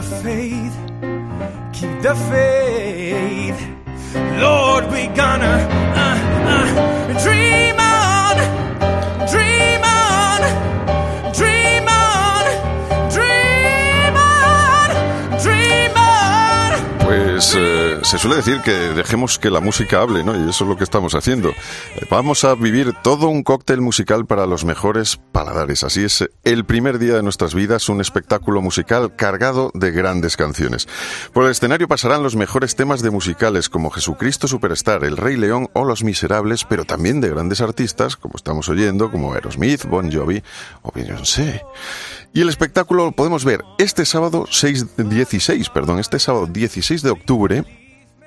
the 0.00 0.04
faith. 0.22 0.76
Keep 1.72 2.02
the 2.02 2.14
faith. 2.30 3.60
Lord, 4.40 4.84
we 4.92 5.08
gonna 5.08 5.56
uh, 6.02 6.18
uh, 6.52 7.22
dream 7.24 7.67
Pues. 17.38 17.54
Uh... 17.54 18.04
se 18.04 18.18
suele 18.18 18.34
decir 18.34 18.60
que 18.62 18.72
dejemos 18.72 19.38
que 19.38 19.48
la 19.48 19.60
música 19.60 20.00
hable, 20.00 20.24
¿no? 20.24 20.36
Y 20.36 20.50
eso 20.50 20.64
es 20.64 20.70
lo 20.70 20.76
que 20.76 20.82
estamos 20.82 21.14
haciendo. 21.14 21.52
Vamos 22.10 22.42
a 22.42 22.56
vivir 22.56 22.92
todo 23.04 23.28
un 23.28 23.44
cóctel 23.44 23.80
musical 23.80 24.26
para 24.26 24.44
los 24.46 24.64
mejores 24.64 25.20
paladares. 25.30 25.84
Así 25.84 26.02
es, 26.02 26.28
el 26.42 26.64
primer 26.64 26.98
día 26.98 27.14
de 27.14 27.22
nuestras 27.22 27.54
vidas, 27.54 27.88
un 27.88 28.00
espectáculo 28.00 28.60
musical 28.60 29.14
cargado 29.14 29.70
de 29.74 29.92
grandes 29.92 30.36
canciones. 30.36 30.88
Por 31.32 31.44
el 31.44 31.52
escenario 31.52 31.86
pasarán 31.86 32.24
los 32.24 32.34
mejores 32.34 32.74
temas 32.74 33.02
de 33.02 33.10
musicales 33.10 33.68
como 33.68 33.90
Jesucristo 33.90 34.48
Superstar, 34.48 35.04
El 35.04 35.16
Rey 35.16 35.36
León 35.36 35.68
o 35.74 35.84
Los 35.84 36.02
Miserables, 36.02 36.64
pero 36.64 36.86
también 36.86 37.20
de 37.20 37.28
grandes 37.28 37.60
artistas, 37.60 38.16
como 38.16 38.34
estamos 38.34 38.68
oyendo, 38.68 39.12
como 39.12 39.32
Aerosmith, 39.32 39.84
Bon 39.84 40.10
Jovi 40.10 40.42
o 40.82 40.90
Beyoncé. 40.92 41.62
Y 42.32 42.40
el 42.40 42.48
espectáculo 42.48 43.06
lo 43.06 43.12
podemos 43.12 43.44
ver 43.44 43.64
este 43.78 44.04
sábado 44.04 44.46
6, 44.50 44.96
16, 44.96 45.70
perdón, 45.70 45.98
este 45.98 46.18
sábado 46.18 46.46
16 46.46 47.02
de 47.02 47.10
octubre 47.10 47.64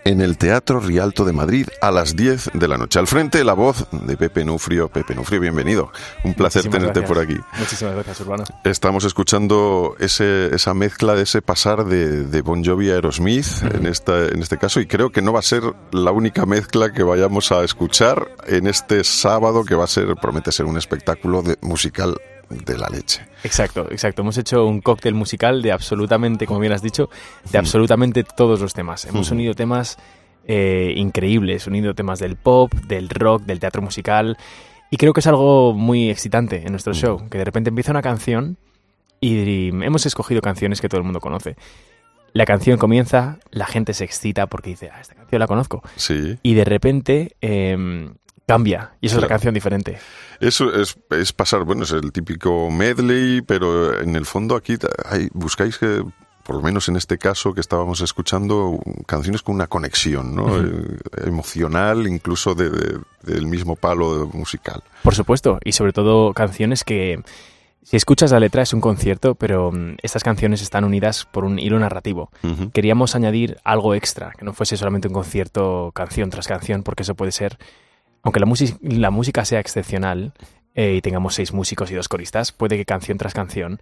en 0.03 0.21
el 0.21 0.37
Teatro 0.37 0.79
Rialto 0.79 1.25
de 1.25 1.33
Madrid 1.33 1.67
a 1.81 1.91
las 1.91 2.15
10 2.15 2.51
de 2.53 2.67
la 2.67 2.77
noche. 2.77 2.99
Al 2.99 3.07
frente, 3.07 3.43
la 3.43 3.53
voz 3.53 3.87
de 3.91 4.17
Pepe 4.17 4.43
Nufrio. 4.43 4.89
Pepe 4.89 5.15
Nufrio, 5.15 5.39
bienvenido. 5.39 5.91
Un 6.23 6.33
placer 6.33 6.67
tenerte 6.69 7.01
por 7.03 7.19
aquí. 7.19 7.37
Muchísimas 7.57 7.93
gracias, 7.93 8.19
Urbano. 8.21 8.43
Estamos 8.63 9.03
escuchando 9.03 9.95
ese, 9.99 10.53
esa 10.55 10.73
mezcla 10.73 11.15
de 11.15 11.23
ese 11.23 11.41
pasar 11.41 11.85
de, 11.85 12.23
de 12.23 12.41
Bon 12.41 12.63
Jovi 12.63 12.89
a 12.89 12.95
Aerosmith 12.95 13.63
en, 13.73 13.85
esta, 13.85 14.25
en 14.25 14.41
este 14.41 14.57
caso 14.57 14.79
y 14.79 14.87
creo 14.87 15.11
que 15.11 15.21
no 15.21 15.33
va 15.33 15.39
a 15.39 15.43
ser 15.43 15.61
la 15.91 16.11
única 16.11 16.45
mezcla 16.45 16.91
que 16.91 17.03
vayamos 17.03 17.51
a 17.51 17.63
escuchar 17.63 18.27
en 18.47 18.67
este 18.67 19.03
sábado 19.03 19.63
que 19.63 19.75
va 19.75 19.83
a 19.83 19.87
ser, 19.87 20.15
promete 20.15 20.51
ser 20.51 20.65
un 20.65 20.77
espectáculo 20.77 21.43
de, 21.43 21.57
musical 21.61 22.17
de 22.57 22.77
la 22.77 22.87
leche. 22.89 23.25
Exacto, 23.43 23.87
exacto. 23.91 24.21
Hemos 24.21 24.37
hecho 24.37 24.65
un 24.65 24.81
cóctel 24.81 25.13
musical 25.13 25.61
de 25.61 25.71
absolutamente, 25.71 26.45
como 26.45 26.59
bien 26.59 26.73
has 26.73 26.81
dicho, 26.81 27.09
de 27.51 27.57
absolutamente 27.57 28.23
todos 28.23 28.59
los 28.59 28.73
temas. 28.73 29.05
Hemos 29.05 29.31
unido 29.31 29.53
temas 29.53 29.97
eh, 30.45 30.93
increíbles, 30.95 31.67
unido 31.67 31.93
temas 31.93 32.19
del 32.19 32.35
pop, 32.35 32.73
del 32.73 33.09
rock, 33.09 33.43
del 33.43 33.59
teatro 33.59 33.81
musical. 33.81 34.37
Y 34.89 34.97
creo 34.97 35.13
que 35.13 35.21
es 35.21 35.27
algo 35.27 35.73
muy 35.73 36.09
excitante 36.09 36.63
en 36.65 36.71
nuestro 36.71 36.93
show, 36.93 37.29
que 37.29 37.37
de 37.37 37.45
repente 37.45 37.69
empieza 37.69 37.91
una 37.91 38.01
canción 38.01 38.57
y 39.21 39.69
hemos 39.69 40.05
escogido 40.05 40.41
canciones 40.41 40.81
que 40.81 40.89
todo 40.89 40.99
el 40.99 41.05
mundo 41.05 41.21
conoce. 41.21 41.55
La 42.33 42.45
canción 42.45 42.77
comienza, 42.77 43.39
la 43.51 43.67
gente 43.67 43.93
se 43.93 44.03
excita 44.03 44.47
porque 44.47 44.71
dice, 44.71 44.89
ah, 44.91 44.99
esta 44.99 45.15
canción 45.15 45.39
la 45.39 45.47
conozco. 45.47 45.81
Sí. 45.95 46.37
Y 46.43 46.53
de 46.55 46.65
repente 46.65 47.35
em, 47.41 48.15
cambia 48.45 48.91
y 49.01 49.07
es 49.07 49.15
otra 49.15 49.27
canción 49.27 49.53
diferente. 49.53 49.99
Eso 50.39 50.73
es, 50.73 50.97
es, 51.11 51.33
pasar, 51.33 51.63
bueno, 51.63 51.83
es 51.83 51.91
el 51.91 52.11
típico 52.11 52.69
medley, 52.69 53.41
pero 53.41 53.99
en 53.99 54.15
el 54.15 54.25
fondo 54.25 54.55
aquí 54.55 54.77
hay, 55.05 55.29
buscáis 55.33 55.77
que 55.77 56.03
por 56.43 56.55
lo 56.55 56.61
menos 56.61 56.89
en 56.89 56.95
este 56.95 57.17
caso 57.17 57.53
que 57.53 57.61
estábamos 57.61 58.01
escuchando, 58.01 58.79
canciones 59.05 59.43
con 59.43 59.55
una 59.55 59.67
conexión 59.67 60.35
¿no? 60.35 60.57
Eh, 60.57 60.97
emocional, 61.25 62.07
incluso 62.07 62.55
de, 62.55 62.97
del 63.21 63.45
mismo 63.45 63.75
palo 63.75 64.29
musical. 64.33 64.83
Por 65.03 65.15
supuesto, 65.15 65.59
y 65.63 65.73
sobre 65.73 65.93
todo 65.93 66.33
canciones 66.33 66.83
que, 66.83 67.21
si 67.83 67.97
escuchas 67.97 68.31
la 68.31 68.39
letra 68.39 68.61
es 68.61 68.73
un 68.73 68.81
concierto, 68.81 69.35
pero 69.35 69.71
mm, 69.71 69.97
estas 70.01 70.23
canciones 70.23 70.61
están 70.61 70.83
unidas 70.83 71.25
por 71.25 71.45
un 71.45 71.57
hilo 71.57 71.79
narrativo. 71.79 72.31
Queríamos 72.73 73.15
añadir 73.15 73.57
algo 73.63 73.95
extra, 73.95 74.33
que 74.37 74.45
no 74.45 74.53
fuese 74.53 74.77
solamente 74.77 75.07
un 75.07 75.13
concierto 75.13 75.91
canción 75.93 76.29
tras 76.29 76.47
canción, 76.47 76.83
porque 76.83 77.03
eso 77.03 77.15
puede 77.15 77.31
ser 77.31 77.57
aunque 78.23 78.39
la, 78.39 78.47
la 78.81 79.11
música 79.11 79.45
sea 79.45 79.59
excepcional 79.59 80.33
eh, 80.75 80.95
y 80.95 81.01
tengamos 81.01 81.35
seis 81.35 81.53
músicos 81.53 81.91
y 81.91 81.95
dos 81.95 82.07
coristas, 82.07 82.51
puede 82.51 82.77
que 82.77 82.85
canción 82.85 83.17
tras 83.17 83.33
canción 83.33 83.81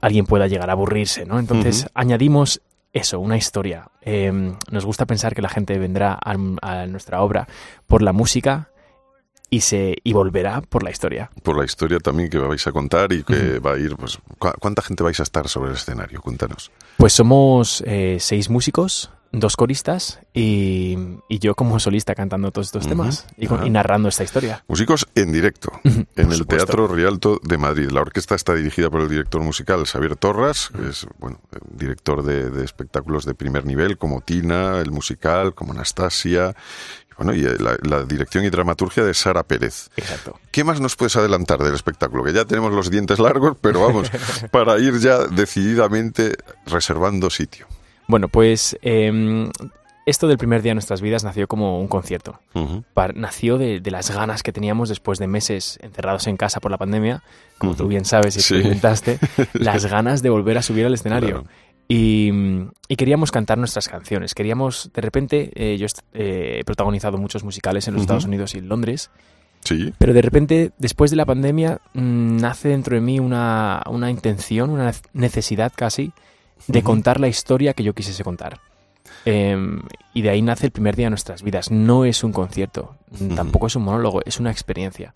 alguien 0.00 0.26
pueda 0.26 0.46
llegar 0.46 0.70
a 0.70 0.72
aburrirse, 0.72 1.26
¿no? 1.26 1.38
Entonces 1.38 1.88
añadimos 1.94 2.62
eso, 2.92 3.20
una 3.20 3.36
historia. 3.36 3.90
Em, 4.00 4.56
nos 4.70 4.84
gusta 4.84 5.06
pensar 5.06 5.34
que 5.34 5.42
la 5.42 5.48
gente 5.48 5.78
vendrá 5.78 6.14
a, 6.14 6.36
a 6.62 6.86
nuestra 6.86 7.22
obra 7.22 7.46
por 7.86 8.02
la 8.02 8.12
música 8.12 8.70
y 9.50 9.60
se 9.60 9.96
y 10.02 10.12
volverá 10.12 10.62
por 10.62 10.82
la 10.82 10.90
historia. 10.90 11.30
Por 11.42 11.58
la 11.58 11.64
historia 11.64 11.98
también 11.98 12.30
que 12.30 12.38
vais 12.38 12.66
a 12.66 12.72
contar 12.72 13.12
y 13.12 13.24
que 13.24 13.58
va 13.58 13.74
a 13.74 13.78
ir, 13.78 13.96
pues, 13.96 14.18
¿cuánta 14.38 14.80
gente 14.80 15.02
vais 15.02 15.18
a 15.20 15.24
estar 15.24 15.48
sobre 15.48 15.70
el 15.70 15.76
escenario? 15.76 16.20
Cuéntanos. 16.22 16.70
Pues 16.96 17.12
somos 17.12 17.82
eh, 17.86 18.18
seis 18.20 18.48
músicos, 18.48 19.10
dos 19.32 19.56
coristas 19.56 20.20
y, 20.34 20.96
y, 21.28 21.38
yo 21.38 21.54
como 21.54 21.78
solista 21.78 22.14
cantando 22.14 22.50
todos 22.50 22.68
estos 22.68 22.88
temas 22.88 23.26
y, 23.36 23.46
con, 23.46 23.66
y, 23.66 23.70
narrando 23.70 24.08
esta 24.08 24.24
historia. 24.24 24.64
Músicos 24.66 25.06
en 25.14 25.32
directo, 25.32 25.72
en 25.84 26.32
el 26.32 26.46
Teatro 26.46 26.88
Rialto 26.88 27.40
de 27.42 27.58
Madrid. 27.58 27.90
La 27.90 28.00
orquesta 28.00 28.34
está 28.34 28.54
dirigida 28.54 28.90
por 28.90 29.02
el 29.02 29.08
director 29.08 29.40
musical 29.42 29.86
Xavier 29.86 30.16
Torras, 30.16 30.70
que 30.76 30.88
es 30.88 31.06
bueno, 31.18 31.40
director 31.70 32.24
de, 32.24 32.50
de 32.50 32.64
espectáculos 32.64 33.24
de 33.24 33.34
primer 33.34 33.64
nivel 33.66 33.98
como 33.98 34.20
Tina, 34.20 34.80
el 34.80 34.90
musical, 34.90 35.54
como 35.54 35.72
Anastasia 35.72 36.54
bueno, 37.20 37.34
y 37.34 37.42
la, 37.42 37.76
la, 37.82 38.04
dirección 38.04 38.44
y 38.44 38.50
dramaturgia 38.50 39.04
de 39.04 39.12
Sara 39.12 39.42
Pérez. 39.42 39.90
Exacto. 39.96 40.40
¿Qué 40.50 40.64
más 40.64 40.80
nos 40.80 40.96
puedes 40.96 41.16
adelantar 41.16 41.58
del 41.62 41.74
espectáculo? 41.74 42.24
Que 42.24 42.32
ya 42.32 42.46
tenemos 42.46 42.72
los 42.72 42.90
dientes 42.90 43.18
largos, 43.18 43.58
pero 43.60 43.82
vamos, 43.82 44.10
para 44.50 44.78
ir 44.78 44.98
ya 45.00 45.26
decididamente 45.26 46.36
reservando 46.64 47.28
sitio. 47.28 47.66
Bueno, 48.10 48.28
pues 48.28 48.76
eh, 48.82 49.48
esto 50.06 50.26
del 50.26 50.38
primer 50.38 50.62
día 50.62 50.70
de 50.70 50.74
nuestras 50.74 51.00
vidas 51.00 51.24
nació 51.24 51.46
como 51.46 51.80
un 51.80 51.88
concierto. 51.88 52.40
Uh 52.54 52.60
-huh. 52.60 52.84
Para, 52.94 53.12
nació 53.12 53.58
de, 53.58 53.80
de, 53.80 53.90
las 53.90 54.10
ganas 54.10 54.42
que 54.42 54.52
teníamos 54.52 54.88
después 54.88 55.18
de 55.18 55.26
meses 55.26 55.78
encerrados 55.82 56.26
en 56.26 56.36
casa 56.36 56.60
por 56.60 56.70
la 56.70 56.78
pandemia, 56.78 57.22
como 57.58 57.72
uh 57.72 57.74
-huh. 57.74 57.78
tú 57.78 57.88
bien 57.88 58.04
sabes 58.04 58.36
y 58.36 58.40
sí. 58.40 58.54
preguntaste, 58.54 59.18
las 59.54 59.86
ganas 59.86 60.22
de 60.22 60.30
volver 60.30 60.58
a 60.58 60.62
subir 60.62 60.84
al 60.86 60.94
escenario. 60.94 61.42
Claro. 61.42 61.46
Y, 61.86 62.30
y, 62.88 62.96
queríamos 62.96 63.32
cantar 63.32 63.58
nuestras 63.58 63.88
canciones. 63.88 64.34
Queríamos, 64.34 64.90
de 64.94 65.00
repente, 65.02 65.50
eh, 65.54 65.76
yo 65.76 65.86
eh, 66.14 66.58
he 66.60 66.64
protagonizado 66.64 67.18
muchos 67.18 67.42
musicales 67.42 67.88
en 67.88 67.94
los 67.94 68.00
uh 68.00 68.02
-huh. 68.02 68.04
Estados 68.04 68.24
Unidos 68.26 68.54
y 68.54 68.58
en 68.58 68.68
Londres. 68.68 69.10
Sí. 69.64 69.92
Pero 69.98 70.12
de 70.12 70.22
repente, 70.22 70.70
después 70.78 71.10
de 71.10 71.16
la 71.16 71.26
pandemia, 71.26 71.80
mmm, 71.94 72.36
nace 72.36 72.68
dentro 72.68 72.94
de 72.94 73.00
mí 73.00 73.18
una, 73.18 73.82
una, 73.86 74.08
intención, 74.10 74.70
una 74.70 74.92
necesidad 75.12 75.72
casi, 75.74 76.12
de 76.66 76.82
contar 76.82 77.20
la 77.20 77.28
historia 77.28 77.74
que 77.74 77.82
yo 77.82 77.94
quisiese 77.94 78.24
contar. 78.24 78.60
Eh, 79.24 79.56
y 80.14 80.22
de 80.22 80.30
ahí 80.30 80.42
nace 80.42 80.66
el 80.66 80.72
primer 80.72 80.96
día 80.96 81.06
de 81.06 81.10
nuestras 81.10 81.42
vidas. 81.42 81.70
No 81.70 82.04
es 82.04 82.24
un 82.24 82.32
concierto, 82.32 82.96
tampoco 83.34 83.66
es 83.66 83.76
un 83.76 83.84
monólogo, 83.84 84.22
es 84.24 84.40
una 84.40 84.50
experiencia. 84.50 85.14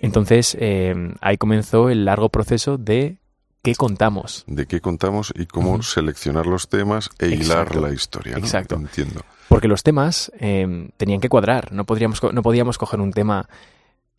Entonces, 0.00 0.56
eh, 0.58 0.94
ahí 1.20 1.36
comenzó 1.38 1.88
el 1.88 2.04
largo 2.04 2.28
proceso 2.28 2.76
de 2.76 3.18
qué 3.62 3.74
contamos. 3.74 4.44
De 4.46 4.66
qué 4.66 4.80
contamos 4.80 5.32
y 5.36 5.46
cómo 5.46 5.74
uh 5.74 5.78
-huh. 5.78 5.82
seleccionar 5.82 6.46
los 6.46 6.68
temas 6.68 7.10
e 7.18 7.26
Exacto. 7.26 7.44
hilar 7.44 7.76
la 7.76 7.94
historia. 7.94 8.32
¿no? 8.32 8.38
Exacto. 8.38 8.74
Entiendo. 8.74 9.22
Porque 9.48 9.68
los 9.68 9.82
temas 9.82 10.32
eh, 10.40 10.88
tenían 10.96 11.20
que 11.20 11.28
cuadrar. 11.28 11.72
No, 11.72 11.84
podríamos, 11.84 12.20
no 12.32 12.42
podíamos 12.42 12.78
coger 12.78 13.00
un 13.00 13.12
tema 13.12 13.48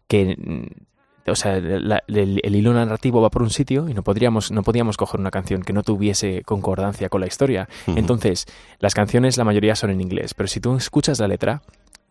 que. 0.07 0.37
O 1.25 1.35
sea, 1.35 1.59
la, 1.59 2.03
el, 2.07 2.41
el, 2.43 2.55
hilo 2.55 2.73
narrativo 2.73 3.21
va 3.21 3.29
por 3.29 3.43
un 3.43 3.49
sitio 3.49 3.87
y 3.87 3.93
no 3.93 4.03
podríamos, 4.03 4.51
no 4.51 4.61
podíamos 4.61 4.97
coger 4.97 5.19
una 5.19 5.31
canción 5.31 5.61
que 5.61 5.71
no 5.71 5.83
tuviese 5.83 6.43
concordancia 6.43 7.09
con 7.09 7.21
la 7.21 7.27
historia. 7.27 7.69
Uh 7.87 7.91
-huh. 7.91 7.99
Entonces, 7.99 8.45
las 8.79 8.93
canciones, 8.93 9.37
la 9.37 9.45
mayoría 9.45 9.75
son 9.75 9.89
en 9.89 10.01
inglés, 10.01 10.33
pero 10.33 10.47
si 10.47 10.59
tú 10.59 10.75
escuchas 10.75 11.19
la 11.19 11.27
letra, 11.27 11.61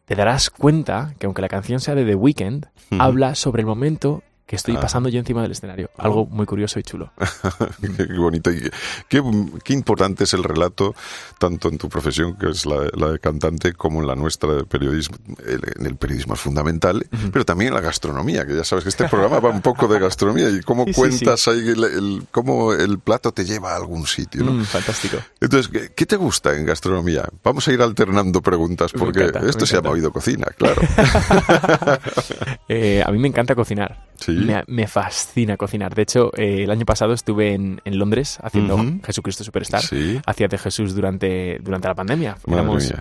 te 0.06 0.14
darás 0.14 0.50
cuenta 0.50 1.14
que 1.18 1.26
aunque 1.26 1.42
la 1.42 1.48
canción 1.48 1.80
sea 1.80 1.94
de 1.94 2.04
The 2.04 2.14
Weeknd, 2.14 2.66
uh 2.66 2.94
-huh. 2.94 3.02
habla 3.02 3.34
sobre 3.34 3.60
el 3.60 3.66
momento 3.66 4.22
que 4.46 4.56
estoy 4.56 4.76
pasando 4.76 5.08
yo 5.08 5.18
encima 5.18 5.42
del 5.42 5.52
escenario. 5.52 5.90
Algo 5.96 6.26
muy 6.26 6.46
curioso 6.46 6.78
y 6.78 6.82
chulo. 6.82 7.12
qué, 7.80 8.06
qué, 8.06 8.18
bonito. 8.18 8.50
Y 8.50 8.70
qué, 9.08 9.22
qué, 9.64 9.72
importante 9.72 10.24
es 10.24 10.34
el 10.34 10.44
relato, 10.44 10.94
tanto 11.38 11.68
en 11.68 11.78
tu 11.78 11.88
profesión, 11.88 12.36
que 12.36 12.50
es 12.50 12.66
la, 12.66 12.90
la 12.94 13.12
de 13.12 13.18
cantante, 13.18 13.72
como 13.72 14.00
en 14.00 14.06
la 14.06 14.14
nuestra 14.14 14.52
de 14.52 14.64
periodismo. 14.64 15.16
El, 15.46 15.60
en 15.78 15.86
el 15.86 15.96
periodismo 15.96 16.34
es 16.34 16.40
fundamental, 16.40 17.06
uh 17.10 17.16
-huh. 17.16 17.30
pero 17.32 17.44
también 17.44 17.68
en 17.68 17.74
la 17.74 17.80
gastronomía, 17.80 18.46
que 18.46 18.54
ya 18.54 18.64
sabes 18.64 18.84
que 18.84 18.90
este 18.90 19.08
programa 19.08 19.40
va 19.40 19.50
un 19.50 19.62
poco 19.62 19.88
de 19.88 19.98
gastronomía 19.98 20.50
y 20.50 20.60
cómo 20.60 20.84
sí, 20.86 20.92
cuentas 20.92 21.40
sí, 21.40 21.50
sí. 21.50 21.58
ahí 21.58 21.68
el, 21.68 21.84
el, 21.84 22.26
cómo 22.30 22.72
el 22.72 22.98
plato 22.98 23.32
te 23.32 23.44
lleva 23.44 23.72
a 23.72 23.76
algún 23.76 24.06
sitio. 24.06 24.44
¿no? 24.44 24.52
Mm, 24.52 24.64
fantástico. 24.64 25.18
Entonces, 25.40 25.68
¿qué, 25.68 25.92
¿qué, 25.94 26.06
te 26.06 26.16
gusta 26.16 26.54
en 26.56 26.66
gastronomía? 26.66 27.24
Vamos 27.42 27.66
a 27.68 27.72
ir 27.72 27.80
alternando 27.80 28.42
preguntas, 28.42 28.92
porque 28.92 29.20
encanta, 29.20 29.48
esto 29.48 29.66
se 29.66 29.76
llama 29.76 29.90
oído 29.90 30.12
cocina, 30.12 30.46
claro. 30.56 30.82
eh, 32.68 33.02
a 33.04 33.10
mí 33.10 33.18
me 33.18 33.28
encanta 33.28 33.54
cocinar. 33.54 34.10
Sí. 34.16 34.31
Me, 34.40 34.62
me, 34.66 34.86
fascina 34.86 35.56
cocinar. 35.56 35.94
De 35.94 36.02
hecho, 36.02 36.30
eh, 36.36 36.64
el 36.64 36.70
año 36.70 36.84
pasado 36.84 37.12
estuve 37.12 37.54
en, 37.54 37.80
en 37.84 37.98
Londres 37.98 38.38
haciendo 38.42 38.76
uh 38.76 38.80
-huh. 38.80 39.04
Jesucristo 39.04 39.44
Superstar. 39.44 39.82
Sí. 39.82 40.20
Hacía 40.26 40.48
de 40.48 40.58
Jesús 40.58 40.94
durante, 40.94 41.58
durante 41.62 41.88
la 41.88 41.94
pandemia. 41.94 42.36
Éramos. 42.46 42.92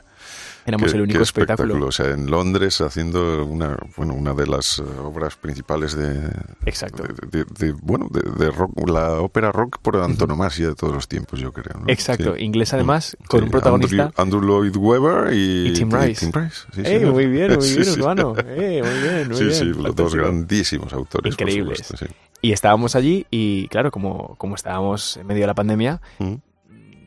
Éramos 0.66 0.92
qué, 0.92 0.98
el 0.98 1.04
único 1.04 1.24
espectáculo. 1.24 1.88
O 1.88 1.92
sea, 1.92 2.12
en 2.12 2.30
Londres 2.30 2.82
haciendo 2.82 3.46
una, 3.46 3.78
bueno, 3.98 4.14
una 4.14 4.34
de 4.34 4.48
las 4.48 4.80
eh, 4.80 4.84
obras 4.84 5.36
principales 5.36 5.96
de. 5.96 6.30
Exacto. 6.66 7.04
De, 7.04 7.40
de, 7.40 7.46
de 7.46 7.72
bueno, 7.82 8.08
de, 8.12 8.52
rock, 8.52 8.72
la 8.88 9.22
ópera 9.22 9.52
rock 9.52 9.80
por 9.82 9.98
antonomasia 9.98 10.70
de 10.70 10.76
todos 10.76 10.94
los 10.94 11.08
tiempos, 11.08 11.40
yo 11.40 11.52
creo. 11.52 11.80
¿no? 11.80 11.86
Exacto. 11.88 12.36
Sí. 12.36 12.44
Inglés, 12.44 12.74
además, 12.74 13.18
con 13.28 13.40
sí. 13.40 13.44
un 13.46 13.52
protagonista. 13.52 14.12
Andrew, 14.18 14.40
Andrew, 14.40 14.42
Lloyd 14.42 14.76
Webber 14.78 15.34
y, 15.34 15.70
y 15.70 15.74
Tim 15.74 15.92
Rice. 15.92 16.26
Y 16.26 16.32
Tim 16.32 16.42
Rice. 16.42 16.58
Sí, 16.74 16.82
eh, 16.86 17.06
muy 17.06 17.26
bien, 17.26 17.58
muy 17.58 17.68
bien, 17.76 17.88
hermano. 17.88 18.34
Eh, 18.38 18.84
muy 18.84 19.10
bien, 19.10 19.28
muy 19.28 19.38
sí, 19.38 19.44
bien. 19.46 19.56
Sí, 19.56 19.66
los 19.66 19.96
dos 19.96 20.16
grandísimos 20.16 20.94
autores. 20.94 21.34
Increíbles. 21.34 21.80
Supuesto, 21.80 22.16
y 22.44 22.54
estábamos 22.54 22.96
allí 22.96 23.28
y, 23.30 23.68
claro, 23.68 23.92
como, 23.92 24.36
como 24.38 24.56
estábamos 24.56 25.18
en 25.18 25.28
medio 25.28 25.42
de 25.42 25.48
la 25.48 25.56
pandemia. 25.56 26.02
Mm 26.20 26.36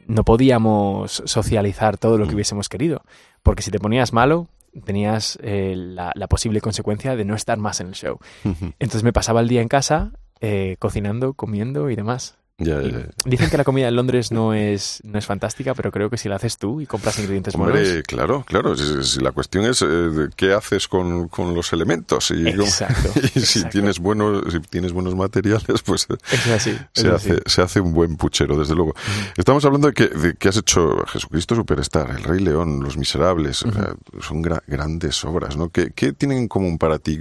no 0.07 0.25
podíamos 0.25 1.23
socializar 1.25 1.99
todo 1.99 2.19
lo 2.19 2.27
que 2.27 2.35
hubiésemos 2.35 2.69
querido. 2.69 3.03
Porque 3.45 3.63
si 3.63 3.71
te 3.71 3.79
ponías 3.79 4.13
malo, 4.13 4.49
tenías 4.85 5.39
eh, 5.43 5.75
la, 5.77 6.11
la, 6.17 6.27
posible 6.27 6.61
consecuencia 6.61 7.15
de 7.15 7.25
no 7.25 7.37
estar 7.37 7.59
más 7.59 7.79
en 7.81 7.89
el 7.89 7.95
show. 7.95 8.19
Uh 8.43 8.49
-huh. 8.49 8.75
Entonces 8.81 9.05
me 9.05 9.13
pasaba 9.13 9.41
el 9.41 9.47
día 9.47 9.63
en 9.63 9.69
casa 9.69 10.11
eh, 10.41 10.77
cocinando, 10.81 11.35
comiendo 11.35 11.91
y 11.91 11.95
demás. 11.95 12.37
Ya, 12.59 12.81
ya, 12.81 12.89
ya. 12.89 13.09
Dicen 13.25 13.51
que 13.51 13.57
la 13.57 13.65
comida 13.65 13.89
en 13.89 13.97
Londres 13.97 14.31
no 14.31 14.55
es, 14.55 15.01
no 15.03 15.19
es 15.19 15.27
fantástica, 15.27 15.75
pero 15.75 15.91
creo 15.91 16.09
que 16.09 16.17
si 16.17 16.29
la 16.29 16.37
haces 16.37 16.57
tú 16.57 16.81
y 16.81 16.87
compras 16.87 17.19
ingredientes 17.19 17.57
Hombre, 17.57 17.83
buenos... 17.83 18.03
claro, 18.05 18.45
claro. 18.47 18.77
Si, 18.77 19.03
si 19.03 19.21
la 19.21 19.33
cuestión 19.33 19.65
es 19.65 19.83
eh, 19.83 20.29
qué 20.37 20.53
haces 20.53 20.87
con, 20.87 21.27
con, 21.27 21.53
los 21.53 21.73
elementos. 21.73 22.31
Y, 22.31 22.47
exacto, 22.47 23.11
y 23.35 23.41
si. 23.41 23.65
Tienes 23.65 23.99
buenos, 23.99 24.53
si 24.53 24.61
tienes 24.61 24.93
buenos 24.93 25.17
materiales, 25.17 25.83
pues 25.85 26.07
es 26.33 26.47
así, 26.47 26.79
se, 26.93 27.09
hace, 27.09 27.41
se 27.45 27.61
hace 27.61 27.81
un 27.81 27.93
buen 27.93 28.17
puchero, 28.17 28.57
desde 28.57 28.77
luego. 28.77 28.91
Uh 28.91 28.95
-huh. 28.95 29.33
Estamos 29.37 29.65
hablando 29.65 29.89
de 29.89 29.95
que, 29.95 30.07
de 30.07 30.35
que, 30.35 30.49
has 30.49 30.57
hecho 30.57 31.05
Jesucristo 31.07 31.57
Superstar, 31.57 32.11
El 32.11 32.23
Rey 32.23 32.39
León, 32.39 32.85
Los 32.85 32.97
Miserables. 32.97 33.63
Uh 33.63 33.69
-huh. 33.69 33.71
o 33.71 33.75
sea, 33.75 33.95
son 34.29 34.43
gra 34.43 34.63
grandes 34.69 35.25
obras, 35.25 35.57
¿no? 35.57 35.71
¿Qué, 35.71 35.91
¿Qué, 35.93 36.13
tienen 36.13 36.39
en 36.39 36.49
común 36.49 36.79
para 36.79 37.01
ti? 37.01 37.19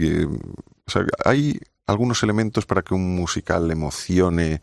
O 0.85 0.91
sea, 0.91 1.03
¿Hay 1.25 1.59
algunos 1.87 2.21
elementos 2.21 2.67
para 2.67 2.83
que 2.83 2.93
un 2.93 3.15
musical 3.15 3.71
emocione? 3.71 4.61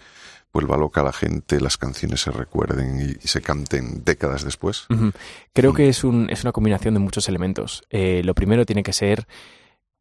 Vuelva 0.53 0.77
loca 0.77 1.01
a 1.01 1.05
la 1.05 1.13
gente, 1.13 1.61
las 1.61 1.77
canciones 1.77 2.21
se 2.23 2.31
recuerden 2.31 3.17
y, 3.23 3.27
se 3.27 3.41
canten 3.41 4.05
décadas 4.05 4.45
después? 4.45 4.87
Uh 4.91 4.95
-huh. 4.95 5.13
Creo 5.53 5.73
-huh. 5.73 5.77
que 5.77 5.89
es, 5.89 6.05
un, 6.05 6.29
es, 6.31 6.43
una 6.43 6.53
combinación 6.53 6.95
de 6.95 7.01
muchos 7.01 7.29
elementos. 7.29 7.83
Eh, 7.91 8.23
lo 8.25 8.35
primero 8.35 8.67
tiene 8.67 8.83
que 8.83 8.93
ser 8.93 9.27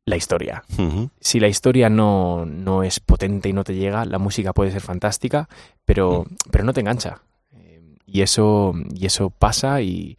la 0.06 0.18
historia. 0.18 0.64
Uh 0.78 0.82
-huh. 0.82 1.10
Si 1.20 1.40
la 1.40 1.48
historia 1.48 1.90
no, 1.90 2.46
no, 2.46 2.84
es 2.84 3.00
potente 3.00 3.50
y 3.50 3.54
no 3.54 3.64
te 3.64 3.76
llega, 3.76 4.06
la 4.06 4.18
música 4.18 4.54
puede 4.54 4.72
ser 4.72 4.82
fantástica, 4.82 5.48
pero, 5.86 6.26
pero 6.52 6.64
no 6.64 6.74
te 6.74 6.82
engancha. 6.82 7.22
Eh, 7.54 7.82
y, 8.06 8.22
eso, 8.22 8.74
y 8.94 9.06
eso 9.06 9.30
pasa 9.30 9.82
y, 9.82 10.18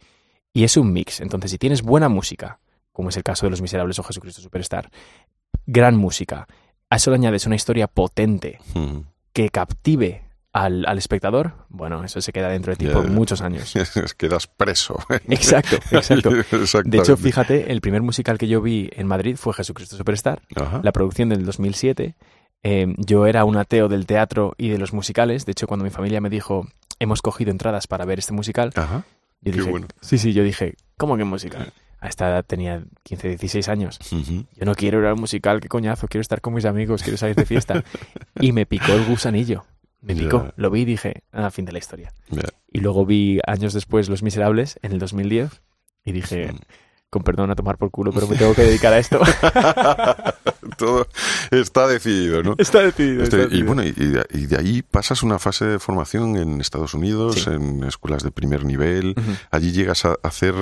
y 0.53 0.63
es 0.63 0.77
un 0.77 0.93
mix. 0.93 1.19
Entonces, 1.19 1.51
si 1.51 1.57
tienes 1.57 1.81
buena 1.81 2.09
música, 2.09 2.59
como 2.93 3.09
es 3.09 3.17
el 3.17 3.23
caso 3.23 3.45
de 3.45 3.51
Los 3.51 3.61
Miserables 3.61 3.99
o 3.99 4.03
Jesucristo 4.03 4.41
Superstar, 4.41 4.89
gran 5.65 5.95
música, 5.97 6.47
a 6.89 6.95
eso 6.95 7.09
le 7.09 7.15
añades 7.15 7.45
una 7.45 7.55
historia 7.55 7.87
potente 7.87 8.59
que 9.33 9.49
captive 9.49 10.23
al, 10.53 10.85
al, 10.85 10.97
espectador, 10.97 11.53
bueno, 11.69 12.03
eso 12.03 12.19
se 12.21 12.33
queda 12.33 12.49
dentro 12.49 12.73
de 12.73 12.77
ti 12.77 12.85
yeah. 12.85 12.93
por 12.93 13.07
muchos 13.09 13.41
años. 13.41 13.73
Quedas 14.17 14.47
preso. 14.47 14.99
Exacto, 15.29 15.77
exacto. 15.91 16.29
De 16.85 16.97
hecho, 16.97 17.15
fíjate, 17.15 17.71
el 17.71 17.81
primer 17.81 18.01
musical 18.01 18.37
que 18.37 18.47
yo 18.47 18.61
vi 18.61 18.89
en 18.93 19.07
Madrid 19.07 19.37
fue 19.37 19.53
Jesucristo 19.53 19.95
Superstar, 19.95 20.41
Ajá. 20.55 20.81
la 20.83 20.91
producción 20.91 21.29
del 21.29 21.45
2007. 21.45 22.15
Eh, 22.63 22.93
yo 22.97 23.25
era 23.25 23.45
un 23.45 23.57
ateo 23.57 23.87
del 23.87 24.05
teatro 24.05 24.53
y 24.57 24.69
de 24.69 24.77
los 24.77 24.93
musicales. 24.93 25.45
De 25.45 25.53
hecho, 25.53 25.67
cuando 25.67 25.85
mi 25.85 25.89
familia 25.89 26.21
me 26.21 26.29
dijo, 26.29 26.67
hemos 26.99 27.21
cogido 27.21 27.51
entradas 27.51 27.87
para 27.87 28.05
ver 28.05 28.19
este 28.19 28.33
musical, 28.33 28.71
Ajá. 28.75 29.05
yo 29.41 29.51
dije, 29.53 29.69
bueno. 29.69 29.87
sí, 30.01 30.17
sí, 30.17 30.33
yo 30.33 30.43
dije, 30.43 30.75
¿cómo 30.97 31.17
que 31.17 31.23
musical? 31.23 31.71
A 32.01 32.07
esta 32.09 32.27
edad 32.29 32.43
tenía 32.45 32.83
15, 33.03 33.29
16 33.29 33.69
años. 33.69 33.99
Uh 34.11 34.15
-huh. 34.15 34.45
Yo 34.57 34.65
no 34.65 34.73
quiero 34.75 34.99
ir 34.99 35.05
al 35.05 35.15
musical, 35.15 35.61
qué 35.61 35.67
coñazo, 35.69 36.07
quiero 36.07 36.21
estar 36.21 36.41
con 36.41 36.53
mis 36.53 36.65
amigos, 36.65 37.03
quiero 37.03 37.15
salir 37.17 37.35
de 37.35 37.45
fiesta. 37.45 37.83
y 38.39 38.51
me 38.51 38.65
picó 38.65 38.91
el 38.93 39.05
gusanillo. 39.05 39.63
Me 40.01 40.15
picó, 40.15 40.41
yeah. 40.41 40.53
lo 40.57 40.71
vi 40.71 40.81
y 40.81 40.85
dije, 40.85 41.21
ah, 41.31 41.51
fin 41.51 41.63
de 41.65 41.71
la 41.73 41.77
historia. 41.77 42.11
Yeah. 42.31 42.49
Y 42.71 42.79
luego 42.79 43.05
vi 43.05 43.39
años 43.45 43.71
después 43.73 44.09
Los 44.09 44.23
Miserables, 44.23 44.79
en 44.81 44.93
el 44.93 44.97
2010, 44.99 45.61
y 46.03 46.11
dije, 46.11 46.55
con 47.11 47.21
perdón 47.21 47.51
a 47.51 47.55
tomar 47.55 47.77
por 47.77 47.91
culo, 47.91 48.11
pero 48.11 48.25
me 48.27 48.35
tengo 48.35 48.55
que 48.55 48.63
dedicar 48.63 48.93
a 48.93 48.97
esto. 48.97 49.19
Todo 50.77 51.07
está 51.51 51.87
decidido, 51.87 52.41
¿no? 52.43 52.55
Está 52.57 52.79
decidido. 52.79 53.23
Este, 53.23 53.43
está 53.43 53.55
y 53.55 53.61
bueno, 53.61 53.83
y, 53.83 53.89
y 53.89 54.45
de- 54.47 54.57
ahí 54.57 54.81
pasas 54.81 55.21
una 55.23 55.37
fase 55.37 55.65
de 55.65 55.77
formación 55.79 56.35
en 56.37 56.59
Estados 56.61 56.93
Unidos, 56.93 57.35
Sí. 57.43 57.49
en 57.51 57.83
escuelas 57.83 58.23
de 58.23 58.31
primer 58.31 58.65
nivel. 58.65 59.13
Allí 59.51 59.71
llegas 59.71 60.05
a 60.05 60.15
hacer 60.23 60.55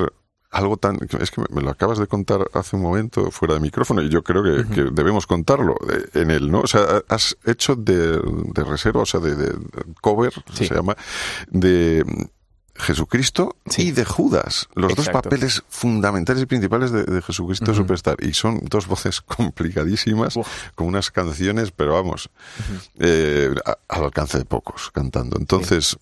algo 0.51 0.77
tan... 0.77 0.97
Es 1.19 1.31
que 1.31 1.41
me- 1.49 1.61
lo 1.61 1.69
acabas 1.69 1.99
de 1.99 2.07
contar 2.07 2.49
hace 2.53 2.75
un 2.75 2.81
momento 2.81 3.29
fuera 3.31 3.53
de 3.53 3.59
micrófono 3.59 4.01
y 4.01 4.09
yo 4.09 4.23
creo 4.23 4.43
que, 4.43 4.65
que 4.73 4.83
debemos 4.91 5.27
contarlo 5.27 5.75
eh, 5.91 6.21
en 6.21 6.31
él, 6.31 6.49
¿no? 6.51 6.61
O 6.61 6.67
sea, 6.67 7.03
has 7.07 7.37
hecho 7.45 7.75
de, 7.75 8.19
de 8.53 8.63
reserva, 8.63 9.01
o 9.01 9.05
sea, 9.05 9.19
de, 9.19 9.55
cover, 10.01 10.33
Sí. 10.53 10.65
se 10.67 10.73
llama, 10.75 10.95
de 11.49 12.03
Jesucristo 12.75 13.57
Sí. 13.69 13.87
y 13.87 13.91
de 13.91 14.05
Judas, 14.05 14.69
los 14.73 14.95
dos 14.95 15.09
papeles 15.09 15.63
fundamentales 15.67 16.43
y 16.43 16.45
principales 16.45 16.91
de, 16.91 17.03
de 17.03 17.21
Jesucristo. 17.21 17.73
Superstar. 17.75 18.15
Y 18.23 18.33
son 18.33 18.61
dos 18.69 18.87
voces 18.87 19.19
complicadísimas, 19.61 20.37
Uf. 20.37 20.47
con 20.75 20.87
unas 20.87 21.11
canciones, 21.11 21.71
pero 21.71 21.93
vamos, 21.93 22.29
eh, 22.97 23.53
a- 23.65 23.77
al 23.89 24.03
alcance 24.05 24.37
de 24.37 24.45
pocos 24.45 24.91
cantando. 24.91 25.37
Entonces, 25.37 25.97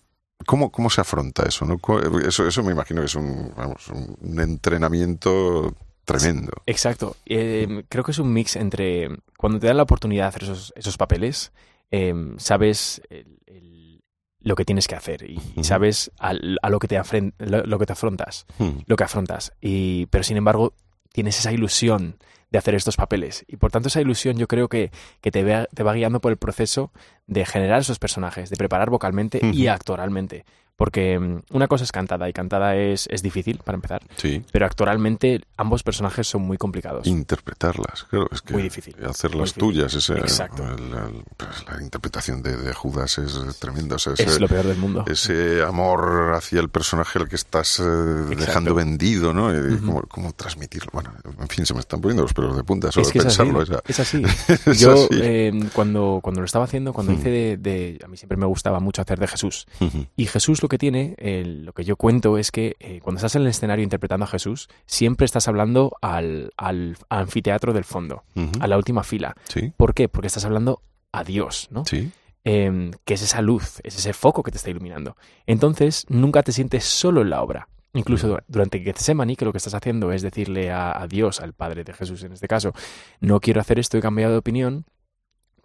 ¿cómo, 0.46 0.70
¿cómo 0.70 0.90
se 0.90 1.00
afronta 1.00 1.42
eso? 1.44 1.64
¿no? 1.64 1.78
Eso, 2.26 2.46
eso 2.46 2.62
me 2.62 2.72
imagino 2.72 3.00
que 3.00 3.06
es 3.06 3.14
un, 3.14 3.52
vamos, 3.56 3.88
un 3.88 4.40
entrenamiento 4.40 5.74
tremendo. 6.04 6.52
Exacto. 6.66 7.16
Eh, 7.26 7.84
creo 7.88 8.02
que 8.04 8.12
es 8.12 8.18
un 8.18 8.32
mix 8.32 8.56
entre 8.56 9.08
cuando 9.36 9.58
te 9.58 9.66
dan 9.66 9.76
la 9.76 9.82
oportunidad 9.82 10.24
de 10.24 10.28
hacer 10.28 10.42
esos, 10.44 10.72
esos 10.76 10.96
papeles, 10.96 11.52
eh, 11.90 12.14
sabes 12.38 13.02
el- 13.10 13.38
el- 13.46 14.00
lo 14.40 14.54
que 14.54 14.64
tienes 14.64 14.86
que 14.86 14.94
hacer 14.94 15.28
y, 15.28 15.40
sabes 15.64 16.10
al- 16.18 16.58
a, 16.62 16.70
lo, 16.70 16.78
que 16.78 16.88
te 16.88 16.98
afren- 16.98 17.34
lo, 17.38 17.64
lo 17.66 17.78
que 17.78 17.86
te 17.86 17.92
afrontas, 17.92 18.46
Hmm. 18.58 18.78
lo 18.86 18.96
que 18.96 19.04
afrontas. 19.04 19.52
Y, 19.60 20.06
pero 20.06 20.24
sin 20.24 20.36
embargo, 20.38 20.72
tienes 21.12 21.38
esa 21.38 21.52
ilusión 21.52 22.18
de 22.50 22.58
hacer 22.58 22.74
estos 22.74 22.96
papeles. 22.96 23.44
Y 23.48 23.56
por 23.56 23.70
tanto, 23.70 23.88
esa 23.88 24.00
ilusión 24.00 24.36
yo 24.36 24.48
creo 24.48 24.68
que, 24.68 24.90
que 25.20 25.30
te, 25.30 25.44
va, 25.44 25.66
te 25.66 25.82
va 25.82 25.92
guiando 25.92 26.20
por 26.20 26.32
el 26.32 26.38
proceso 26.38 26.92
de 27.26 27.44
generar 27.44 27.80
esos 27.80 27.98
personajes, 27.98 28.50
de 28.50 28.56
preparar 28.56 28.90
vocalmente 28.90 29.40
y 29.52 29.66
actoralmente. 29.66 30.44
Porque 30.78 31.18
mm, 31.18 31.40
una 31.50 31.66
cosa 31.66 31.82
es 31.82 31.90
cantada 31.90 32.28
y 32.28 32.32
cantada 32.32 32.76
es, 32.76 33.08
es 33.10 33.20
difícil 33.22 33.58
para 33.64 33.74
empezar, 33.76 34.00
Sí. 34.16 34.44
pero 34.52 34.64
actoralmente 34.64 35.42
ambos 35.56 35.82
personajes 35.82 36.28
son 36.28 36.42
muy 36.42 36.56
complicados. 36.56 37.04
Interpretarlas, 37.06 38.04
claro, 38.04 38.28
es 38.32 38.42
que 38.42 38.52
Muy 38.52 38.62
difícil, 38.62 38.94
hacerlas 39.04 39.56
muy 39.56 39.60
tuyas, 39.60 39.92
ese, 39.94 40.14
Exacto. 40.18 40.62
el- 40.64 40.92
el- 40.94 41.24
pues, 41.36 41.64
la 41.68 41.82
interpretación 41.82 42.42
de, 42.44 42.56
de 42.56 42.72
Judas 42.72 43.18
es 43.18 43.58
tremenda. 43.58 43.96
o 43.96 43.98
sea, 43.98 44.12
es 44.16 44.40
lo 44.40 44.46
peor 44.46 44.66
del 44.66 44.78
mundo. 44.78 45.04
ese 45.08 45.62
amor 45.64 46.32
hacia 46.34 46.60
el 46.60 46.68
personaje 46.68 47.18
al 47.18 47.28
que 47.28 47.34
estás 47.36 47.80
eh, 47.80 47.82
dejando 47.84 48.72
vendido, 48.74 49.34
¿no? 49.34 49.50
Y 49.52 49.78
cómo, 49.78 50.02
cómo 50.02 50.32
transmitirlo. 50.32 50.90
Bueno, 50.92 51.12
en 51.40 51.48
fin, 51.48 51.66
se 51.66 51.74
me 51.74 51.80
están 51.80 52.00
poniendo 52.00 52.22
los 52.22 52.32
pelos 52.34 52.56
de 52.56 52.62
punta 52.62 52.92
solo 52.92 53.04
es 53.06 53.12
que 53.12 53.18
de 53.20 53.26
es 53.28 53.38
así, 53.40 53.50
pensarlo. 53.50 53.80
es 53.86 53.98
así. 54.00 54.22
Es 54.70 54.78
Yo 54.80 54.92
así. 54.92 55.08
eh, 55.20 55.52
cuando, 55.72 56.20
cuando 56.22 56.40
lo 56.40 56.44
estaba 56.46 56.64
haciendo, 56.66 56.92
cuando 56.92 57.12
Mm. 57.12 57.16
hice 57.16 57.30
de, 57.30 57.56
de- 57.56 57.98
A 58.04 58.08
mí 58.08 58.16
siempre 58.16 58.36
me 58.36 58.46
gustaba 58.46 58.78
mucho 58.80 59.02
hacer 59.02 59.18
de 59.18 59.26
Jesús. 59.26 59.66
Ujú. 59.80 60.06
Y 60.16 60.26
Jesús 60.26 60.62
lo 60.62 60.67
que 60.68 60.78
tiene, 60.78 61.14
eh, 61.18 61.44
lo 61.46 61.72
que 61.72 61.84
yo 61.84 61.96
cuento 61.96 62.38
es 62.38 62.50
que 62.50 62.76
eh, 62.80 63.00
cuando 63.02 63.18
estás 63.18 63.34
en 63.36 63.42
el 63.42 63.48
escenario 63.48 63.82
interpretando 63.82 64.24
a 64.24 64.28
Jesús, 64.28 64.68
siempre 64.86 65.24
estás 65.24 65.48
hablando 65.48 65.96
al, 66.02 66.52
al 66.56 66.96
anfiteatro 67.08 67.72
del 67.72 67.84
fondo, 67.84 68.24
a 68.60 68.66
la 68.66 68.76
última 68.76 69.02
fila. 69.04 69.34
Sí, 69.48 69.72
¿Por 69.76 69.94
qué? 69.94 70.08
Porque 70.08 70.26
estás 70.28 70.44
hablando 70.44 70.82
a 71.12 71.24
Dios, 71.24 71.68
¿no? 71.70 71.84
sí. 71.86 72.10
eh, 72.44 72.90
que 73.04 73.14
es 73.14 73.22
esa 73.22 73.42
luz, 73.42 73.80
es 73.82 73.96
ese 73.98 74.12
foco 74.12 74.42
que 74.42 74.50
te 74.50 74.56
está 74.58 74.70
iluminando. 74.70 75.16
Entonces, 75.46 76.04
nunca 76.08 76.42
te 76.42 76.52
sientes 76.52 76.84
solo 76.84 77.22
en 77.22 77.30
la 77.30 77.42
obra. 77.42 77.68
Incluso 77.94 78.28
du- 78.28 78.38
durante 78.48 78.80
Getsemaní, 78.80 79.34
que 79.34 79.44
lo 79.46 79.52
que 79.52 79.56
estás 79.58 79.74
haciendo 79.74 80.12
es 80.12 80.20
decirle 80.22 80.70
a, 80.70 81.00
a 81.00 81.06
Dios, 81.08 81.40
al 81.40 81.54
Padre 81.54 81.84
de 81.84 81.94
Jesús 81.94 82.22
en 82.22 82.32
este 82.32 82.46
caso, 82.46 82.72
no 83.20 83.40
quiero 83.40 83.60
hacer 83.62 83.78
esto, 83.78 83.96
he 83.96 84.00
cambiado 84.02 84.32
de 84.34 84.38
opinión, 84.38 84.84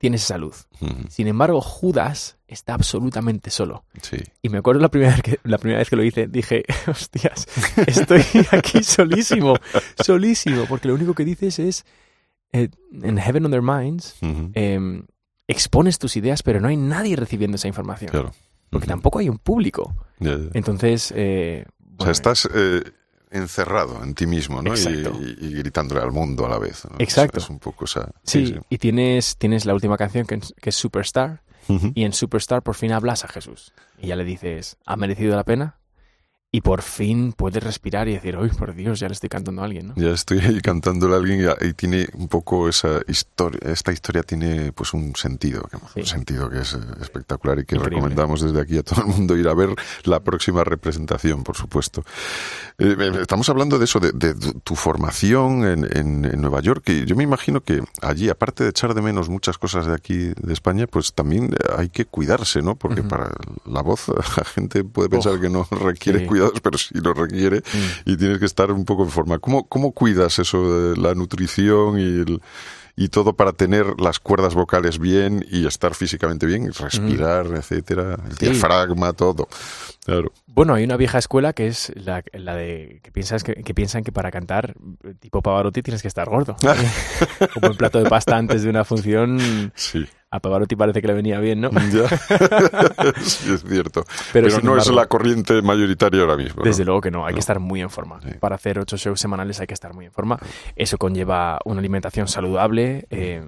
tienes 0.03 0.23
esa 0.23 0.37
luz. 0.37 0.67
Sin 1.07 1.27
embargo, 1.27 1.61
Judas 1.61 2.37
está 2.45 2.73
absolutamente 2.73 3.49
solo. 3.49 3.85
Sí. 4.01 4.17
Y 4.41 4.49
me 4.49 4.57
acuerdo 4.57 4.81
la 4.81 4.89
primera 4.89 5.13
vez 5.13 5.21
que, 5.21 5.39
la 5.45 5.57
primera 5.57 5.79
vez 5.79 5.89
que 5.89 5.95
lo 5.95 6.03
hice, 6.03 6.27
dije, 6.27 6.65
hostias, 6.87 7.47
estoy 7.87 8.21
aquí 8.51 8.83
solísimo, 8.83 9.55
solísimo, 10.03 10.65
porque 10.67 10.89
lo 10.89 10.95
único 10.95 11.13
que 11.13 11.23
dices 11.23 11.57
es, 11.57 11.85
eh, 12.51 12.67
en 13.01 13.17
Heaven 13.17 13.45
on 13.45 13.51
Their 13.51 13.61
Minds, 13.61 14.17
eh, 14.55 15.03
expones 15.47 15.99
tus 15.99 16.17
ideas, 16.17 16.43
pero 16.43 16.59
no 16.59 16.67
hay 16.67 16.75
nadie 16.75 17.15
recibiendo 17.15 17.55
esa 17.55 17.69
información. 17.69 18.11
Claro. 18.11 18.33
Porque 18.69 18.87
tampoco 18.87 19.19
hay 19.19 19.29
un 19.29 19.37
público. 19.37 19.95
Entonces, 20.19 21.13
eh, 21.15 21.63
O 21.97 22.03
sea, 22.03 22.11
estás 22.11 22.49
eh, 22.53 22.83
encerrado 23.33 24.01
en 24.03 24.13
ti 24.15 24.25
mismo, 24.27 24.61
¿no? 24.61 24.73
Y, 25.21 25.37
y- 25.47 25.53
gritándole 25.55 26.01
al 26.01 26.11
mundo 26.11 26.45
a 26.45 26.49
la 26.49 26.59
vez. 26.59 26.85
¿no? 26.85 26.95
Exacto. 26.99 27.37
Es, 27.39 27.43
es 27.45 27.49
un 27.49 27.59
poco 27.59 27.85
sí, 28.23 28.55
y 28.69 28.77
tienes, 28.77 29.35
tienes 29.37 29.65
la 29.65 29.73
última 29.73 29.97
canción 29.97 30.25
que, 30.25 30.35
es- 30.35 30.53
que 30.61 30.69
es 30.69 30.75
Superstar, 30.75 31.41
y 31.95 32.03
en 32.03 32.11
Superstar 32.13 32.61
por 32.61 32.75
fin 32.75 32.91
hablas 32.91 33.23
a 33.23 33.27
Jesús. 33.29 33.73
Y 33.97 34.07
ya 34.07 34.15
le 34.15 34.23
dices, 34.25 34.77
¿ha 34.85 34.95
merecido 34.97 35.35
la 35.35 35.43
pena? 35.45 35.77
Y 36.55 36.61
por 36.61 36.83
fin 36.83 37.33
puedes 37.33 37.63
respirar 37.63 38.07
y 38.07 38.13
decir, 38.13 38.37
uy, 38.37 38.49
por 38.49 38.75
Dios, 38.75 38.99
ya 38.99 39.07
le 39.07 39.13
estoy 39.13 39.27
cantando 39.27 39.63
a 39.63 39.65
alguien, 39.65 39.87
¿no? 39.87 39.93
Ya 39.97 40.11
estoy 40.11 40.37
ahí 40.37 40.61
cantándole 40.61 41.15
a 41.15 41.17
alguien 41.17 41.41
y, 41.41 41.65
y 41.67 41.73
tiene 41.73 42.07
un 42.13 42.27
poco 42.27 42.69
esa 42.69 43.01
historia, 43.07 43.59
esta 43.63 43.91
historia 43.91 44.21
tiene 44.21 44.71
pues 44.71 44.93
un 44.93 45.15
sentido, 45.15 45.63
que- 45.63 45.77
Sí. 45.95 46.01
un 46.01 46.05
sentido 46.05 46.51
que 46.51 46.59
es 46.61 46.75
eh, 46.75 46.77
espectacular 47.01 47.57
y 47.57 47.65
que 47.65 47.73
Increíble. 47.75 47.95
recomendamos 47.97 48.41
desde 48.41 48.61
aquí 48.61 48.77
a 48.77 48.83
todo 48.83 49.01
el 49.01 49.07
mundo 49.07 49.35
ir 49.35 49.47
a 49.47 49.55
ver 49.55 49.69
la 50.03 50.19
próxima 50.19 50.63
representación, 50.63 51.43
por 51.43 51.57
supuesto. 51.57 52.03
Eh, 52.77 52.95
eh, 52.99 53.11
estamos 53.21 53.49
hablando 53.49 53.79
de 53.79 53.85
eso, 53.85 53.99
de, 53.99 54.11
de 54.11 54.35
tu- 54.63 54.75
formación 54.75 55.65
en, 55.65 55.85
en- 55.97 56.25
en 56.25 56.39
Nueva 56.41 56.61
York 56.61 56.83
y 56.89 57.05
yo 57.05 57.15
me 57.15 57.23
imagino 57.23 57.61
que 57.61 57.81
allí, 58.03 58.29
aparte 58.29 58.63
de 58.63 58.69
echar 58.69 58.93
de 58.93 59.01
menos 59.01 59.27
muchas 59.27 59.57
cosas 59.57 59.87
de 59.87 59.93
aquí 59.95 60.33
de 60.39 60.53
España, 60.53 60.85
pues 60.85 61.13
también 61.13 61.49
hay 61.77 61.89
que 61.89 62.05
cuidarse, 62.05 62.61
¿no? 62.61 62.75
Porque 62.75 63.01
para 63.01 63.31
la 63.65 63.81
voz 63.81 64.07
la 64.37 64.43
gente 64.45 64.83
puede 64.83 65.09
pensar 65.09 65.39
que 65.39 65.49
no 65.49 65.67
requiere 65.71 66.19
sí. 66.19 66.25
Cuidados, 66.51 66.59
pero 66.63 66.77
sí 66.77 66.93
lo 67.01 67.13
requiere 67.13 67.57
Mm. 67.59 68.09
y 68.11 68.17
tienes 68.17 68.39
que 68.39 68.45
estar 68.45 68.71
un 68.71 68.85
poco 68.85 69.03
en 69.03 69.09
forma. 69.09 69.39
¿Cómo, 69.39 69.67
cómo 69.67 69.91
cuidas 69.91 70.39
eso 70.39 70.91
de 70.91 70.97
la 70.97 71.13
nutrición 71.15 71.97
y, 71.99 72.03
el- 72.03 72.41
y 72.95 73.07
todo 73.07 73.33
para 73.33 73.53
tener 73.53 73.99
las 73.99 74.19
cuerdas 74.19 74.53
vocales 74.53 74.99
bien 74.99 75.43
y 75.49 75.65
estar 75.65 75.95
físicamente 75.95 76.45
bien, 76.45 76.71
respirar, 76.73 77.47
etcétera, 77.47 78.19
el 78.29 78.37
Sí. 78.37 78.45
diafragma, 78.49 79.13
todo? 79.13 79.47
Claro. 80.05 80.31
Bueno, 80.45 80.75
hay 80.75 80.83
una 80.83 80.95
vieja 80.97 81.17
escuela 81.17 81.53
que 81.53 81.65
es 81.65 81.91
la, 81.95 82.23
la 82.33 82.55
de 82.55 82.99
que 83.01 83.11
piensas 83.11 83.43
que, 83.43 83.55
que 83.55 83.73
piensan 83.73 84.03
que 84.03 84.11
para 84.11 84.29
cantar 84.29 84.75
tipo 85.19 85.41
Pavarotti 85.41 85.81
tienes 85.81 86.03
que 86.03 86.07
estar 86.07 86.29
gordo. 86.29 86.55
Como 87.55 87.67
el 87.69 87.77
plato 87.77 87.97
de 88.03 88.07
pasta 88.09 88.37
antes 88.37 88.61
de 88.61 88.69
una 88.69 88.83
función, 88.85 89.71
Sí. 89.73 90.05
A 90.35 90.39
Pavarotti 90.39 90.75
parece 90.75 90.99
que 90.99 91.07
le 91.07 91.13
venía 91.13 91.39
bien, 91.39 91.61
¿no? 91.61 91.69
Ya. 91.93 92.07
sí, 93.21 93.53
es 93.53 93.63
cierto. 93.63 94.03
Pero 94.33 94.47
no 94.61 94.75
es 94.77 94.87
la 94.89 95.05
corriente 95.05 95.61
mayoritaria 95.61 96.21
ahora 96.21 96.35
mismo. 96.37 96.57
¿no? 96.57 96.63
Desde 96.63 96.83
luego 96.83 97.01
que 97.01 97.11
no, 97.11 97.25
hay 97.25 97.33
No. 97.33 97.35
que 97.35 97.39
estar 97.39 97.59
muy 97.59 97.81
en 97.81 97.91
forma. 97.91 98.19
Sí. 98.21 98.29
Para 98.39 98.55
hacer 98.55 98.79
ocho 98.79 98.97
shows 98.97 99.19
semanales 99.19 99.59
hay 99.59 99.67
que 99.67 99.75
estar 99.75 99.93
muy 99.93 100.05
en 100.05 100.11
forma. 100.11 100.39
Eso 100.75 100.97
conlleva 100.97 101.59
una 101.65 101.79
alimentación 101.79 102.27
saludable. 102.27 103.05
eh, 103.11 103.45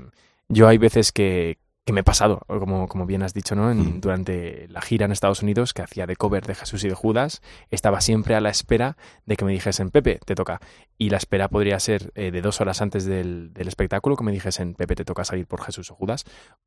yo 0.48 0.68
hay 0.68 0.78
veces 0.78 1.12
que, 1.12 1.58
que 1.86 1.94
me 1.94 2.00
he 2.00 2.04
pasado, 2.04 2.42
como, 2.48 2.88
como 2.88 3.06
bien 3.06 3.22
has 3.22 3.36
dicho, 3.36 3.56
¿no? 3.56 3.70
En- 3.72 3.98
Mm. 3.98 4.02
durante 4.02 4.68
la 4.70 4.82
gira 4.82 5.06
en 5.06 5.12
Estados 5.12 5.44
Unidos, 5.44 5.72
que 5.74 5.84
hacía 5.84 6.08
de 6.08 6.16
cover 6.16 6.44
de 6.48 6.56
Jesús 6.56 6.84
y 6.84 6.88
de 6.90 6.96
Judas, 6.96 7.44
estaba 7.70 8.02
siempre 8.02 8.34
a 8.36 8.42
la 8.42 8.50
espera 8.50 8.98
de 9.28 9.38
que 9.38 9.46
me 9.46 9.52
dijesen, 9.52 9.92
Pepe, 9.92 10.20
te 10.26 10.34
toca. 10.34 10.60
Y 10.98 11.12
la 11.12 11.18
espera 11.18 11.48
podría 11.48 11.80
ser 11.80 12.12
eh, 12.16 12.32
de 12.32 12.42
dos 12.42 12.60
horas 12.60 12.82
antes 12.82 13.06
del, 13.06 13.54
del 13.54 13.68
espectáculo, 13.68 14.16
que 14.16 14.24
me 14.24 14.32
dijesen, 14.32 14.74
Pepe, 14.74 14.96
te 14.96 15.06
toca 15.06 15.24
salir 15.26 15.46
por 15.46 15.62
Jesús 15.62 15.92
o 15.92 15.96
Judas, 15.96 16.24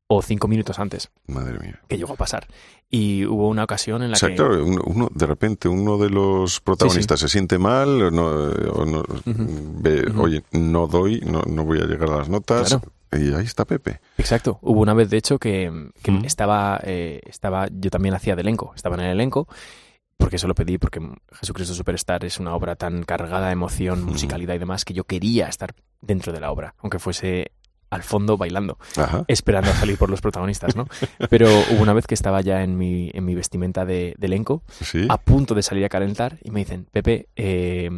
o 0.06 0.22
cinco 0.22 0.46
minutos 0.46 0.78
antes, 0.78 1.10
Madre 1.26 1.58
mía. 1.58 1.80
que 1.88 1.96
llegó 1.98 2.12
a 2.12 2.16
pasar. 2.16 2.46
Y 2.88 3.26
hubo 3.26 3.48
una 3.48 3.64
ocasión 3.64 4.02
en 4.04 4.12
la 4.12 4.16
O 4.16 4.18
sea, 4.20 4.28
que... 4.28 4.36
claro, 4.36 4.64
uno, 4.64 5.08
de 5.12 5.26
repente 5.26 5.66
uno 5.68 5.98
de 5.98 6.10
los 6.10 6.60
protagonistas 6.60 7.18
se 7.18 7.28
siente 7.28 7.58
mal, 7.58 8.00
o 8.02 8.10
no, 8.12 8.26
o 8.28 8.84
no- 8.86 9.02
ve, 9.24 10.04
oye, 10.16 10.44
no 10.52 10.86
doy, 10.86 11.20
no, 11.26 11.42
no 11.42 11.64
voy 11.64 11.80
a 11.80 11.86
llegar 11.86 12.10
a 12.10 12.18
las 12.18 12.28
notas, 12.28 12.68
Claro. 12.68 12.92
Y 13.12 13.32
ahí 13.34 13.44
está 13.44 13.64
Pepe. 13.64 14.00
Exacto. 14.18 14.58
Hubo 14.62 14.80
una 14.80 14.94
vez, 14.94 15.10
de 15.10 15.16
hecho, 15.16 15.38
que, 15.38 15.90
que 16.02 16.10
Mm. 16.10 16.24
estaba, 16.24 16.80
eh, 16.84 17.20
estaba, 17.26 17.68
yo 17.70 17.90
también 17.90 18.14
hacía 18.14 18.34
de 18.36 18.42
elenco, 18.42 18.72
estaba 18.74 18.96
en 18.96 19.02
el 19.02 19.10
elenco, 19.12 19.48
porque 20.16 20.36
eso 20.36 20.48
lo 20.48 20.54
pedí, 20.54 20.78
porque 20.78 21.00
Jesucristo 21.32 21.74
Superstar 21.74 22.24
es 22.24 22.38
una 22.40 22.54
obra 22.54 22.74
tan 22.76 23.04
cargada 23.04 23.46
de 23.46 23.52
emoción, 23.52 24.02
Mm. 24.04 24.08
musicalidad 24.08 24.54
y 24.54 24.58
demás, 24.58 24.84
que 24.84 24.94
yo 24.94 25.04
quería 25.04 25.46
estar 25.48 25.74
dentro 26.00 26.32
de 26.32 26.40
la 26.40 26.50
obra, 26.50 26.74
aunque 26.78 26.98
fuese 26.98 27.52
al 27.90 28.02
fondo 28.02 28.36
bailando, 28.36 28.76
Ajá. 28.98 29.24
esperando 29.28 29.70
a 29.70 29.74
salir 29.74 29.96
por 29.96 30.10
los 30.10 30.20
protagonistas, 30.20 30.76
¿no? 30.76 30.86
Pero 31.30 31.48
hubo 31.70 31.80
una 31.82 31.94
vez 31.94 32.06
que 32.06 32.14
estaba 32.14 32.42
ya 32.42 32.62
en 32.62 32.76
mi, 32.76 33.10
en 33.14 33.24
mi 33.24 33.34
vestimenta 33.34 33.86
de, 33.86 34.14
de 34.18 34.26
elenco, 34.26 34.62
Sí. 34.82 35.06
a 35.08 35.16
punto 35.16 35.54
de 35.54 35.62
salir 35.62 35.84
a 35.86 35.88
calentar, 35.88 36.36
y 36.44 36.50
me 36.50 36.60
dicen, 36.60 36.86
Pepe, 36.92 37.28
eh, 37.36 37.88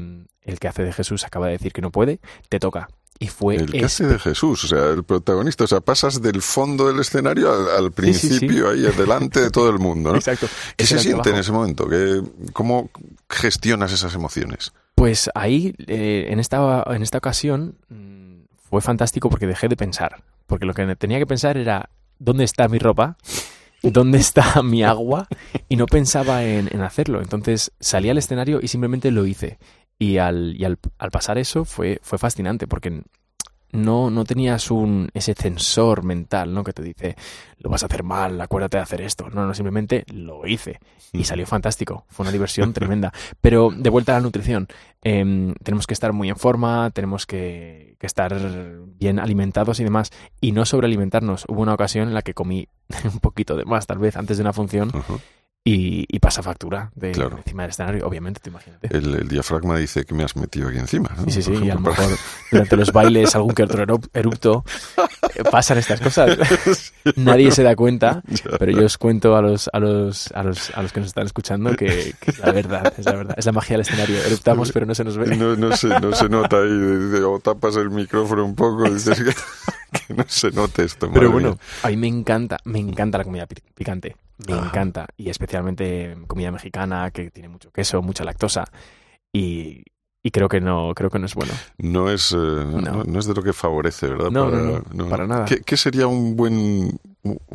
el 0.42 0.58
que 0.60 0.68
hace 0.68 0.84
de 0.84 0.92
Jesús 0.92 1.24
acaba 1.24 1.46
de 1.46 1.52
decir 1.52 1.72
que 1.72 1.82
no 1.82 1.90
puede, 1.90 2.20
te 2.48 2.60
toca. 2.60 2.88
Y 3.22 3.28
fue 3.28 3.56
El 3.56 3.84
hace 3.84 4.06
de 4.06 4.18
Jesús, 4.18 4.64
o 4.64 4.66
sea, 4.66 4.86
el 4.86 5.04
protagonista, 5.04 5.64
o 5.64 5.66
sea, 5.66 5.82
pasas 5.82 6.22
del 6.22 6.40
fondo 6.40 6.88
del 6.88 6.98
escenario 7.00 7.52
al, 7.52 7.68
al 7.68 7.92
Sí, 7.92 8.14
sí, 8.14 8.28
sí. 8.30 8.38
principio, 8.38 8.70
ahí 8.70 8.80
delante 8.96 9.42
de 9.42 9.50
todo 9.50 9.68
el 9.68 9.78
mundo, 9.78 10.12
¿no? 10.12 10.16
Exacto. 10.16 10.46
¿Qué 10.74 10.84
Ese 10.84 10.96
se 10.96 11.04
siente 11.04 11.28
en 11.28 11.36
ese 11.36 11.52
momento? 11.52 11.86
¿Qué, 11.86 12.22
¿Cómo 12.54 12.88
gestionas 13.28 13.92
esas 13.92 14.14
emociones? 14.14 14.72
Pues 14.94 15.28
ahí, 15.34 15.74
eh, 15.86 16.28
en, 16.30 16.40
esta, 16.40 16.82
en 16.86 17.02
esta 17.02 17.18
ocasión, 17.18 17.76
mm, 17.90 18.44
fue 18.70 18.80
fantástico 18.80 19.28
porque 19.28 19.46
dejé 19.46 19.68
de 19.68 19.76
pensar. 19.76 20.22
Porque 20.46 20.64
lo 20.64 20.72
que 20.72 20.96
tenía 20.96 21.18
que 21.18 21.26
pensar 21.26 21.58
era, 21.58 21.90
¿dónde 22.18 22.44
está 22.44 22.68
mi 22.68 22.78
ropa? 22.78 23.18
¿Dónde 23.82 24.16
está 24.18 24.62
mi 24.62 24.82
agua? 24.82 25.28
Y 25.68 25.76
no 25.76 25.84
pensaba 25.84 26.44
en, 26.44 26.68
en 26.72 26.80
hacerlo. 26.80 27.20
Entonces 27.20 27.72
salí 27.80 28.08
al 28.08 28.16
escenario 28.16 28.60
y 28.62 28.68
simplemente 28.68 29.10
lo 29.10 29.26
hice. 29.26 29.58
Y 30.00 30.16
al, 30.16 30.56
y 30.58 30.64
al, 30.64 30.78
al 30.98 31.10
pasar 31.10 31.36
eso 31.36 31.66
fue, 31.66 32.00
fue 32.02 32.18
fascinante 32.18 32.66
porque 32.66 33.02
no, 33.72 34.10
no 34.10 34.24
tenías 34.24 34.70
un, 34.70 35.10
ese 35.12 35.34
censor 35.34 36.04
mental, 36.04 36.54
¿no? 36.54 36.64
Que 36.64 36.72
te 36.72 36.82
dice, 36.82 37.16
lo 37.58 37.68
vas 37.68 37.82
a 37.82 37.86
hacer 37.86 38.02
mal, 38.02 38.40
acuérdate 38.40 38.78
de 38.78 38.82
hacer 38.82 39.02
esto. 39.02 39.28
No, 39.28 39.46
no, 39.46 39.52
simplemente 39.52 40.04
lo 40.12 40.46
hice 40.46 40.80
y 41.12 41.24
salió 41.24 41.46
fantástico. 41.46 42.06
Fue 42.08 42.24
una 42.24 42.32
diversión 42.32 42.72
tremenda. 42.74 43.12
Pero 43.42 43.70
de 43.76 43.90
vuelta 43.90 44.12
a 44.12 44.18
la 44.18 44.22
nutrición, 44.22 44.68
em, 45.02 45.54
tenemos 45.62 45.86
que 45.86 45.92
estar 45.92 46.14
muy 46.14 46.30
en 46.30 46.36
forma, 46.36 46.90
tenemos 46.92 47.26
que, 47.26 47.96
que, 47.98 48.06
estar 48.06 48.34
bien 48.98 49.18
alimentados 49.18 49.80
y 49.80 49.84
demás, 49.84 50.10
y 50.40 50.52
no 50.52 50.64
sobrealimentarnos. 50.64 51.44
Hubo 51.46 51.60
una 51.60 51.74
ocasión 51.74 52.08
en 52.08 52.14
la 52.14 52.22
que 52.22 52.32
comí 52.32 52.68
un 53.04 53.20
poquito 53.20 53.54
de 53.54 53.66
más, 53.66 53.86
tal 53.86 53.98
vez, 53.98 54.16
antes 54.16 54.38
de 54.38 54.42
una 54.44 54.54
función. 54.54 54.88
Uh 54.94 55.00
-huh 55.00 55.20
y, 55.62 56.06
y, 56.08 56.18
pasa 56.20 56.42
factura 56.42 56.90
de, 56.94 57.12
claro. 57.12 57.36
encima 57.36 57.64
del 57.64 57.70
escenario, 57.70 58.06
obviamente, 58.06 58.40
te 58.40 58.48
imagínate. 58.48 58.96
El, 58.96 59.14
el, 59.14 59.28
diafragma 59.28 59.76
dice 59.76 60.06
que 60.06 60.14
me 60.14 60.24
has 60.24 60.34
metido 60.34 60.68
aquí 60.68 60.78
encima. 60.78 61.10
¿no? 61.14 61.24
Sí, 61.24 61.42
sí, 61.42 61.42
sí, 61.42 61.64
y 61.64 61.68
a 61.68 61.74
lo 61.74 61.80
mejor 61.80 62.06
durante 62.50 62.76
los 62.78 62.92
bailes, 62.92 63.34
algún 63.34 63.52
que 63.52 63.64
otro 63.64 64.00
erupto, 64.14 64.64
eh, 65.34 65.44
pasan 65.50 65.76
estas 65.76 66.00
cosas. 66.00 66.38
Nadie 67.16 67.52
se 67.52 67.62
da 67.62 67.76
cuenta, 67.76 68.22
pero 68.58 68.72
yo 68.72 68.86
os 68.86 68.96
cuento 68.96 69.36
a 69.36 69.42
los, 69.42 69.68
a 69.70 69.78
los, 69.80 70.32
a 70.32 70.42
los, 70.44 70.70
a 70.70 70.80
los 70.80 70.92
que 70.94 71.00
nos 71.00 71.08
están 71.08 71.26
escuchando 71.26 71.76
que, 71.76 72.14
que, 72.18 72.30
es 72.30 72.38
la 72.38 72.52
verdad, 72.52 72.94
es 72.96 73.04
la 73.04 73.12
verdad, 73.12 73.34
es 73.36 73.44
la 73.44 73.52
magia 73.52 73.74
del 73.74 73.82
escenario. 73.82 74.16
Eruptamos, 74.24 74.72
pero 74.72 74.86
no 74.86 74.94
se 74.94 75.04
nos 75.04 75.18
ve. 75.18 75.36
No, 75.36 75.56
no, 75.56 75.76
se, 75.76 75.88
no 75.88 76.14
se 76.14 76.30
nota 76.30 76.56
ahí, 76.56 77.20
o 77.22 77.38
tapas 77.38 77.76
el 77.76 77.90
micrófono 77.90 78.46
un 78.46 78.54
poco 78.54 78.86
y 78.86 78.94
dices 78.94 79.22
que, 79.22 79.34
que 80.06 80.14
no 80.14 80.24
se 80.26 80.52
note 80.52 80.84
esto. 80.84 81.10
Pero 81.12 81.30
bueno, 81.30 81.50
mía. 81.50 81.58
a 81.82 81.88
mí 81.88 81.98
me 81.98 82.08
encanta, 82.08 82.56
me 82.64 82.78
encanta 82.78 83.18
la 83.18 83.24
comida 83.24 83.46
picante. 83.74 84.16
Me 84.48 84.58
encanta. 84.58 85.06
Y 85.16 85.30
especialmente 85.30 86.16
comida 86.26 86.50
mexicana, 86.50 87.10
que 87.10 87.30
tiene 87.30 87.48
mucho 87.48 87.70
queso, 87.70 88.02
mucha 88.02 88.24
lactosa. 88.24 88.64
Y, 89.32 89.84
y 90.22 90.30
creo 90.30 90.48
que 90.48 90.60
no 90.60 90.92
creo 90.94 91.10
que 91.10 91.18
no 91.18 91.26
es 91.26 91.34
bueno. 91.34 91.52
No 91.78 92.10
es, 92.10 92.32
eh, 92.32 92.36
no. 92.36 92.80
No, 92.80 93.04
no. 93.04 93.18
es 93.18 93.26
de 93.26 93.34
lo 93.34 93.42
que 93.42 93.52
favorece, 93.52 94.08
¿verdad? 94.08 94.30
No, 94.30 94.50
para, 94.50 94.82
no, 94.92 95.08
para 95.08 95.26
nada. 95.26 95.44
¿Qué, 95.44 95.60
¿Qué, 95.62 95.76
sería 95.76 96.06
un 96.06 96.36
buen... 96.36 96.98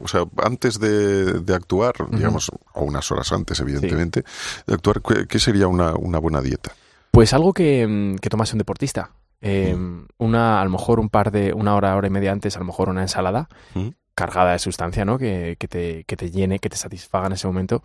O 0.01 0.07
sea, 0.07 0.25
antes 0.43 0.79
de, 0.79 1.41
de 1.41 1.55
actuar, 1.55 1.95
uh 1.99 2.05
-huh. 2.05 2.15
digamos, 2.15 2.51
o 2.73 2.83
unas 2.83 3.11
horas 3.11 3.31
antes, 3.31 3.59
evidentemente, 3.59 4.23
sí. 4.25 4.63
de 4.67 4.73
actuar, 4.73 5.01
¿qué, 5.01 5.27
¿qué, 5.27 5.39
sería 5.39 5.67
una, 5.67 5.95
una 5.95 6.19
buena 6.19 6.41
dieta? 6.41 6.71
Pues 7.11 7.33
algo 7.33 7.53
que, 7.53 8.15
que 8.21 8.29
tomase 8.29 8.53
un 8.53 8.59
deportista. 8.59 9.11
Eh, 9.41 9.75
mm. 9.75 10.07
Una, 10.19 10.61
a 10.61 10.63
lo 10.63 10.69
mejor 10.71 10.99
un 10.99 11.09
par 11.09 11.31
de, 11.31 11.53
una 11.53 11.75
hora, 11.75 11.95
hora 11.95 12.07
y 12.07 12.11
media 12.11 12.31
antes, 12.31 12.55
a 12.55 12.59
lo 12.59 12.65
mejor 12.65 12.89
una 12.89 13.01
ensalada. 13.01 13.49
Mm 13.73 13.89
cargada 14.15 14.53
de 14.53 14.59
sustancia, 14.59 15.05
¿no? 15.05 15.17
Que, 15.17 15.57
que, 15.59 15.67
te, 15.67 16.03
que 16.05 16.17
te 16.17 16.31
llene, 16.31 16.59
que 16.59 16.69
te 16.69 16.77
satisfaga 16.77 17.27
en 17.27 17.33
ese 17.33 17.47
momento, 17.47 17.83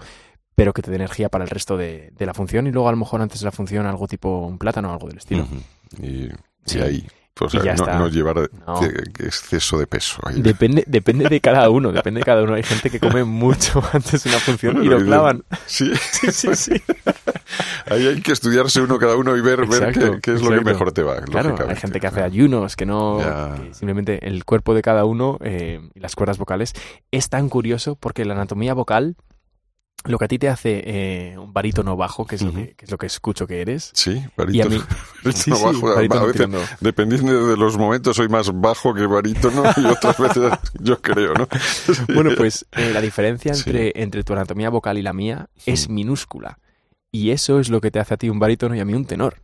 pero 0.54 0.72
que 0.72 0.82
te 0.82 0.90
dé 0.90 0.96
energía 0.96 1.28
para 1.28 1.44
el 1.44 1.50
resto 1.50 1.76
de, 1.76 2.12
de, 2.16 2.26
la 2.26 2.34
función 2.34 2.66
y 2.66 2.72
luego 2.72 2.88
a 2.88 2.92
lo 2.92 2.98
mejor 2.98 3.20
antes 3.20 3.40
de 3.40 3.44
la 3.46 3.52
función 3.52 3.86
algo 3.86 4.06
tipo 4.06 4.46
un 4.46 4.58
plátano 4.58 4.90
o 4.90 4.92
algo 4.92 5.08
del 5.08 5.18
estilo. 5.18 5.42
Uh 5.42 5.46
-huh. 5.46 6.04
y, 6.04 6.30
sí. 6.64 6.78
y, 6.78 6.82
ahí. 6.82 7.06
Pues, 7.34 7.54
o 7.54 7.60
sea, 7.62 7.74
no, 7.74 7.86
no, 7.86 8.08
llevar 8.08 8.50
no. 8.66 8.80
exceso 9.18 9.78
de 9.78 9.86
peso. 9.86 10.20
Ahí. 10.24 10.42
Depende, 10.42 10.84
depende 10.86 11.28
de 11.28 11.40
cada 11.40 11.70
uno, 11.70 11.90
depende 11.90 12.20
de 12.20 12.24
cada 12.24 12.42
uno. 12.42 12.54
Hay 12.54 12.62
gente 12.62 12.90
que 12.90 13.00
come 13.00 13.24
mucho 13.24 13.82
antes 13.92 14.24
de 14.24 14.30
una 14.30 14.38
función 14.40 14.84
y 14.84 14.88
lo 14.88 14.98
clavan. 14.98 15.44
Sí, 15.66 15.92
sí, 15.94 16.32
sí. 16.32 16.54
sí. 16.54 16.82
Ahí 17.88 18.06
hay 18.06 18.20
que 18.20 18.32
estudiarse 18.32 18.80
uno 18.80 18.98
cada 18.98 19.16
uno 19.16 19.36
y 19.36 19.40
ver, 19.40 19.60
exacto, 19.60 19.84
ver 19.84 19.92
qué, 19.92 20.20
qué, 20.20 20.30
es 20.32 20.36
exacto. 20.38 20.50
lo 20.50 20.58
que 20.58 20.64
mejor 20.64 20.92
te 20.92 21.02
va. 21.02 21.20
Claro, 21.22 21.56
hay 21.66 21.76
gente 21.76 22.00
que 22.00 22.06
hace 22.06 22.22
ayunos, 22.22 22.76
que 22.76 22.86
no. 22.86 23.18
Que 23.18 23.74
simplemente 23.74 24.26
el 24.26 24.44
cuerpo 24.44 24.74
de 24.74 24.82
cada 24.82 25.04
uno 25.04 25.38
eh, 25.40 25.80
y 25.94 26.00
las 26.00 26.16
cuerdas 26.16 26.38
vocales 26.38 26.74
es 27.10 27.28
tan 27.28 27.48
curioso 27.48 27.96
porque 27.96 28.24
la 28.24 28.34
anatomía 28.34 28.74
vocal 28.74 29.16
lo 30.04 30.18
que 30.18 30.24
a 30.24 30.28
ti 30.28 30.38
te 30.38 30.48
hace 30.48 30.82
eh, 30.86 31.38
un 31.38 31.52
barítono 31.52 31.96
bajo, 31.96 32.26
que 32.26 32.36
es, 32.36 32.42
uh 32.42 32.46
-huh. 32.46 32.52
lo 32.52 32.54
que, 32.54 32.74
que, 32.74 32.84
es 32.84 32.90
lo 32.90 32.98
que 32.98 33.06
escucho 33.06 33.46
que 33.46 33.60
eres. 33.60 33.90
Sí, 33.94 34.22
barítono, 34.36 34.76
mí, 35.24 35.32
sí, 35.34 35.50
bajo. 35.50 35.72
Sí, 35.72 35.80
barítono 35.82 36.20
a 36.20 36.26
veces, 36.26 36.48
dependiendo 36.80 37.48
de 37.48 37.56
los 37.56 37.76
momentos, 37.76 38.16
soy 38.16 38.28
más 38.28 38.50
bajo 38.52 38.94
que 38.94 39.06
barítono 39.06 39.64
y 39.76 39.84
otras 39.86 40.18
veces 40.18 40.52
yo 40.80 41.00
creo, 41.00 41.34
¿no? 41.34 41.48
bueno, 42.14 42.30
pues 42.36 42.66
eh, 42.72 42.90
la 42.92 43.00
diferencia 43.00 43.52
entre, 43.52 43.92
entre 43.94 44.24
tu 44.24 44.32
anatomía 44.32 44.70
vocal 44.70 44.98
y 44.98 45.02
la 45.02 45.12
mía 45.12 45.48
es 45.66 45.88
minúscula. 45.88 46.58
Y 47.12 47.30
eso 47.30 47.58
es 47.58 47.70
lo 47.70 47.80
que 47.80 47.90
te 47.90 47.98
hace 47.98 48.14
a 48.14 48.16
ti 48.16 48.30
un 48.30 48.38
barítono 48.38 48.74
y 48.74 48.80
a 48.80 48.84
mí 48.84 48.94
un 48.94 49.04
tenor. 49.04 49.42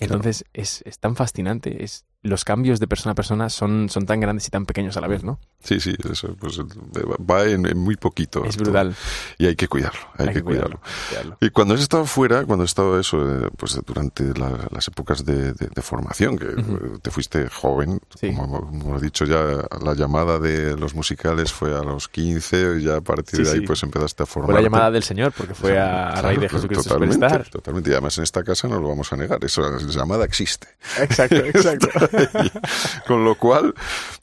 Entonces 0.00 0.44
es, 0.52 0.82
es 0.84 0.98
tan 0.98 1.14
fascinante, 1.14 1.84
es 1.84 2.04
los 2.24 2.44
cambios 2.44 2.80
de 2.80 2.88
persona 2.88 3.12
a 3.12 3.14
persona 3.14 3.50
son, 3.50 3.88
son 3.90 4.06
tan 4.06 4.18
grandes 4.18 4.48
y 4.48 4.50
tan 4.50 4.64
pequeños 4.66 4.96
a 4.96 5.00
la 5.00 5.08
vez, 5.08 5.22
¿no? 5.22 5.38
Sí, 5.62 5.78
sí, 5.78 5.94
eso 6.10 6.34
pues, 6.40 6.58
va 6.58 7.44
en, 7.44 7.66
en 7.66 7.78
muy 7.78 7.96
poquito. 7.96 8.44
Es 8.44 8.56
brutal. 8.56 8.94
Y 9.38 9.46
hay 9.46 9.56
que 9.56 9.68
cuidarlo, 9.68 10.00
hay, 10.16 10.28
hay 10.28 10.34
que, 10.34 10.42
cuidarlo. 10.42 10.80
cuidarlo. 11.08 11.38
Y 11.40 11.50
cuando 11.50 11.74
has 11.74 11.80
estado 11.80 12.06
fuera, 12.06 12.44
cuando 12.44 12.64
has 12.64 12.70
estado 12.70 12.98
eso, 12.98 13.18
eh, 13.46 13.48
pues 13.56 13.78
durante 13.86 14.24
la, 14.38 14.68
las 14.70 14.88
épocas 14.88 15.24
de, 15.24 15.52
de, 15.52 15.68
de 15.74 15.82
formación, 15.82 16.38
que 16.38 16.46
uh 16.46 16.56
-huh. 16.56 17.00
te 17.02 17.10
fuiste 17.10 17.48
joven, 17.48 18.00
sí. 18.18 18.34
como, 18.34 18.60
como 18.66 18.88
hemos 18.88 19.02
dicho 19.02 19.24
ya, 19.26 19.66
la 19.82 19.94
llamada 19.94 20.38
de 20.38 20.76
los 20.76 20.94
musicales 20.94 21.52
fue 21.52 21.74
a 21.78 21.82
los 21.82 22.08
15 22.08 22.78
y 22.78 22.84
ya 22.84 22.96
a 22.96 23.00
partir 23.00 23.40
sí, 23.40 23.42
de 23.44 23.50
ahí 23.50 23.60
sí. 23.60 23.66
pues 23.66 23.82
empezaste 23.82 24.22
a 24.22 24.26
formar. 24.26 24.52
Fue 24.52 24.62
la 24.62 24.68
llamada 24.68 24.90
del 24.90 25.02
Señor, 25.02 25.32
porque 25.36 25.54
fue 25.54 25.78
a, 25.78 26.08
a 26.10 26.22
raíz 26.22 26.40
de 26.40 26.48
Jesucristo 26.48 26.84
totalmente, 26.84 27.14
Superstar. 27.14 27.48
Totalmente, 27.50 27.90
y 27.90 27.92
además 27.92 28.16
en 28.18 28.24
esta 28.24 28.42
casa 28.42 28.66
no 28.66 28.80
lo 28.80 28.88
vamos 28.88 29.12
a 29.12 29.16
negar, 29.16 29.44
eso, 29.44 29.62
la 29.62 29.78
llamada 29.78 30.24
existe. 30.24 30.68
Exacto, 30.98 31.36
exacto. 31.44 31.88
Con 33.06 33.24
lo 33.24 33.36
cual, 33.36 33.74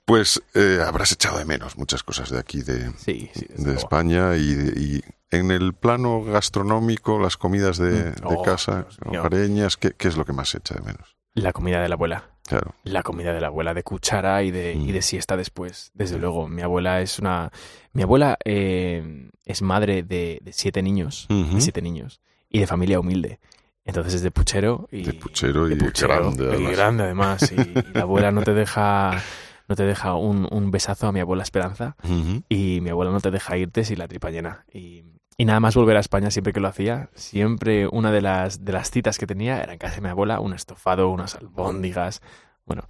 pues 0.06 0.42
eh, 0.54 0.80
habrás 0.86 1.12
echado 1.12 1.38
de 1.38 1.46
menos 1.46 1.78
muchas 1.78 2.04
cosas 2.04 2.30
de 2.30 2.40
aquí, 2.40 2.62
de, 2.62 2.92
sí, 2.98 3.30
sí, 3.34 3.48
de 3.58 3.76
España 3.76 4.36
y, 4.36 4.42
y, 4.42 5.02
en 5.32 5.52
el 5.52 5.74
plano 5.74 6.24
gastronómico, 6.24 7.20
las 7.20 7.38
comidas 7.38 7.78
de, 7.78 8.12
mm. 8.12 8.26
oh, 8.26 8.32
de 8.32 8.42
casa, 8.44 8.88
hogareñas, 9.06 9.78
¿qué, 9.78 9.92
¿qué, 9.92 10.10
es 10.10 10.18
lo 10.18 10.26
que 10.26 10.34
más 10.34 10.54
echa 10.56 10.76
de 10.76 10.82
menos? 10.82 11.16
La 11.34 11.54
comida 11.54 11.82
de 11.82 11.88
la 11.88 11.96
abuela. 11.96 12.32
Claro. 12.46 12.76
La 12.84 13.02
comida 13.02 13.32
de 13.32 13.40
la 13.40 13.48
abuela 13.48 13.74
de 13.74 13.84
cuchara 13.84 14.44
y 14.44 14.52
de, 14.52 14.76
mm. 14.76 14.90
y 14.90 14.92
de 14.92 15.02
siesta 15.02 15.38
después. 15.38 15.92
Desde 15.94 16.20
luego, 16.20 16.50
mi 16.50 16.62
abuela 16.62 17.02
es 17.02 17.20
una... 17.20 17.52
Mi 17.94 18.04
abuela 18.04 18.38
eh, 18.44 19.30
es 19.46 19.62
madre 19.62 20.04
de, 20.04 20.40
de 20.42 20.52
siete 20.52 20.82
niños, 20.82 21.28
uh 21.30 21.34
-huh. 21.34 21.56
de 21.56 21.62
siete 21.62 21.82
niños, 21.82 22.20
y 22.50 22.60
de 22.60 22.68
familia 22.68 23.00
humilde. 23.00 23.40
Entonces 23.86 24.16
es 24.16 24.22
de 24.22 24.32
puchero 24.32 24.88
y, 24.92 25.04
de 25.04 25.14
puchero 25.14 25.68
y 25.68 25.76
de 25.76 25.84
puchero, 25.86 26.16
grande, 26.16 26.48
además. 26.48 26.72
Y 26.72 26.76
grande 26.76 27.04
además. 27.04 27.52
Y, 27.52 27.62
y, 27.62 27.94
la 27.94 28.02
abuela 28.02 28.32
no 28.32 28.44
te 28.44 28.54
deja 28.54 29.22
no 29.68 29.76
te 29.76 29.84
deja 29.84 30.16
un, 30.16 30.48
un 30.52 30.70
besazo 30.70 31.08
a 31.08 31.12
mi 31.12 31.20
abuela 31.20 31.44
Esperanza 31.44 31.96
uh 32.04 32.08
-huh. 32.08 32.44
y 32.50 32.82
mi 32.82 32.90
abuela 32.90 33.12
no 33.12 33.22
te 33.22 33.32
deja 33.32 33.58
irte 33.58 33.84
sin 33.84 34.00
la 34.00 34.08
tripa 34.08 34.30
llena. 34.30 34.66
Y, 34.72 35.04
y, 35.38 35.46
nada 35.46 35.60
más 35.60 35.76
volver 35.76 35.98
a 35.98 36.02
España 36.02 36.30
siempre 36.30 36.54
que 36.54 36.60
lo 36.60 36.68
hacía, 36.68 37.10
siempre 37.16 37.88
una 37.88 38.12
de 38.12 38.22
las, 38.22 38.64
de 38.64 38.74
las 38.74 38.92
citas 38.92 39.18
que 39.18 39.26
tenía 39.26 39.64
era 39.64 39.74
en 39.74 39.80
casa 39.80 39.96
de 39.96 40.02
mi 40.02 40.10
abuela, 40.10 40.40
un 40.40 40.54
estofado, 40.54 41.10
unas 41.10 41.36
albóndigas. 41.36 42.22
Bueno, 42.66 42.84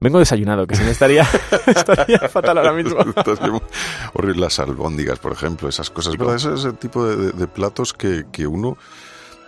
Vengo 0.00 0.18
desayunado, 0.18 0.66
que 0.66 0.74
si 0.76 0.82
no 0.82 0.90
estaría, 0.90 1.22
estaría 1.66 2.18
fatal 2.28 2.58
ahora 2.58 2.72
mismo. 2.72 2.98
Horrible 4.12 4.40
las 4.40 4.58
albóndigas, 4.58 5.18
por 5.18 5.32
ejemplo, 5.32 5.68
esas 5.68 5.88
cosas. 5.88 6.18
¿verdad? 6.18 6.34
Ese 6.34 6.52
es 6.52 6.64
el 6.64 6.76
tipo 6.76 7.06
de, 7.06 7.16
de, 7.16 7.32
de 7.32 7.46
platos 7.46 7.94
que, 7.94 8.24
que 8.30 8.46
uno 8.46 8.76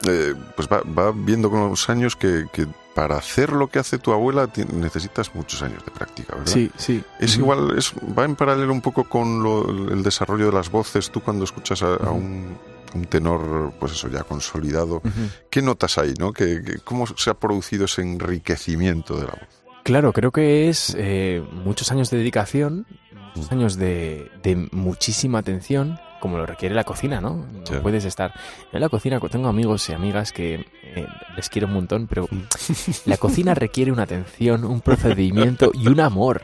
eh, 0.04 0.34
pues 0.54 0.68
va, 0.68 0.82
va, 0.82 1.12
viendo 1.12 1.50
con 1.50 1.70
los 1.70 1.88
años 1.88 2.16
que, 2.16 2.46
que, 2.52 2.66
para 2.94 3.16
hacer 3.16 3.52
lo 3.52 3.68
que 3.68 3.78
hace 3.78 3.98
tu 3.98 4.12
abuela 4.12 4.48
necesitas 4.72 5.34
muchos 5.34 5.62
años 5.62 5.84
de 5.84 5.90
práctica, 5.90 6.34
¿verdad? 6.34 6.52
Sí, 6.52 6.70
sí. 6.76 7.04
Es 7.18 7.36
uh 7.36 7.38
-huh. 7.38 7.40
igual, 7.40 7.78
es, 7.78 7.92
va 8.16 8.24
en 8.24 8.36
paralelo 8.36 8.72
un 8.72 8.80
poco 8.80 9.04
con 9.04 9.42
lo, 9.42 9.68
el 9.92 10.02
desarrollo 10.02 10.46
de 10.46 10.52
las 10.52 10.70
voces. 10.70 11.10
Tú 11.10 11.20
cuando 11.20 11.44
escuchas 11.44 11.82
a, 11.82 11.92
uh 11.92 11.96
-huh. 11.96 12.06
a 12.06 12.10
un, 12.10 12.58
un, 12.94 13.04
tenor, 13.06 13.72
pues 13.78 13.92
eso, 13.92 14.08
ya 14.08 14.22
consolidado, 14.24 14.96
uh 14.96 15.08
-huh. 15.08 15.30
¿qué 15.50 15.62
notas 15.62 15.98
ahí, 15.98 16.14
no? 16.18 16.32
¿Qué, 16.32 16.62
qué, 16.64 16.78
¿Cómo 16.84 17.06
se 17.06 17.30
ha 17.30 17.34
producido 17.34 17.84
ese 17.84 18.02
enriquecimiento 18.02 19.16
de 19.16 19.24
la 19.24 19.32
voz? 19.32 19.48
Claro, 19.82 20.12
creo 20.12 20.32
que 20.32 20.68
es 20.68 20.96
eh, 20.98 21.42
muchos 21.52 21.92
años 21.92 22.10
de 22.10 22.18
dedicación, 22.18 22.86
muchos 23.34 23.52
años 23.52 23.76
de, 23.76 24.30
de 24.42 24.68
muchísima 24.72 25.38
atención 25.38 26.00
como 26.20 26.38
lo 26.38 26.46
requiere 26.46 26.74
la 26.74 26.84
cocina, 26.84 27.20
¿no? 27.20 27.46
No 27.52 27.66
sí. 27.66 27.74
puedes 27.82 28.04
estar 28.04 28.32
en 28.72 28.80
la 28.80 28.88
cocina. 28.88 29.20
Tengo 29.20 29.48
amigos 29.48 29.88
y 29.88 29.92
amigas 29.92 30.32
que 30.32 30.66
eh, 30.82 31.06
les 31.36 31.48
quiero 31.48 31.66
un 31.66 31.74
montón, 31.74 32.06
pero 32.06 32.28
la 33.06 33.16
cocina 33.16 33.54
requiere 33.54 33.92
una 33.92 34.04
atención, 34.04 34.64
un 34.64 34.80
procedimiento 34.80 35.70
y 35.74 35.88
un 35.88 36.00
amor. 36.00 36.42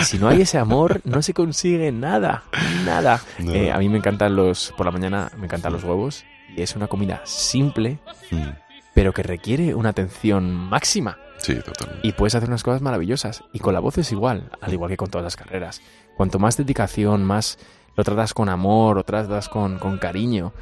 Y 0.00 0.04
si 0.04 0.18
no 0.18 0.28
hay 0.28 0.42
ese 0.42 0.58
amor, 0.58 1.00
no 1.04 1.22
se 1.22 1.34
consigue 1.34 1.92
nada, 1.92 2.44
nada. 2.84 3.20
No. 3.38 3.52
Eh, 3.52 3.70
a 3.70 3.78
mí 3.78 3.88
me 3.88 3.98
encantan 3.98 4.34
los, 4.34 4.72
por 4.76 4.86
la 4.86 4.92
mañana 4.92 5.30
me 5.36 5.44
encantan 5.44 5.72
los 5.72 5.84
huevos 5.84 6.24
y 6.56 6.62
es 6.62 6.74
una 6.74 6.86
comida 6.86 7.20
simple, 7.24 7.98
mm. 8.30 8.48
pero 8.94 9.12
que 9.12 9.22
requiere 9.22 9.74
una 9.74 9.90
atención 9.90 10.52
máxima. 10.54 11.18
Sí, 11.38 11.54
totalmente. 11.56 12.06
Y 12.06 12.12
puedes 12.12 12.34
hacer 12.34 12.48
unas 12.48 12.62
cosas 12.62 12.80
maravillosas. 12.80 13.44
Y 13.52 13.58
con 13.58 13.74
la 13.74 13.80
voz 13.80 13.98
es 13.98 14.10
igual, 14.12 14.50
al 14.60 14.72
igual 14.72 14.90
que 14.90 14.96
con 14.96 15.10
todas 15.10 15.24
las 15.24 15.36
carreras. 15.36 15.82
Cuanto 16.16 16.38
más 16.38 16.56
dedicación, 16.56 17.24
más 17.24 17.58
lo 17.96 18.04
tratas 18.04 18.34
con 18.34 18.48
amor 18.48 18.98
o 18.98 19.04
tratas 19.04 19.48
con, 19.48 19.78
con 19.78 19.98
cariño, 19.98 20.52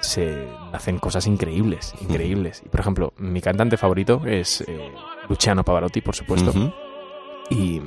se 0.00 0.48
hacen 0.72 0.98
cosas 0.98 1.26
increíbles, 1.26 1.94
increíbles. 2.00 2.62
Y 2.64 2.68
por 2.68 2.80
ejemplo, 2.80 3.12
mi 3.16 3.40
cantante 3.40 3.76
favorito 3.76 4.22
es 4.26 4.62
eh, 4.62 4.92
Luciano 5.28 5.64
Pavarotti, 5.64 6.00
por 6.00 6.16
supuesto. 6.16 6.52
Y 7.50 7.80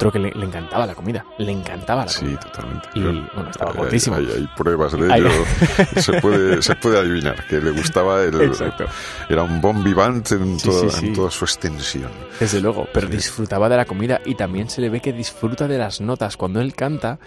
otro 0.00 0.12
que 0.12 0.18
le, 0.18 0.28
encantaba 0.30 0.86
la 0.86 0.94
comida, 0.94 1.26
le 1.36 1.52
encantaba 1.52 2.06
la 2.06 2.12
comida. 2.12 2.40
Sí, 2.40 2.48
totalmente. 2.48 2.88
Y 2.94 3.02
bueno, 3.02 3.50
estaba 3.50 3.72
gordísimo. 3.72 4.16
Hay, 4.16 4.48
pruebas 4.56 4.92
de 4.92 5.14
ello, 5.14 5.28
se, 5.96 6.20
puede, 6.22 6.62
se 6.62 6.74
puede 6.76 6.98
adivinar 7.00 7.46
que 7.46 7.60
le 7.60 7.70
gustaba 7.70 8.22
el... 8.22 8.40
Exacto. 8.40 8.86
Era 9.28 9.42
un 9.42 9.60
bon 9.60 9.84
vivant 9.84 10.32
en, 10.32 10.56
en 11.02 11.12
toda 11.12 11.30
su 11.30 11.44
extensión. 11.44 12.10
Desde 12.38 12.62
luego, 12.62 12.88
pero 12.94 13.08
disfrutaba 13.08 13.68
de 13.68 13.76
la 13.76 13.84
comida 13.84 14.22
y 14.24 14.36
también 14.36 14.70
se 14.70 14.80
le 14.80 14.88
ve 14.88 15.00
que 15.00 15.12
disfruta 15.12 15.68
de 15.68 15.76
las 15.76 16.00
notas. 16.00 16.38
Cuando 16.38 16.62
él 16.62 16.74
canta, 16.74 17.18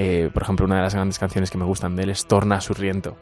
eh, 0.00 0.30
por 0.32 0.44
ejemplo, 0.44 0.64
una 0.64 0.76
de 0.76 0.82
las 0.82 0.94
grandes 0.94 1.18
canciones 1.18 1.50
que 1.50 1.58
me 1.58 1.64
gustan 1.64 1.96
de 1.96 2.04
él 2.04 2.10
es 2.10 2.24
Torna 2.26 2.60
Surriento. 2.60 3.16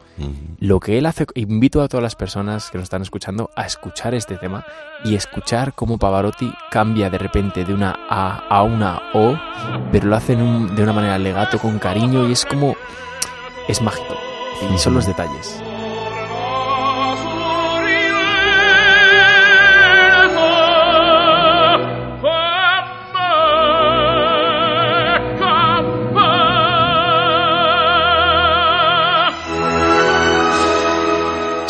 Lo 0.59 0.79
que 0.79 0.99
él 0.99 1.07
hace, 1.07 1.25
invito 1.33 1.81
a 1.81 1.87
todas 1.87 2.03
las 2.03 2.15
personas 2.15 2.69
que 2.69 2.77
nos 2.77 2.83
están 2.83 3.01
escuchando 3.01 3.49
a 3.55 3.65
escuchar 3.65 4.13
este 4.13 4.37
tema 4.37 4.63
y 5.03 5.15
escuchar 5.15 5.73
cómo 5.73 5.97
Pavarotti 5.97 6.53
cambia 6.69 7.09
de 7.09 7.17
repente 7.17 7.65
de 7.65 7.73
una 7.73 7.95
A 8.09 8.43
a 8.47 8.61
una 8.61 9.01
O, 9.15 9.35
pero 9.91 10.05
lo 10.05 10.15
hace 10.15 10.35
de 10.35 10.83
una 10.83 10.93
manera 10.93 11.17
legato, 11.17 11.57
con 11.57 11.79
cariño 11.79 12.29
y 12.29 12.33
es 12.33 12.45
como... 12.45 12.75
es 13.67 13.81
mágico. 13.81 14.15
Y 14.73 14.77
son 14.77 14.93
los 14.93 15.07
detalles. 15.07 15.59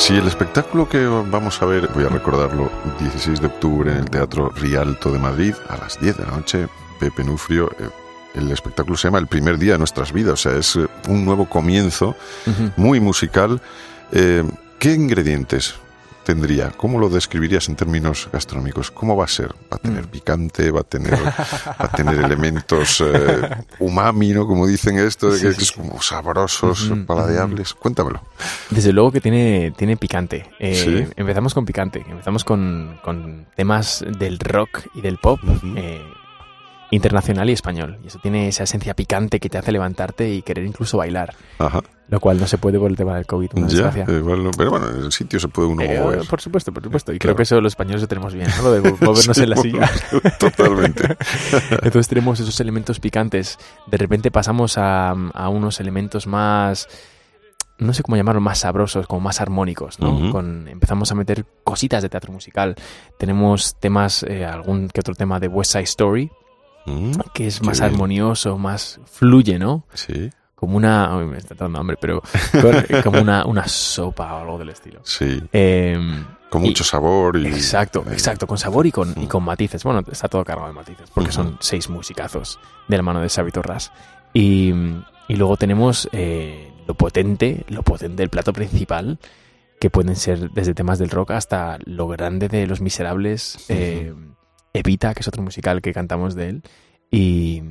Sí, 0.07 0.15
el 0.15 0.25
espectáculo 0.25 0.87
que 0.87 1.05
vamos 1.05 1.61
a 1.61 1.65
ver, 1.65 1.89
voy 1.93 2.05
a 2.05 2.07
recordarlo, 2.07 2.71
16 2.97 3.41
de 3.41 3.47
octubre 3.47 3.91
en 3.91 3.97
el 3.97 4.09
Teatro 4.09 4.53
Rialto 4.55 5.11
de 5.11 5.19
Madrid 5.19 5.53
a 5.67 5.75
las 5.75 5.99
10 5.99 6.15
de 6.15 6.23
la 6.23 6.31
noche, 6.31 6.69
Pepe 6.97 7.25
Nufrio. 7.25 7.69
Eh, 7.77 7.89
el 8.35 8.49
espectáculo 8.49 8.95
se 8.95 9.09
llama 9.09 9.17
El 9.17 9.27
primer 9.27 9.57
día 9.57 9.73
de 9.73 9.79
nuestras 9.79 10.13
vidas, 10.13 10.33
o 10.35 10.37
sea, 10.37 10.57
es 10.57 10.77
eh, 10.77 10.87
un 11.09 11.25
nuevo 11.25 11.49
comienzo, 11.49 12.15
muy 12.77 13.01
musical. 13.01 13.59
Eh, 14.13 14.45
¿Qué 14.79 14.93
ingredientes 14.93 15.75
tendría? 16.27 16.71
¿Cómo 16.71 16.99
lo 16.99 17.07
describirías 17.07 17.69
en 17.69 17.77
términos 17.77 18.27
gastronómicos? 18.33 18.91
¿Cómo 18.91 19.15
va 19.15 19.23
a 19.23 19.29
ser? 19.29 19.55
¿Va 19.71 19.77
a 19.77 19.77
tener 19.77 20.03
mm. 20.03 20.09
picante? 20.09 20.71
¿Va 20.71 20.81
a 20.81 20.83
tener, 20.83 21.13
va 21.23 21.75
a 21.77 21.87
tener 21.87 22.19
elementos 22.19 22.99
eh, 22.99 23.49
umami, 23.79 24.33
¿no? 24.33 24.45
Como 24.45 24.67
dicen 24.67 24.99
esto, 24.99 25.31
de 25.31 25.39
que 25.39 25.47
es 25.47 25.71
como 25.71 26.01
sabrosos, 26.01 26.91
paladeables. 27.05 27.73
Cuéntamelo. 27.75 28.21
Desde 28.69 28.91
luego 28.91 29.13
que 29.13 29.21
tiene, 29.21 29.71
tiene 29.77 29.95
picante. 29.95 30.49
Eh, 30.59 31.09
empezamos 31.15 31.53
con 31.53 31.65
picante. 31.65 32.03
Empezamos 32.05 32.43
con, 32.43 32.99
con, 33.01 33.45
temas 33.55 34.03
del 34.19 34.37
rock 34.37 34.81
y 34.95 34.99
del 34.99 35.19
pop 35.19 35.39
internacional 36.91 37.49
y 37.49 37.53
español. 37.53 37.99
Y 38.03 38.07
eso 38.07 38.19
tiene 38.19 38.47
esa 38.47 38.63
esencia 38.63 38.93
picante 38.95 39.39
que 39.39 39.49
te 39.49 39.57
hace 39.57 39.71
levantarte 39.71 40.33
y 40.33 40.41
querer 40.41 40.65
incluso 40.65 40.97
bailar. 40.97 41.35
Ajá. 41.59 41.81
Lo 42.09 42.21
cual 42.21 42.39
no 42.39 42.47
se 42.47 42.57
puede 42.57 42.79
por 42.79 42.89
el 42.89 42.95
tema 42.95 43.15
del 43.15 43.25
COVID. 43.25 43.49
ya, 43.67 43.91
pero 43.91 44.23
bueno, 44.69 44.89
en 44.89 45.03
el 45.03 45.11
sitio 45.11 45.41
se 45.41 45.49
puede 45.49 45.67
uno 45.67 45.83
eh, 45.83 45.99
mover. 45.99 46.25
Por 46.25 46.39
supuesto, 46.39 46.71
por 46.71 46.81
supuesto. 46.81 47.11
Y 47.11 47.19
creo 47.19 47.35
que 47.35 47.43
eso 47.43 47.59
los 47.59 47.73
españoles 47.73 48.01
lo 48.01 48.07
tenemos 48.07 48.33
bien, 48.33 48.47
¿no? 48.57 48.63
Lo 48.63 48.71
de 48.71 48.81
movernos 49.01 49.37
en 49.37 49.49
la 49.49 49.57
silla. 49.57 49.91
Totalmente. 50.39 51.03
Entonces 51.71 52.07
tenemos 52.07 52.39
esos 52.39 52.57
elementos 52.61 53.01
picantes. 53.01 53.59
De 53.87 53.97
repente 53.97 54.31
pasamos 54.31 54.77
a, 54.77 55.09
a 55.09 55.49
unos 55.49 55.81
elementos 55.81 56.27
más 56.27 56.87
no 57.79 57.93
sé 57.93 58.03
cómo 58.03 58.17
llamarlo, 58.17 58.41
más 58.41 58.59
sabrosos, 58.59 59.05
como 59.05 59.21
más 59.21 59.39
armónicos, 59.39 59.99
¿no? 59.99 60.31
Con, 60.31 60.67
empezamos 60.67 61.11
a 61.11 61.15
meter 61.15 61.45
cositas 61.63 62.01
de 62.01 62.09
teatro 62.09 62.31
musical. 62.33 62.75
Tenemos 63.19 63.75
temas, 63.79 64.23
eh, 64.23 64.45
algún 64.45 64.89
que 64.89 64.99
otro 64.99 65.13
tema 65.13 65.39
de 65.39 65.47
West 65.47 65.73
Side 65.73 65.83
Story, 65.83 66.31
Mm, 66.87 67.11
que 67.33 67.47
es 67.47 67.61
más 67.61 67.81
armonioso, 67.81 68.57
más 68.57 68.99
fluye, 69.05 69.59
¿no? 69.59 69.83
Sí. 69.93 70.29
Como 70.55 70.77
una. 70.77 71.09
me 71.17 71.37
está 71.37 71.53
dando 71.53 71.79
hambre, 71.79 71.97
pero. 71.99 72.23
como 73.03 73.21
una, 73.21 73.45
una 73.45 73.67
sopa 73.67 74.35
o 74.35 74.41
algo 74.41 74.57
del 74.57 74.69
estilo. 74.69 75.01
Sí. 75.03 75.43
Em, 75.51 76.25
con 76.49 76.61
mucho 76.61 76.83
sabor 76.85 77.37
y. 77.37 77.47
Exacto, 77.47 78.05
exacto, 78.09 78.47
con 78.47 78.57
sabor 78.57 78.87
y 78.87 78.91
con, 78.91 79.13
y 79.21 79.27
con 79.27 79.43
matices. 79.43 79.83
Bueno, 79.83 80.01
está 80.09 80.29
todo 80.29 80.45
cargado 80.45 80.69
de 80.69 80.73
matices, 80.73 81.09
porque 81.13 81.31
son 81.31 81.57
seis 81.59 81.89
musicazos 81.89 82.57
de 82.87 82.97
la 82.97 83.03
mano 83.03 83.21
de 83.21 83.29
Xavi 83.29 83.51
Torras. 83.51 83.91
Y, 84.33 84.73
y 85.27 85.35
luego 85.35 85.57
tenemos 85.57 86.07
eh, 86.13 86.71
lo 86.87 86.95
potente, 86.95 87.65
lo 87.67 87.83
potente 87.83 88.23
del 88.23 88.29
plato 88.29 88.53
principal, 88.53 89.19
que 89.79 89.89
pueden 89.89 90.15
ser 90.15 90.51
desde 90.51 90.73
temas 90.73 90.99
del 90.99 91.09
rock 91.09 91.31
hasta 91.31 91.79
lo 91.83 92.07
grande 92.07 92.47
de 92.47 92.65
Los 92.65 92.79
Miserables. 92.79 93.65
Eh, 93.67 94.13
Evita, 94.77 95.13
que 95.13 95.21
es 95.21 95.27
otro 95.27 95.41
musical 95.41 95.81
que 95.81 95.93
cantamos 95.93 96.35
de 96.35 96.49
él, 96.49 96.63
y, 97.11 97.61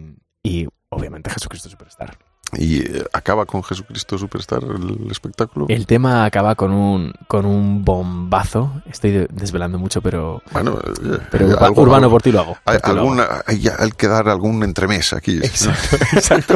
obviamente 0.88 1.30
Jesucristo 1.30 1.68
Superstar. 1.68 2.16
¿Y 2.52 2.78
eh, 2.78 3.04
acaba 3.12 3.44
con 3.44 3.62
Jesucristo 3.64 4.16
Superstar 4.16 4.62
el 4.62 5.10
espectáculo? 5.10 5.66
El 5.68 5.84
tema 5.84 6.24
acaba 6.24 6.54
con 6.54 6.72
un, 6.72 7.12
con 7.26 7.44
un 7.44 7.84
bombazo. 7.84 8.82
Estoy 8.86 9.26
desvelando 9.30 9.78
mucho, 9.78 10.00
pero. 10.00 10.42
Bueno, 10.52 10.78
eh, 10.78 11.18
pero 11.30 11.48
urbano 11.74 12.08
por 12.08 12.22
ti 12.22 12.30
lo 12.30 12.40
hago. 12.40 12.56
Hay, 12.64 12.78
alguna, 12.84 13.42
hay, 13.46 13.90
que 13.96 14.06
dar 14.06 14.28
algún 14.28 14.62
entremés 14.62 15.12
aquí. 15.12 15.38
Exacto, 15.38 15.96
exacto. 16.12 16.54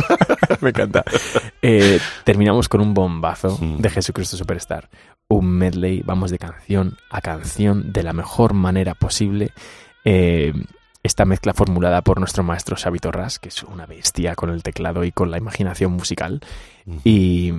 Me 0.61 0.71
encanta. 0.71 1.05
Eh, 1.61 1.99
terminamos 2.25 2.69
con 2.69 2.81
un 2.81 2.95
bombazo 2.95 3.59
mm. 3.61 3.79
de 3.79 3.91
Jesucristo 3.91 4.37
Superstar. 4.37 4.89
Un 5.29 5.47
medley, 5.47 6.03
vamos 6.05 6.31
de 6.31 6.39
canción 6.39 6.97
a 7.11 7.21
canción 7.21 7.93
de 7.93 8.05
la 8.05 8.13
mejor 8.13 8.55
manera 8.55 8.95
posible. 8.95 9.53
Eh, 10.05 10.53
esta 11.03 11.25
mezcla 11.25 11.55
formulada 11.55 12.03
por 12.03 12.19
nuestro 12.19 12.43
maestro 12.43 12.77
Xavi 12.77 12.99
Torras, 12.99 13.39
que 13.39 13.49
es 13.49 13.63
una 13.63 13.87
bestia 13.87 14.35
con 14.35 14.51
el 14.51 14.63
teclado 14.63 15.05
y 15.05 15.13
con 15.13 15.31
la 15.31 15.39
imaginación 15.39 15.93
musical. 15.93 16.41
Y, 17.05 17.53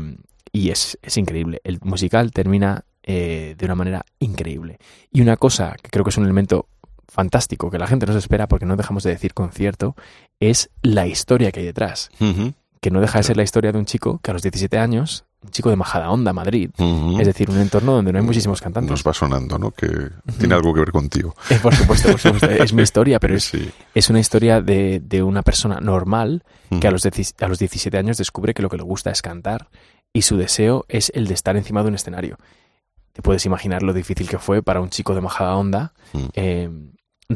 es, 0.54 0.98
increíble. 1.16 1.62
El 1.64 1.80
musical 1.82 2.32
termina 2.32 2.84
eh, 3.04 3.56
de 3.58 3.66
una 3.66 3.76
manera 3.76 4.06
increíble. 4.20 4.78
Y 5.12 5.22
una 5.22 5.38
cosa 5.38 5.76
que 5.82 5.90
creo 5.90 6.04
que 6.04 6.12
es 6.12 6.18
un 6.18 6.26
elemento 6.26 6.68
fantástico, 7.08 7.72
que 7.72 7.80
la 7.80 7.88
gente 7.88 8.06
no 8.06 8.14
se 8.14 8.20
espera 8.20 8.48
porque 8.48 8.66
no 8.66 8.78
dejamos 8.78 9.04
de 9.04 9.12
decir 9.12 9.34
concierto, 9.34 9.96
es 10.40 10.70
la 10.82 11.08
historia 11.08 11.52
que 11.52 11.62
hay 11.62 11.66
detrás. 11.66 12.10
Que 12.82 12.92
no 12.92 13.00
deja 13.00 13.20
de 13.20 13.24
ser 13.24 13.38
la 13.38 13.44
historia 13.44 13.72
de 13.72 13.78
un 13.78 13.86
chico 13.86 14.20
que 14.24 14.32
a 14.32 14.34
los 14.34 14.42
17 14.42 14.78
años 14.78 15.26
un 15.44 15.50
chico 15.50 15.72
de 15.72 15.76
Majadahonda, 15.76 16.34
Madrid. 16.34 16.70
Es 17.20 17.26
decir, 17.26 17.50
un 17.50 17.58
entorno 17.58 17.94
donde 17.94 18.12
no 18.12 18.20
hay 18.20 18.26
muchísimos 18.26 18.62
cantantes. 18.62 18.92
Nos 18.92 19.04
va 19.04 19.14
sonando, 19.14 19.58
¿no? 19.58 19.72
Que 19.72 19.88
tiene 20.38 20.54
algo 20.54 20.72
que 20.74 20.82
ver 20.82 20.92
contigo. 20.92 21.36
Eh, 21.50 21.58
por, 21.62 21.74
supuesto, 21.74 22.10
es 22.48 22.74
mi 22.74 22.84
historia, 22.84 23.20
pero 23.20 23.36
es, 23.36 23.52
es 23.96 24.10
una 24.10 24.20
historia 24.20 24.62
de, 24.62 25.02
de, 25.04 25.24
una 25.24 25.42
persona 25.42 25.80
normal 25.80 26.44
que 26.80 26.88
a 26.88 26.92
los, 26.92 27.06
a 27.06 27.48
los 27.48 27.60
17 27.60 27.98
años 27.98 28.18
descubre 28.18 28.54
que 28.54 28.62
lo 28.62 28.70
que 28.70 28.78
le 28.78 28.84
gusta 28.84 29.10
es 29.10 29.22
cantar 29.22 29.70
y 30.14 30.22
su 30.22 30.38
deseo 30.38 30.86
es 30.88 31.12
el 31.16 31.28
de 31.28 31.34
estar 31.34 31.58
encima 31.58 31.82
de 31.82 31.90
un 31.90 31.96
escenario. 31.96 32.38
Te 33.14 33.22
puedes 33.22 33.46
imaginar 33.46 33.82
lo 33.82 33.94
difícil 33.94 34.30
que 34.30 34.38
fue 34.38 34.62
para 34.62 34.80
un 34.80 34.90
chico 34.90 35.16
de 35.16 35.22
Majadahonda 35.22 35.94
eh, 36.34 36.70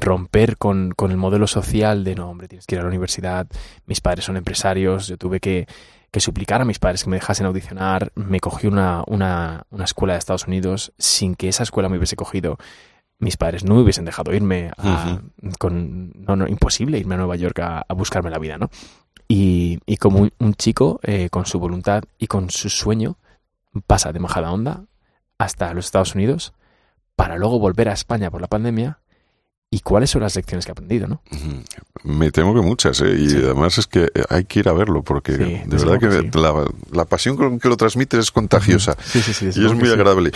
romper 0.01 0.57
con, 0.57 0.91
con 0.91 1.11
el 1.11 1.17
modelo 1.17 1.47
social 1.47 2.03
de 2.03 2.15
no, 2.15 2.29
hombre, 2.29 2.47
tienes 2.47 2.65
que 2.65 2.75
ir 2.75 2.79
a 2.79 2.83
la 2.83 2.89
universidad, 2.89 3.47
mis 3.85 4.01
padres 4.01 4.25
son 4.25 4.37
empresarios, 4.37 5.07
yo 5.07 5.17
tuve 5.17 5.39
que 5.39 5.67
que 6.15 6.21
suplicar 6.21 6.61
a 6.61 6.65
mis 6.65 6.79
padres 6.79 7.03
que 7.03 7.09
me 7.09 7.17
dejasen 7.17 7.45
audicionar. 7.45 8.13
Me 8.15 8.39
cogí 8.39 8.67
una, 8.67 9.03
una, 9.05 9.65
una, 9.69 9.83
escuela 9.83 10.13
de 10.13 10.19
Estados 10.19 10.47
Unidos 10.47 10.93
sin 10.97 11.35
que 11.35 11.49
esa 11.49 11.63
escuela 11.63 11.89
me 11.89 11.97
hubiese 11.97 12.15
cogido. 12.15 12.57
Mis 13.19 13.35
padres 13.35 13.65
no 13.65 13.75
me 13.75 13.81
hubiesen 13.81 14.05
dejado 14.05 14.33
irme 14.33 14.71
con... 15.59 16.13
No, 16.15 16.37
no, 16.37 16.47
imposible 16.47 16.99
irme 16.99 17.15
a 17.15 17.17
Nueva 17.17 17.35
York 17.35 17.59
a, 17.59 17.85
buscarme 17.95 18.29
la 18.29 18.39
vida, 18.39 18.57
¿no? 18.57 18.69
Y, 19.27 19.79
y 19.85 19.97
como 19.97 20.29
un, 20.39 20.53
chico, 20.53 21.01
eh, 21.03 21.27
con 21.29 21.45
su 21.45 21.59
voluntad 21.59 22.05
y 22.17 22.27
con 22.27 22.49
su 22.49 22.69
sueño, 22.69 23.17
pasa 23.85 24.13
de 24.13 24.19
Majada 24.21 24.53
Onda 24.53 24.85
hasta 25.37 25.73
los 25.73 25.83
Estados 25.83 26.15
Unidos 26.15 26.53
para 27.17 27.35
luego 27.37 27.59
volver 27.59 27.89
a 27.89 27.93
España 27.93 28.31
por 28.31 28.39
la 28.39 28.47
pandemia 28.47 28.99
y 29.69 29.79
cuáles 29.79 30.09
son 30.09 30.21
las 30.21 30.35
lecciones 30.35 30.65
que 30.65 30.71
ha 30.71 30.73
aprendido, 30.73 31.07
¿no? 31.07 31.21
Me 32.03 32.31
temo 32.31 32.53
que 32.53 32.61
muchas, 32.61 33.01
¿eh? 33.01 33.15
y 33.17 33.35
además 33.35 33.77
es 33.77 33.87
que 33.87 34.09
hay 34.29 34.45
que 34.45 34.59
ir 34.59 34.69
a 34.69 34.73
verlo, 34.73 35.03
porque 35.03 35.33
de 35.33 35.63
verdad 35.65 35.99
que 35.99 36.39
la, 36.91 37.05
pasión 37.05 37.35
con 37.35 37.59
que 37.59 37.67
lo 37.67 37.75
transmite 37.75 38.17
es 38.17 38.31
contagiosa 38.31 38.95
y 39.13 39.65
es 39.65 39.73
muy 39.73 39.89
agradable. 39.89 40.31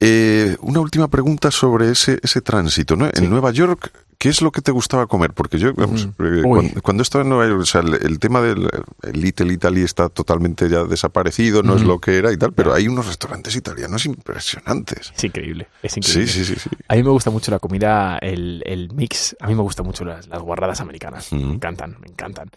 Eh, 0.00 0.56
una 0.60 0.80
última 0.80 1.08
pregunta 1.08 1.50
sobre 1.50 1.90
ese, 1.90 2.18
ese 2.22 2.40
tránsito, 2.40 2.96
¿no? 2.96 3.08
En 3.12 3.30
Nueva 3.30 3.52
York 3.52 3.92
¿Qué 4.24 4.30
es 4.30 4.40
lo 4.40 4.52
que 4.52 4.62
te 4.62 4.72
gustaba 4.72 5.06
comer? 5.06 5.34
Porque 5.34 5.58
yo, 5.58 5.68
eh, 5.68 5.74
cuando, 6.82 7.02
estaba 7.02 7.24
en 7.24 7.28
Nueva 7.28 7.46
York, 7.46 7.60
o 7.60 7.66
sea, 7.66 7.82
el, 7.82 8.18
tema 8.18 8.40
del 8.40 8.70
Little 9.12 9.52
Italy 9.52 9.82
está 9.82 10.08
totalmente 10.08 10.66
ya 10.70 10.84
desaparecido, 10.84 11.62
no 11.62 11.76
es 11.76 11.82
lo 11.82 11.98
que 11.98 12.16
era 12.16 12.32
y 12.32 12.38
tal, 12.38 12.54
pero 12.54 12.72
hay 12.72 12.88
unos 12.88 13.06
restaurantes 13.06 13.54
italianos 13.54 14.06
impresionantes. 14.06 15.12
Es 15.14 15.24
increíble, 15.24 15.68
es 15.82 15.98
increíble. 15.98 16.32
Sí, 16.32 16.44
sí, 16.46 16.54
sí. 16.54 16.70
A 16.88 16.94
mí 16.94 17.02
me 17.02 17.10
gusta 17.10 17.30
mucho 17.30 17.50
la 17.50 17.58
comida, 17.58 18.16
el, 18.16 18.88
mix, 18.94 19.36
a 19.40 19.46
mí 19.46 19.54
me 19.54 19.60
gustan 19.60 19.84
mucho 19.84 20.06
las, 20.06 20.26
guarradas 20.26 20.80
americanas, 20.80 21.30
me 21.30 21.42
encantan, 21.42 21.98
me 22.00 22.08
encantan. 22.08 22.48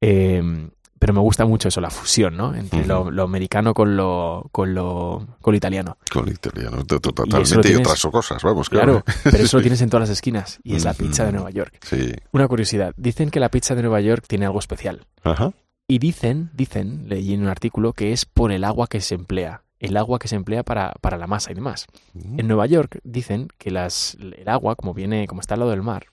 Em, 0.00 0.70
pero 0.98 1.12
me 1.12 1.20
gusta 1.20 1.44
mucho 1.44 1.68
eso, 1.68 1.80
la 1.80 1.90
fusión, 1.90 2.36
¿no? 2.36 2.54
Entre 2.54 2.86
lo, 2.86 3.10
lo 3.10 3.22
americano 3.22 3.74
con 3.74 3.96
lo, 3.96 4.48
con 4.52 4.74
lo, 4.74 5.26
con 5.40 5.52
lo 5.52 5.56
italiano. 5.56 5.98
Con 6.10 6.26
lo 6.26 6.32
italiano, 6.32 6.78
Y 6.80 6.84
totalmente. 6.84 7.72
Y, 7.72 7.74
otras 7.76 8.02
cosas, 8.10 8.42
vamos, 8.42 8.68
Claro, 8.68 9.02
claro. 9.02 9.20
pero 9.24 9.44
eso 9.44 9.58
lo 9.58 9.62
tienes 9.62 9.80
en 9.82 9.90
todas 9.90 10.08
las 10.08 10.16
esquinas 10.16 10.58
y 10.62 10.74
es 10.74 10.84
la 10.84 10.94
pizza 10.94 11.24
de. 11.24 11.32
Nueva 11.32 11.50
York. 11.50 11.78
Sí. 11.82 12.14
Una 12.32 12.48
curiosidad, 12.48 12.94
dicen 12.96 13.30
que 13.30 13.40
la 13.40 13.50
pizza 13.50 13.74
de 13.74 13.82
Nueva 13.82 14.00
York 14.00 14.24
tiene 14.26 14.46
algo 14.46 14.58
especial. 14.58 15.06
Ajá. 15.22 15.52
Y 15.88 15.98
dicen, 15.98 16.50
dicen, 16.54 17.08
leí 17.08 17.34
en 17.34 17.42
un 17.42 17.48
artículo, 17.48 17.92
que 17.92 18.12
es 18.12 18.24
por 18.24 18.52
el 18.52 18.64
agua 18.64 18.86
que 18.88 19.00
se 19.00 19.14
emplea. 19.14 19.62
El 19.78 19.96
agua 19.98 20.18
que 20.18 20.28
se 20.28 20.36
emplea 20.36 20.62
para, 20.62 20.94
para 21.00 21.18
la 21.18 21.26
masa 21.26 21.52
y 21.52 21.54
demás. 21.54 21.86
Mm. 22.14 22.40
En 22.40 22.48
Nueva 22.48 22.66
York 22.66 23.00
dicen 23.04 23.48
que 23.58 23.70
las, 23.70 24.16
el 24.18 24.48
agua, 24.48 24.74
como 24.74 24.94
viene, 24.94 25.26
como 25.26 25.42
está 25.42 25.54
al 25.54 25.60
lado 25.60 25.70
del 25.72 25.82
mar, 25.82 26.06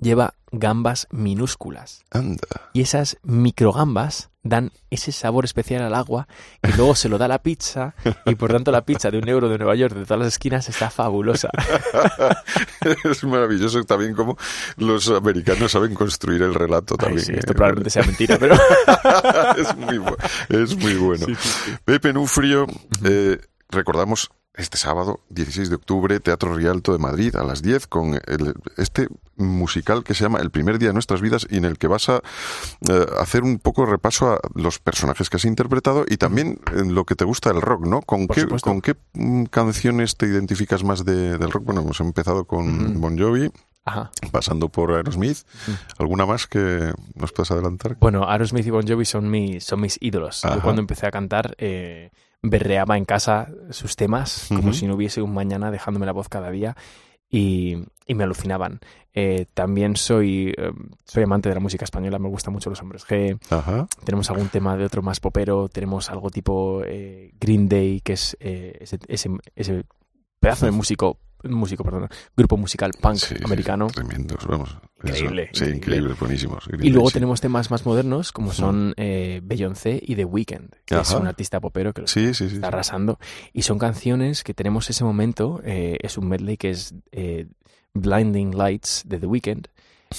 lleva 0.00 0.34
gambas 0.50 1.06
minúsculas. 1.10 2.04
Anda. 2.10 2.46
Y 2.72 2.80
esas 2.82 3.18
microgambas 3.22 4.30
dan 4.42 4.70
ese 4.90 5.12
sabor 5.12 5.44
especial 5.44 5.82
al 5.82 5.94
agua 5.94 6.26
que 6.62 6.72
luego 6.72 6.94
se 6.94 7.10
lo 7.10 7.18
da 7.18 7.28
la 7.28 7.42
pizza 7.42 7.94
y 8.24 8.34
por 8.36 8.50
tanto 8.50 8.70
la 8.70 8.82
pizza 8.86 9.10
de 9.10 9.18
un 9.18 9.28
euro 9.28 9.50
de 9.50 9.58
Nueva 9.58 9.74
York 9.74 9.94
de 9.94 10.04
todas 10.04 10.20
las 10.20 10.28
esquinas 10.28 10.68
está 10.70 10.88
fabulosa. 10.88 11.50
es 13.04 13.24
maravilloso 13.24 13.82
también 13.84 14.14
como 14.14 14.38
los 14.76 15.08
americanos 15.10 15.72
saben 15.72 15.94
construir 15.94 16.42
el 16.42 16.54
relato 16.54 16.94
Ay, 16.98 17.06
también. 17.06 17.34
¿eh? 17.34 17.38
esto 17.40 17.52
probablemente 17.54 17.90
sea 17.90 18.04
mentira, 18.04 18.38
pero 18.38 18.54
es, 19.58 19.76
muy, 19.76 19.98
bu- 19.98 20.16
es 20.48 20.76
muy 20.76 20.94
bueno. 20.94 21.26
Sí, 21.26 21.34
sí, 21.34 21.48
sí. 21.66 21.72
Pepe 21.84 22.12
Nufrio, 22.12 22.66
eh, 23.04 23.38
recordamos 23.70 24.30
este 24.54 24.76
sábado, 24.76 25.20
16 25.28 25.68
de 25.68 25.76
octubre, 25.76 26.18
Teatro 26.18 26.52
Rialto 26.52 26.90
de 26.92 26.98
Madrid, 26.98 27.36
a 27.36 27.44
las 27.44 27.62
10, 27.62 27.86
con 27.86 28.14
el- 28.26 28.54
este 28.76 29.06
musical 29.36 30.02
que 30.02 30.14
se 30.14 30.24
llama 30.24 30.40
El 30.40 30.50
primer 30.50 30.80
día 30.80 30.88
de 30.88 30.94
nuestras 30.94 31.20
vidas 31.20 31.46
y 31.48 31.58
en 31.58 31.64
el 31.64 31.78
que 31.78 31.86
vas 31.86 32.08
a 32.08 32.16
eh, 32.90 33.06
hacer 33.20 33.44
un 33.44 33.60
poco 33.60 33.84
de 33.84 33.92
repaso 33.92 34.32
a 34.32 34.40
los 34.56 34.80
personajes 34.80 35.30
que 35.30 35.36
has 35.36 35.44
interpretado 35.44 36.04
y 36.08 36.16
también 36.16 36.58
en 36.74 36.96
lo 36.96 37.04
que 37.04 37.14
te 37.14 37.24
gusta 37.24 37.52
del 37.52 37.62
rock, 37.62 37.86
¿no? 37.86 38.02
¿Con 38.02 38.26
Por 38.26 38.34
qué, 38.34 38.40
supuesto. 38.42 38.68
¿con 38.68 38.80
qué 38.80 38.96
mm, 39.12 39.44
canciones 39.44 40.16
te 40.16 40.26
identificas 40.26 40.82
más 40.82 41.04
de- 41.04 41.38
del 41.38 41.50
rock? 41.52 41.62
Bueno, 41.64 41.82
hemos 41.82 42.00
empezado 42.00 42.44
con. 42.46 43.00
Bon 43.00 43.16
Jovi, 43.16 43.52
Ajá. 43.84 44.10
pasando 44.32 44.68
por 44.70 44.90
Aerosmith. 44.92 45.38
¿Alguna 45.98 46.26
más 46.26 46.48
que 46.48 46.92
nos 47.14 47.30
puedas 47.30 47.52
adelantar? 47.52 47.96
Bueno, 48.00 48.28
Aerosmith 48.28 48.66
y 48.66 48.70
Bon 48.70 48.84
Jovi 48.84 49.04
son 49.04 49.30
mis, 49.30 49.62
son 49.62 49.80
mis 49.82 49.98
ídolos. 50.00 50.44
Ajá. 50.44 50.56
Yo 50.56 50.62
cuando 50.62 50.80
empecé 50.80 51.06
a 51.06 51.12
cantar 51.12 51.54
eh, 51.58 52.10
berreaba 52.42 52.96
en 52.96 53.04
casa 53.04 53.48
sus 53.70 53.96
temas 53.96 54.46
como 54.48 54.72
si 54.72 54.86
no 54.86 54.94
hubiese 54.94 55.22
un 55.22 55.34
mañana 55.34 55.70
dejándome 55.70 56.06
la 56.06 56.12
voz 56.12 56.28
cada 56.28 56.50
día 56.50 56.76
y, 57.30 57.76
y 58.06 58.14
me 58.14 58.24
alucinaban. 58.24 58.80
Eh, 59.14 59.46
también 59.52 59.96
soy, 59.96 60.54
eh, 60.56 60.70
soy 61.04 61.24
amante 61.24 61.48
de 61.48 61.54
la 61.56 61.60
música 61.60 61.84
española, 61.84 62.18
me 62.18 62.28
gustan 62.28 62.54
mucho 62.54 62.70
los 62.70 62.80
hombres 62.80 63.04
G. 63.06 63.38
Ajá. 63.50 63.88
Tenemos 64.04 64.30
algún 64.30 64.48
tema 64.48 64.76
de 64.76 64.84
otro 64.84 65.02
más 65.02 65.18
popero, 65.18 65.68
tenemos 65.68 66.08
algo 66.10 66.30
tipo 66.30 66.82
eh, 66.84 67.32
Green 67.40 67.68
Day, 67.68 68.00
que 68.00 68.12
es 68.12 68.36
eh, 68.40 68.78
ese, 68.80 68.98
ese, 69.08 69.30
ese 69.56 69.84
pedazo 70.40 70.66
de 70.66 70.72
músico, 70.72 71.18
músico, 71.44 71.84
perdón, 71.84 72.08
grupo 72.36 72.56
musical 72.56 72.92
punk 73.00 73.16
Sí, 73.16 73.34
sí, 73.36 73.44
americano. 73.44 73.86
tremendos, 73.88 74.46
vamos. 74.46 74.76
Eso. 75.04 75.14
Increíble, 75.24 75.50
Sí, 75.52 75.64
increíble. 75.66 76.14
buenísimos. 76.18 76.68
Y 76.80 76.90
luego 76.90 77.08
sí. 77.10 77.14
tenemos 77.14 77.40
temas 77.40 77.70
más 77.70 77.86
modernos 77.86 78.32
como 78.32 78.52
son 78.52 78.94
eh, 78.96 79.40
Beyoncé 79.44 80.00
y 80.04 80.16
The 80.16 80.24
Weeknd, 80.24 80.70
que 80.84 80.98
es 80.98 81.10
un 81.12 81.26
artista 81.28 81.60
popero 81.60 81.92
que 81.94 82.00
lo 82.02 82.06
está 82.06 82.66
arrasando. 82.66 83.18
Y 83.52 83.62
son 83.62 83.78
canciones 83.78 84.42
que 84.42 84.54
tenemos 84.54 84.90
ese 84.90 85.04
momento, 85.04 85.60
eh, 85.64 85.98
es 86.02 86.18
un 86.18 86.28
medley 86.28 86.56
que 86.56 86.70
es 86.70 86.94
eh, 87.12 87.46
Blinding 87.94 88.56
Lights 88.56 89.04
de 89.06 89.18
The 89.20 89.26
Weeknd, 89.26 89.68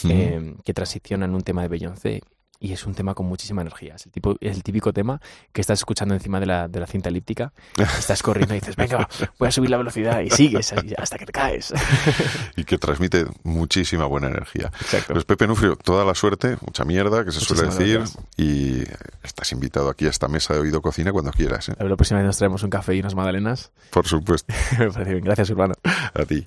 eh, 0.07 0.55
que 0.63 0.73
transiciona 0.73 1.25
en 1.25 1.35
un 1.35 1.41
tema 1.41 1.61
de 1.63 1.67
Beyoncé. 1.67 2.21
Y 2.61 2.73
es 2.73 2.85
un 2.85 2.93
tema 2.93 3.13
con 3.13 3.25
muchísima 3.25 3.61
energía. 3.61 3.95
Es 3.95 4.05
el, 4.05 4.11
tipo, 4.11 4.35
es 4.41 4.55
el 4.55 4.63
típico 4.63 4.91
tema 4.91 5.21
que 5.53 5.61
estás 5.61 5.79
escuchando 5.79 6.13
encima 6.13 6.39
de 6.41 6.45
la, 6.45 6.67
de 6.67 6.79
la 6.79 6.87
cinta 6.87 7.07
elíptica. 7.07 7.53
Estás 7.97 8.21
corriendo 8.21 8.53
y 8.53 8.59
dices, 8.59 8.75
venga, 8.75 9.07
voy 9.37 9.47
a 9.47 9.51
subir 9.51 9.69
la 9.69 9.77
velocidad. 9.77 10.19
Y 10.19 10.29
sigues 10.29 10.73
hasta 10.97 11.17
que 11.17 11.25
te 11.25 11.31
caes. 11.31 11.73
y 12.57 12.65
que 12.65 12.77
transmite 12.77 13.25
muchísima 13.43 14.05
buena 14.05 14.27
energía. 14.27 14.71
Exacto. 14.81 15.13
Pues 15.13 15.25
Pepe 15.25 15.47
Nufrio, 15.47 15.77
toda 15.77 16.03
la 16.03 16.15
suerte, 16.15 16.57
mucha 16.65 16.83
mierda, 16.83 17.23
que 17.23 17.31
se 17.31 17.39
suele 17.39 17.63
Muchísimas 17.63 18.13
decir, 18.13 18.25
y 18.35 18.83
estás 19.23 19.51
invitado 19.53 19.89
aquí 19.89 20.05
a 20.05 20.09
esta 20.09 20.27
mesa 20.27 20.53
de 20.53 20.59
Oído 20.59 20.81
Cocina 20.81 21.13
cuando 21.13 21.31
quieras. 21.31 21.69
¿eh? 21.69 21.75
La 21.79 21.95
próxima 21.95 22.19
vez 22.19 22.27
nos 22.27 22.37
traemos 22.37 22.63
un 22.63 22.69
café 22.69 22.95
y 22.95 22.99
unas 22.99 23.15
magdalenas. 23.15 23.71
Por 23.89 24.05
supuesto, 24.05 24.53
Me 24.79 24.91
parece 24.91 25.13
bien. 25.13 25.23
Gracias, 25.23 25.49
Urbano. 25.49 25.75
a 25.83 26.25
ti. 26.25 26.45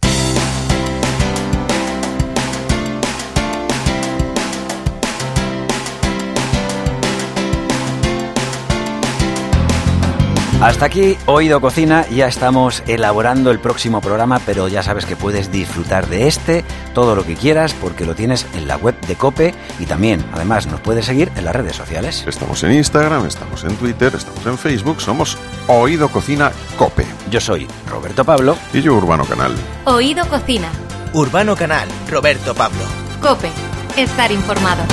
Hasta 10.62 10.86
aquí 10.86 11.18
Oído 11.26 11.60
Cocina, 11.60 12.06
ya 12.08 12.28
estamos 12.28 12.84
elaborando 12.86 13.50
el 13.50 13.58
próximo 13.58 14.00
programa, 14.00 14.40
pero 14.46 14.68
ya 14.68 14.84
sabes 14.84 15.06
que 15.06 15.16
puedes 15.16 15.50
disfrutar 15.50 16.06
de 16.06 16.28
este 16.28 16.64
todo 16.94 17.16
lo 17.16 17.26
que 17.26 17.34
quieras 17.34 17.74
porque 17.74 18.06
lo 18.06 18.14
tienes 18.14 18.46
en 18.54 18.68
la 18.68 18.76
web 18.76 18.94
de 19.08 19.16
Cope 19.16 19.56
y 19.80 19.86
también, 19.86 20.24
además, 20.32 20.68
nos 20.68 20.78
puedes 20.78 21.04
seguir 21.04 21.32
en 21.34 21.46
las 21.46 21.56
redes 21.56 21.74
sociales. 21.74 22.24
Estamos 22.28 22.62
en 22.62 22.74
Instagram, 22.74 23.26
estamos 23.26 23.64
en 23.64 23.74
Twitter, 23.74 24.14
estamos 24.14 24.46
en 24.46 24.56
Facebook, 24.56 25.00
somos 25.00 25.36
Oído 25.66 26.08
Cocina 26.08 26.52
Cope. 26.78 27.06
Yo 27.28 27.40
soy 27.40 27.66
Roberto 27.90 28.24
Pablo. 28.24 28.56
Y 28.72 28.82
yo 28.82 28.94
Urbano 28.94 29.24
Canal. 29.24 29.52
Oído 29.84 30.24
Cocina. 30.28 30.68
Urbano 31.12 31.56
Canal, 31.56 31.88
Roberto 32.08 32.54
Pablo. 32.54 32.84
Cope. 33.20 33.50
Estar 33.96 34.30
informado. 34.30 34.84